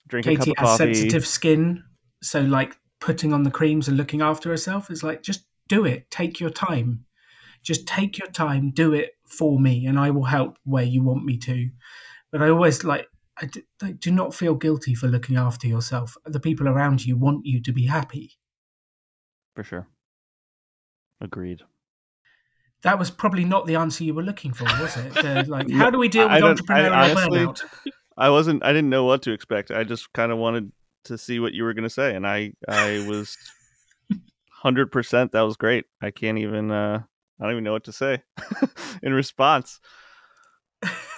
Drink 0.08 0.26
Katie 0.26 0.34
a 0.34 0.38
cup 0.38 0.48
of 0.48 0.56
has 0.58 0.78
coffee. 0.78 0.94
sensitive 0.94 1.26
skin, 1.26 1.82
so 2.22 2.40
like 2.40 2.76
putting 3.00 3.32
on 3.32 3.42
the 3.42 3.50
creams 3.50 3.88
and 3.88 3.96
looking 3.96 4.22
after 4.22 4.50
herself 4.50 4.90
is 4.90 5.02
like 5.02 5.22
just 5.22 5.44
do 5.68 5.84
it. 5.84 6.10
Take 6.10 6.38
your 6.38 6.50
time. 6.50 7.04
Just 7.62 7.86
take 7.88 8.18
your 8.18 8.28
time, 8.28 8.70
do 8.70 8.92
it 8.94 9.12
for 9.26 9.58
me 9.58 9.86
and 9.86 9.98
I 9.98 10.10
will 10.10 10.24
help 10.24 10.56
where 10.64 10.84
you 10.84 11.02
want 11.02 11.24
me 11.24 11.36
to. 11.38 11.68
But 12.30 12.42
I 12.42 12.50
always 12.50 12.84
like 12.84 13.08
I 13.38 13.46
do, 13.46 13.62
I 13.82 13.92
do 13.92 14.12
not 14.12 14.34
feel 14.34 14.54
guilty 14.54 14.94
for 14.94 15.08
looking 15.08 15.36
after 15.36 15.66
yourself. 15.66 16.16
The 16.24 16.38
people 16.38 16.68
around 16.68 17.04
you 17.04 17.16
want 17.16 17.44
you 17.44 17.60
to 17.62 17.72
be 17.72 17.86
happy 17.86 18.38
for 19.56 19.64
sure. 19.64 19.88
Agreed. 21.20 21.62
That 22.82 22.98
was 22.98 23.10
probably 23.10 23.44
not 23.44 23.66
the 23.66 23.74
answer 23.76 24.04
you 24.04 24.14
were 24.14 24.22
looking 24.22 24.52
for, 24.52 24.64
was 24.80 24.96
it? 24.96 25.14
The, 25.14 25.44
like, 25.48 25.68
how 25.72 25.90
do 25.90 25.98
we 25.98 26.08
deal 26.08 26.28
with 26.28 26.42
entrepreneurial 26.42 26.92
I, 26.92 27.10
honestly, 27.10 27.38
burnout? 27.40 27.64
I 28.18 28.28
wasn't. 28.30 28.64
I 28.64 28.72
didn't 28.72 28.90
know 28.90 29.04
what 29.04 29.22
to 29.22 29.32
expect. 29.32 29.70
I 29.70 29.82
just 29.82 30.12
kind 30.12 30.30
of 30.30 30.38
wanted 30.38 30.70
to 31.04 31.18
see 31.18 31.40
what 31.40 31.54
you 31.54 31.64
were 31.64 31.74
going 31.74 31.84
to 31.84 31.90
say, 31.90 32.14
and 32.14 32.26
I, 32.26 32.52
I 32.68 33.04
was 33.08 33.36
hundred 34.50 34.92
percent. 34.92 35.32
That 35.32 35.40
was 35.40 35.56
great. 35.56 35.86
I 36.00 36.10
can't 36.12 36.38
even. 36.38 36.70
uh 36.70 37.02
I 37.38 37.44
don't 37.44 37.52
even 37.52 37.64
know 37.64 37.72
what 37.72 37.84
to 37.84 37.92
say 37.92 38.22
in 39.02 39.12
response. 39.12 39.80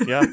Yeah. 0.05 0.25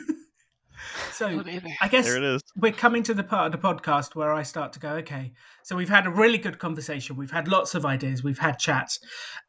So 1.12 1.44
I 1.82 1.88
guess 1.88 2.06
there 2.06 2.18
it 2.18 2.24
is. 2.24 2.42
we're 2.58 2.72
coming 2.72 3.04
to 3.04 3.14
the 3.14 3.24
part 3.24 3.46
of 3.54 3.60
the 3.62 3.68
podcast 3.68 4.16
where 4.16 4.34
I 4.34 4.44
start 4.44 4.74
to 4.74 4.80
go, 4.80 4.90
okay, 4.96 5.32
so 5.64 5.76
we've 5.76 5.90
had 5.90 6.06
a 6.06 6.10
really 6.12 6.38
good 6.38 6.60
conversation. 6.60 7.16
We've 7.16 7.32
had 7.32 7.48
lots 7.48 7.76
of 7.76 7.86
ideas. 7.86 8.24
We've 8.24 8.38
had 8.40 8.60
chats. 8.60 9.00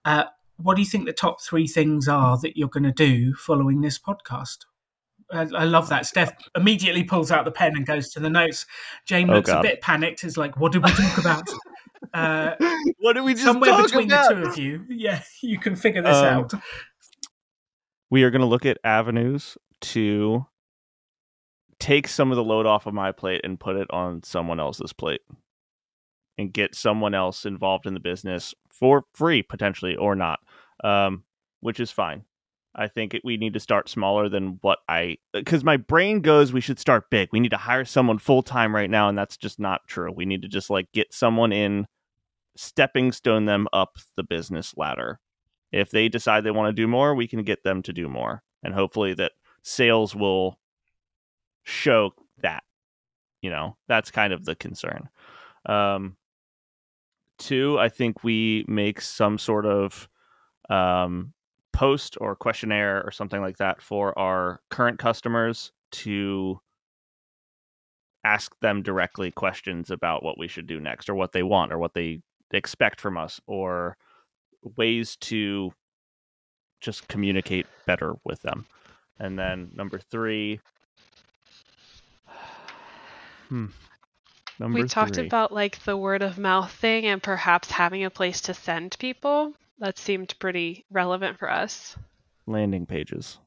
Uh, 0.04 0.24
what 0.56 0.74
do 0.76 0.82
you 0.82 0.86
think 0.88 1.06
the 1.06 1.12
top 1.12 1.42
three 1.42 1.66
things 1.66 2.08
are 2.08 2.38
that 2.38 2.56
you're 2.56 2.68
going 2.68 2.84
to 2.84 2.92
do 2.92 3.34
following 3.34 3.80
this 3.80 3.98
podcast? 3.98 4.58
I, 5.32 5.40
I 5.54 5.64
love 5.64 5.88
that. 5.88 6.06
Steph 6.06 6.32
immediately 6.56 7.02
pulls 7.02 7.30
out 7.32 7.44
the 7.44 7.50
pen 7.50 7.72
and 7.76 7.84
goes 7.84 8.10
to 8.10 8.20
the 8.20 8.30
notes. 8.30 8.64
Jame 9.08 9.28
Oh, 9.30 9.34
looks 9.34 9.50
a 9.50 9.60
bit 9.60 9.80
panicked. 9.80 10.22
Is 10.22 10.36
like, 10.36 10.56
"What 10.58 10.70
did 10.72 10.84
we 10.84 10.90
talk 10.90 11.18
about?" 11.18 11.48
Uh, 12.14 12.54
what 13.00 13.14
did 13.14 13.24
we 13.24 13.32
just 13.32 13.44
somewhere 13.44 13.70
talk 13.70 13.84
between 13.84 14.06
about? 14.12 14.28
the 14.28 14.34
two 14.42 14.48
of 14.48 14.58
you, 14.58 14.84
yeah, 14.88 15.22
you 15.42 15.58
can 15.58 15.74
figure 15.74 16.02
this 16.02 16.14
Um, 16.16 16.24
out. 16.24 16.52
we 18.10 18.22
are 18.22 18.30
going 18.30 18.40
to 18.42 18.46
look 18.46 18.64
at 18.64 18.78
avenues 18.84 19.56
to 19.80 20.46
take 21.78 22.08
some 22.08 22.30
of 22.30 22.36
the 22.36 22.44
load 22.44 22.66
off 22.66 22.86
of 22.86 22.94
my 22.94 23.12
plate 23.12 23.42
and 23.44 23.60
put 23.60 23.76
it 23.76 23.90
on 23.90 24.22
someone 24.22 24.60
else's 24.60 24.92
plate 24.92 25.20
and 26.38 26.52
get 26.52 26.74
someone 26.74 27.14
else 27.14 27.44
involved 27.44 27.86
in 27.86 27.94
the 27.94 28.00
business 28.00 28.54
for 28.70 29.04
free 29.14 29.42
potentially 29.42 29.96
or 29.96 30.14
not 30.14 30.40
um, 30.84 31.24
which 31.60 31.80
is 31.80 31.90
fine. 31.90 32.24
I 32.74 32.88
think 32.88 33.14
it, 33.14 33.22
we 33.24 33.38
need 33.38 33.54
to 33.54 33.60
start 33.60 33.88
smaller 33.88 34.28
than 34.28 34.58
what 34.60 34.80
i 34.86 35.16
because 35.32 35.64
my 35.64 35.78
brain 35.78 36.20
goes 36.20 36.52
we 36.52 36.60
should 36.60 36.78
start 36.78 37.10
big. 37.10 37.30
We 37.32 37.40
need 37.40 37.52
to 37.52 37.56
hire 37.56 37.86
someone 37.86 38.18
full-time 38.18 38.74
right 38.74 38.90
now 38.90 39.08
and 39.08 39.16
that's 39.16 39.36
just 39.36 39.58
not 39.58 39.86
true. 39.86 40.12
We 40.12 40.26
need 40.26 40.42
to 40.42 40.48
just 40.48 40.68
like 40.68 40.92
get 40.92 41.14
someone 41.14 41.52
in 41.52 41.86
stepping 42.54 43.12
stone 43.12 43.46
them 43.46 43.66
up 43.72 43.96
the 44.16 44.22
business 44.22 44.74
ladder. 44.76 45.20
If 45.72 45.90
they 45.90 46.08
decide 46.08 46.44
they 46.44 46.50
want 46.50 46.74
to 46.74 46.82
do 46.82 46.86
more, 46.86 47.14
we 47.14 47.26
can 47.26 47.42
get 47.42 47.64
them 47.64 47.82
to 47.82 47.92
do 47.92 48.08
more. 48.08 48.42
And 48.62 48.74
hopefully 48.74 49.14
that 49.14 49.32
sales 49.62 50.14
will 50.14 50.58
show 51.66 52.12
that. 52.42 52.62
You 53.42 53.50
know, 53.50 53.76
that's 53.86 54.10
kind 54.10 54.32
of 54.32 54.44
the 54.44 54.56
concern. 54.56 55.08
Um, 55.66 56.16
two, 57.38 57.78
I 57.78 57.88
think 57.88 58.24
we 58.24 58.64
make 58.66 59.00
some 59.00 59.38
sort 59.38 59.66
of 59.66 60.08
um, 60.70 61.34
post 61.72 62.16
or 62.20 62.34
questionnaire 62.34 63.02
or 63.04 63.10
something 63.10 63.40
like 63.40 63.58
that 63.58 63.82
for 63.82 64.18
our 64.18 64.60
current 64.70 64.98
customers 64.98 65.72
to 65.92 66.58
ask 68.24 68.58
them 68.60 68.82
directly 68.82 69.30
questions 69.30 69.90
about 69.90 70.24
what 70.24 70.38
we 70.38 70.48
should 70.48 70.66
do 70.66 70.80
next 70.80 71.08
or 71.08 71.14
what 71.14 71.32
they 71.32 71.42
want 71.42 71.72
or 71.72 71.78
what 71.78 71.94
they 71.94 72.20
expect 72.52 73.00
from 73.00 73.16
us 73.16 73.40
or 73.46 73.96
ways 74.76 75.16
to 75.16 75.70
just 76.80 77.06
communicate 77.08 77.66
better 77.86 78.14
with 78.24 78.42
them. 78.42 78.66
And 79.18 79.38
then 79.38 79.70
number 79.74 79.98
three. 79.98 80.60
Hmm. 83.48 83.66
Number 84.58 84.80
we 84.80 84.88
talked 84.88 85.16
three. 85.16 85.26
about 85.26 85.52
like 85.52 85.82
the 85.84 85.96
word 85.96 86.22
of 86.22 86.38
mouth 86.38 86.72
thing 86.72 87.04
and 87.06 87.22
perhaps 87.22 87.70
having 87.70 88.04
a 88.04 88.10
place 88.10 88.40
to 88.42 88.54
send 88.54 88.96
people. 88.98 89.52
That 89.78 89.98
seemed 89.98 90.34
pretty 90.38 90.86
relevant 90.90 91.38
for 91.38 91.50
us. 91.50 91.96
landing 92.46 92.86
pages 92.86 93.38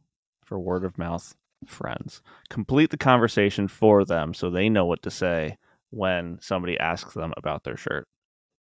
for 0.45 0.59
word 0.59 0.83
of 0.83 0.97
mouth 0.97 1.35
friends. 1.65 2.21
Complete 2.49 2.91
the 2.91 2.97
conversation 2.97 3.67
for 3.67 4.05
them 4.05 4.33
so 4.33 4.49
they 4.49 4.69
know 4.69 4.85
what 4.85 5.01
to 5.03 5.11
say 5.11 5.57
when 5.89 6.37
somebody 6.41 6.79
asks 6.79 7.13
them 7.13 7.33
about 7.37 7.63
their 7.63 7.77
shirt. 7.77 8.07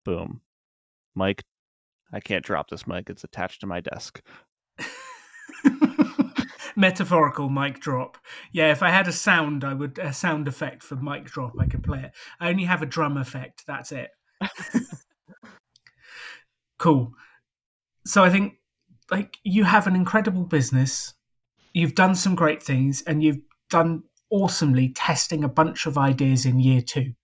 Boom. 0.04 0.40
Mike, 1.14 1.44
I 2.12 2.20
can't 2.20 2.44
drop 2.44 2.70
this 2.70 2.86
mic. 2.86 3.10
It's 3.10 3.24
attached 3.24 3.60
to 3.60 3.66
my 3.66 3.80
desk. 3.80 4.22
Metaphorical 6.78 7.48
mic 7.48 7.80
drop. 7.80 8.18
Yeah, 8.52 8.70
if 8.70 8.84
I 8.84 8.90
had 8.90 9.08
a 9.08 9.12
sound, 9.12 9.64
I 9.64 9.74
would 9.74 9.98
a 9.98 10.12
sound 10.12 10.46
effect 10.46 10.84
for 10.84 10.94
mic 10.94 11.24
drop. 11.24 11.54
I 11.58 11.66
could 11.66 11.82
play 11.82 12.04
it. 12.04 12.12
I 12.38 12.50
only 12.50 12.64
have 12.64 12.82
a 12.82 12.86
drum 12.86 13.16
effect. 13.16 13.64
That's 13.66 13.90
it. 13.90 14.10
cool. 16.78 17.14
So 18.06 18.22
I 18.22 18.30
think 18.30 18.54
like 19.10 19.38
you 19.42 19.64
have 19.64 19.88
an 19.88 19.96
incredible 19.96 20.44
business. 20.44 21.14
You've 21.74 21.96
done 21.96 22.14
some 22.14 22.36
great 22.36 22.62
things, 22.62 23.02
and 23.02 23.24
you've 23.24 23.40
done 23.70 24.04
awesomely 24.30 24.90
testing 24.90 25.42
a 25.42 25.48
bunch 25.48 25.84
of 25.84 25.98
ideas 25.98 26.46
in 26.46 26.60
year 26.60 26.80
two. 26.80 27.14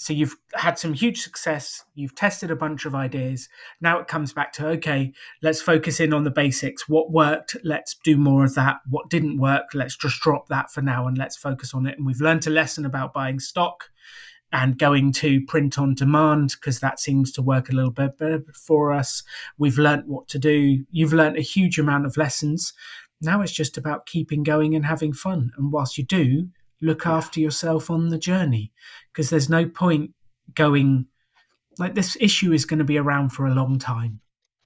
So 0.00 0.14
you've 0.14 0.34
had 0.54 0.78
some 0.78 0.94
huge 0.94 1.20
success. 1.20 1.84
You've 1.94 2.14
tested 2.14 2.50
a 2.50 2.56
bunch 2.56 2.86
of 2.86 2.94
ideas. 2.94 3.50
Now 3.82 3.98
it 3.98 4.08
comes 4.08 4.32
back 4.32 4.50
to 4.54 4.68
okay, 4.68 5.12
let's 5.42 5.60
focus 5.60 6.00
in 6.00 6.14
on 6.14 6.24
the 6.24 6.30
basics. 6.30 6.88
What 6.88 7.12
worked? 7.12 7.54
Let's 7.64 7.96
do 8.02 8.16
more 8.16 8.46
of 8.46 8.54
that. 8.54 8.76
What 8.88 9.10
didn't 9.10 9.38
work? 9.38 9.74
Let's 9.74 9.98
just 9.98 10.18
drop 10.22 10.48
that 10.48 10.72
for 10.72 10.80
now 10.80 11.06
and 11.06 11.18
let's 11.18 11.36
focus 11.36 11.74
on 11.74 11.86
it. 11.86 11.98
And 11.98 12.06
we've 12.06 12.22
learned 12.22 12.46
a 12.46 12.50
lesson 12.50 12.86
about 12.86 13.12
buying 13.12 13.38
stock 13.40 13.90
and 14.52 14.78
going 14.78 15.12
to 15.12 15.44
print 15.44 15.78
on 15.78 15.94
demand 15.94 16.56
because 16.58 16.80
that 16.80 16.98
seems 16.98 17.30
to 17.32 17.42
work 17.42 17.68
a 17.68 17.74
little 17.74 17.90
bit 17.90 18.16
better 18.16 18.42
for 18.54 18.94
us. 18.94 19.22
We've 19.58 19.78
learned 19.78 20.04
what 20.06 20.28
to 20.28 20.38
do. 20.38 20.82
You've 20.90 21.12
learned 21.12 21.36
a 21.36 21.42
huge 21.42 21.78
amount 21.78 22.06
of 22.06 22.16
lessons. 22.16 22.72
Now 23.20 23.42
it's 23.42 23.52
just 23.52 23.76
about 23.76 24.06
keeping 24.06 24.44
going 24.44 24.74
and 24.74 24.86
having 24.86 25.12
fun. 25.12 25.52
And 25.58 25.70
whilst 25.70 25.98
you 25.98 26.04
do, 26.04 26.48
look 26.80 27.06
after 27.06 27.40
yourself 27.40 27.90
on 27.90 28.08
the 28.08 28.18
journey 28.18 28.72
because 29.12 29.30
there's 29.30 29.48
no 29.48 29.66
point 29.66 30.12
going 30.54 31.06
like 31.78 31.94
this 31.94 32.16
issue 32.20 32.52
is 32.52 32.64
going 32.64 32.78
to 32.78 32.84
be 32.84 32.98
around 32.98 33.30
for 33.30 33.46
a 33.46 33.54
long 33.54 33.78
time. 33.78 34.20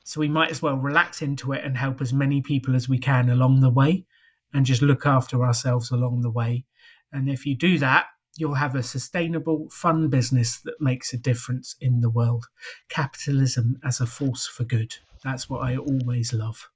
So 0.04 0.20
we 0.20 0.28
might 0.28 0.50
as 0.50 0.60
well 0.60 0.76
relax 0.76 1.22
into 1.22 1.52
it 1.52 1.64
and 1.64 1.76
help 1.76 2.00
as 2.00 2.12
many 2.12 2.42
people 2.42 2.74
as 2.74 2.88
we 2.88 2.98
can 2.98 3.30
along 3.30 3.60
the 3.60 3.70
way 3.70 4.04
and 4.52 4.66
just 4.66 4.82
look 4.82 5.06
after 5.06 5.44
ourselves 5.44 5.90
along 5.90 6.20
the 6.20 6.30
way. 6.30 6.64
And 7.12 7.30
if 7.30 7.46
you 7.46 7.54
do 7.54 7.78
that, 7.78 8.06
you'll 8.36 8.54
have 8.54 8.74
a 8.74 8.82
sustainable, 8.82 9.68
fun 9.70 10.08
business 10.08 10.58
that 10.60 10.80
makes 10.80 11.12
a 11.12 11.16
difference 11.18 11.76
in 11.80 12.00
the 12.00 12.10
world. 12.10 12.46
Capitalism 12.88 13.78
as 13.84 14.00
a 14.00 14.06
force 14.06 14.46
for 14.46 14.64
good. 14.64 14.96
That's 15.22 15.48
what 15.48 15.62
I 15.62 15.76
always 15.76 16.32
love. 16.32 16.70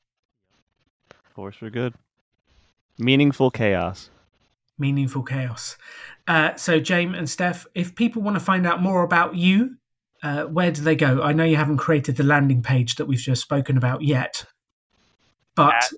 Force 1.34 1.56
for 1.56 1.70
good. 1.70 1.94
Meaningful 2.96 3.50
chaos. 3.50 4.10
Meaningful 4.78 5.22
chaos. 5.22 5.76
Uh, 6.26 6.54
so, 6.56 6.80
Jame 6.80 7.16
and 7.16 7.28
Steph, 7.28 7.66
if 7.74 7.94
people 7.94 8.22
want 8.22 8.36
to 8.36 8.44
find 8.44 8.66
out 8.66 8.82
more 8.82 9.02
about 9.02 9.34
you, 9.34 9.76
uh, 10.22 10.44
where 10.44 10.70
do 10.70 10.82
they 10.82 10.96
go? 10.96 11.22
I 11.22 11.32
know 11.32 11.44
you 11.44 11.56
haven't 11.56 11.78
created 11.78 12.16
the 12.16 12.24
landing 12.24 12.62
page 12.62 12.96
that 12.96 13.06
we've 13.06 13.18
just 13.18 13.42
spoken 13.42 13.76
about 13.76 14.02
yet, 14.02 14.46
but 15.54 15.74
At 15.74 15.92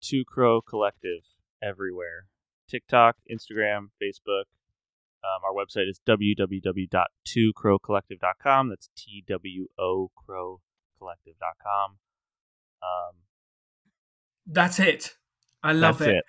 Two 0.00 0.24
Crow 0.24 0.60
Collective 0.60 1.22
everywhere. 1.62 2.26
TikTok, 2.68 3.16
Instagram, 3.30 3.90
Facebook. 4.02 4.44
Um, 5.24 5.40
our 5.44 5.52
website 5.52 5.88
is 5.88 6.00
www.twocrowcollective.com. 6.06 8.68
That's 8.68 8.90
T 8.96 9.24
W 9.26 9.66
O 9.78 10.10
crowcollective.com. 10.16 11.96
Um, 12.82 13.14
that's 14.46 14.78
it. 14.78 15.16
I 15.62 15.72
love 15.72 15.98
that's 15.98 16.10
it. 16.10 16.16
it. 16.16 16.24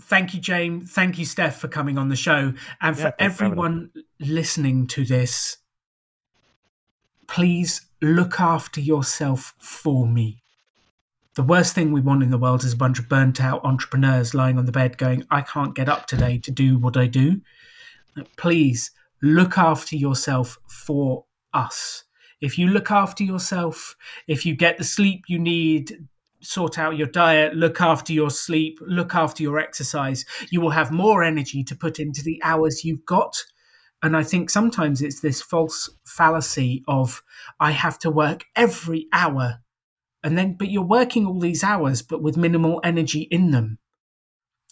Thank 0.00 0.34
you, 0.34 0.40
Jame. 0.40 0.88
Thank 0.88 1.18
you, 1.18 1.24
Steph, 1.24 1.58
for 1.58 1.68
coming 1.68 1.98
on 1.98 2.08
the 2.08 2.16
show. 2.16 2.52
And 2.80 2.96
Yeah, 2.96 3.10
for 3.10 3.14
thanks 3.18 3.36
for 3.36 3.44
everyone 3.44 3.90
listening 4.18 4.86
to 4.88 5.04
this, 5.04 5.58
please 7.26 7.82
look 8.02 8.40
after 8.40 8.80
yourself 8.80 9.54
for 9.58 10.06
me. 10.06 10.42
The 11.36 11.42
worst 11.44 11.74
thing 11.74 11.92
we 11.92 12.00
want 12.00 12.22
in 12.22 12.30
the 12.30 12.38
world 12.38 12.64
is 12.64 12.72
a 12.72 12.76
bunch 12.76 12.98
of 12.98 13.08
burnt 13.08 13.40
out 13.40 13.64
entrepreneurs 13.64 14.34
lying 14.34 14.58
on 14.58 14.66
the 14.66 14.72
bed 14.72 14.98
going, 14.98 15.24
I 15.30 15.42
can't 15.42 15.76
get 15.76 15.88
up 15.88 16.06
today 16.06 16.38
to 16.38 16.50
do 16.50 16.76
what 16.78 16.96
I 16.96 17.06
do. 17.06 17.40
Please 18.36 18.90
look 19.22 19.56
after 19.56 19.96
yourself 19.96 20.58
for 20.66 21.24
us. 21.54 22.04
If 22.40 22.58
you 22.58 22.68
look 22.68 22.90
after 22.90 23.22
yourself, 23.22 23.96
if 24.26 24.44
you 24.44 24.56
get 24.56 24.78
the 24.78 24.84
sleep 24.84 25.24
you 25.28 25.38
need, 25.38 26.08
sort 26.42 26.78
out 26.78 26.96
your 26.96 27.06
diet, 27.06 27.54
look 27.54 27.80
after 27.80 28.12
your 28.12 28.30
sleep, 28.30 28.78
look 28.80 29.14
after 29.14 29.42
your 29.42 29.58
exercise, 29.58 30.24
you 30.50 30.60
will 30.60 30.70
have 30.70 30.90
more 30.90 31.22
energy 31.22 31.64
to 31.64 31.76
put 31.76 31.98
into 31.98 32.22
the 32.22 32.40
hours 32.42 32.84
you've 32.84 33.04
got. 33.04 33.36
And 34.02 34.16
I 34.16 34.22
think 34.22 34.48
sometimes 34.48 35.02
it's 35.02 35.20
this 35.20 35.42
false 35.42 35.90
fallacy 36.06 36.82
of 36.88 37.22
I 37.58 37.72
have 37.72 37.98
to 38.00 38.10
work 38.10 38.44
every 38.56 39.08
hour. 39.12 39.60
And 40.22 40.38
then, 40.38 40.54
but 40.58 40.70
you're 40.70 40.82
working 40.82 41.26
all 41.26 41.40
these 41.40 41.64
hours, 41.64 42.02
but 42.02 42.22
with 42.22 42.36
minimal 42.36 42.80
energy 42.84 43.22
in 43.30 43.50
them. 43.50 43.78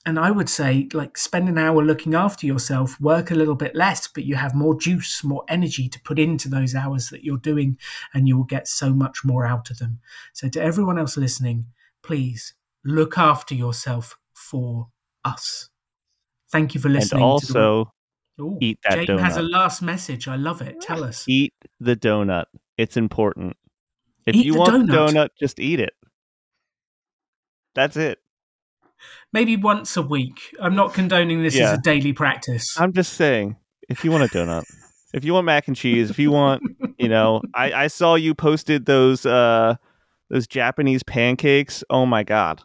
And 0.06 0.18
I 0.18 0.30
would 0.30 0.48
say, 0.48 0.88
like, 0.94 1.18
spend 1.18 1.48
an 1.48 1.58
hour 1.58 1.82
looking 1.82 2.14
after 2.14 2.46
yourself, 2.46 2.98
work 3.00 3.30
a 3.30 3.34
little 3.34 3.56
bit 3.56 3.74
less, 3.74 4.08
but 4.08 4.24
you 4.24 4.36
have 4.36 4.54
more 4.54 4.78
juice, 4.78 5.22
more 5.22 5.44
energy 5.48 5.88
to 5.88 6.00
put 6.00 6.18
into 6.18 6.48
those 6.48 6.74
hours 6.74 7.10
that 7.10 7.24
you're 7.24 7.36
doing, 7.36 7.76
and 8.14 8.26
you 8.26 8.36
will 8.36 8.44
get 8.44 8.68
so 8.68 8.90
much 8.90 9.24
more 9.24 9.44
out 9.44 9.70
of 9.70 9.78
them. 9.78 10.00
So, 10.32 10.48
to 10.48 10.62
everyone 10.62 10.98
else 10.98 11.16
listening, 11.16 11.66
please 12.02 12.54
look 12.84 13.18
after 13.18 13.54
yourself 13.54 14.16
for 14.32 14.88
us. 15.24 15.68
Thank 16.50 16.74
you 16.74 16.80
for 16.80 16.88
listening. 16.88 17.22
And 17.22 17.30
also 17.30 17.84
to 17.84 17.90
the... 18.38 18.44
Ooh, 18.44 18.58
eat 18.60 18.78
that 18.88 19.06
Jame 19.06 19.18
has 19.18 19.36
a 19.36 19.42
last 19.42 19.82
message. 19.82 20.28
I 20.28 20.36
love 20.36 20.62
it. 20.62 20.80
Tell 20.80 21.04
us. 21.04 21.24
eat 21.28 21.52
the 21.80 21.96
donut. 21.96 22.44
It's 22.78 22.96
important. 22.96 23.56
If 24.24 24.36
Eat 24.36 24.46
you 24.46 24.52
the 24.52 24.58
want 24.58 24.86
the 24.86 24.92
donut. 24.92 25.10
donut, 25.10 25.28
just 25.38 25.58
eat 25.58 25.80
it. 25.80 25.92
That's 27.74 27.96
it. 27.96 28.18
Maybe 29.32 29.56
once 29.56 29.96
a 29.96 30.02
week. 30.02 30.40
I'm 30.60 30.74
not 30.74 30.94
condoning 30.94 31.42
this 31.42 31.54
Yeah. 31.54 31.72
as 31.72 31.78
a 31.78 31.82
daily 31.82 32.12
practice. 32.12 32.78
I'm 32.80 32.92
just 32.92 33.12
saying, 33.14 33.56
if 33.88 34.04
you 34.04 34.10
want 34.10 34.24
a 34.24 34.28
donut, 34.28 34.64
if 35.12 35.24
you 35.24 35.34
want 35.34 35.44
mac 35.46 35.68
and 35.68 35.76
cheese, 35.76 36.10
if 36.10 36.18
you 36.18 36.30
want, 36.30 36.62
you 36.98 37.08
know, 37.08 37.42
I, 37.54 37.72
I 37.72 37.86
saw 37.88 38.14
you 38.14 38.34
posted 38.34 38.86
those 38.86 39.26
uh 39.26 39.76
those 40.30 40.46
Japanese 40.46 41.02
pancakes. 41.02 41.84
Oh 41.90 42.06
my 42.06 42.22
god. 42.22 42.62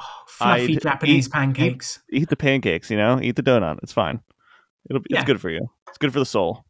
Oh, 0.00 0.04
fluffy 0.26 0.76
I'd 0.76 0.82
Japanese 0.82 1.26
eat- 1.26 1.32
pancakes. 1.32 2.02
Eat 2.10 2.28
the 2.28 2.36
pancakes, 2.36 2.90
you 2.90 2.96
know. 2.96 3.18
Eat 3.22 3.36
the 3.36 3.42
donut. 3.42 3.78
It's 3.82 3.92
fine. 3.92 4.20
It'll 4.88 5.00
be, 5.00 5.08
Yeah. 5.10 5.18
It's 5.20 5.26
good 5.26 5.40
for 5.40 5.50
you. 5.50 5.68
It's 5.88 5.98
good 5.98 6.12
for 6.12 6.18
the 6.18 6.26
soul. 6.26 6.64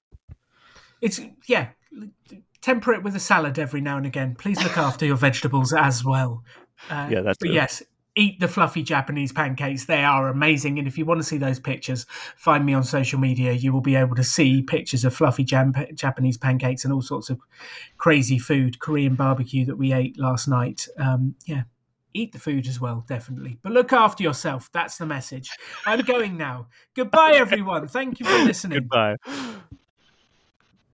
It's 1.00 1.20
yeah. 1.48 1.68
Temper 2.60 2.92
it 2.92 3.02
with 3.02 3.16
a 3.16 3.20
salad 3.20 3.58
every 3.58 3.80
now 3.80 3.96
and 3.96 4.06
again. 4.06 4.34
Please 4.36 4.62
look 4.62 4.76
after 4.78 5.04
your 5.06 5.16
vegetables 5.16 5.72
as 5.72 6.04
well. 6.04 6.44
Uh, 6.90 7.08
Yeah, 7.10 7.20
that's 7.22 7.38
but 7.38 7.50
yes. 7.50 7.82
Eat 8.14 8.40
the 8.40 8.48
fluffy 8.48 8.82
Japanese 8.82 9.32
pancakes. 9.32 9.86
They 9.86 10.04
are 10.04 10.28
amazing. 10.28 10.78
And 10.78 10.86
if 10.86 10.98
you 10.98 11.06
want 11.06 11.20
to 11.20 11.26
see 11.26 11.38
those 11.38 11.58
pictures, 11.58 12.04
find 12.36 12.66
me 12.66 12.74
on 12.74 12.82
social 12.82 13.18
media. 13.18 13.52
You 13.52 13.72
will 13.72 13.80
be 13.80 13.96
able 13.96 14.14
to 14.16 14.24
see 14.24 14.60
pictures 14.62 15.04
of 15.04 15.14
fluffy 15.14 15.44
jam- 15.44 15.74
Japanese 15.94 16.36
pancakes 16.36 16.84
and 16.84 16.92
all 16.92 17.00
sorts 17.00 17.30
of 17.30 17.40
crazy 17.96 18.38
food, 18.38 18.80
Korean 18.80 19.14
barbecue 19.14 19.64
that 19.64 19.76
we 19.76 19.92
ate 19.92 20.18
last 20.18 20.46
night. 20.46 20.88
Um, 20.98 21.36
yeah, 21.46 21.62
eat 22.14 22.32
the 22.32 22.38
food 22.38 22.66
as 22.66 22.80
well, 22.80 23.04
definitely. 23.08 23.58
But 23.62 23.72
look 23.72 23.92
after 23.92 24.22
yourself. 24.22 24.70
That's 24.72 24.98
the 24.98 25.06
message. 25.06 25.50
I'm 25.86 26.00
going 26.02 26.36
now. 26.36 26.68
Goodbye, 26.94 27.32
everyone. 27.36 27.88
Thank 27.88 28.20
you 28.20 28.26
for 28.26 28.44
listening. 28.44 28.80
Goodbye. 28.80 29.16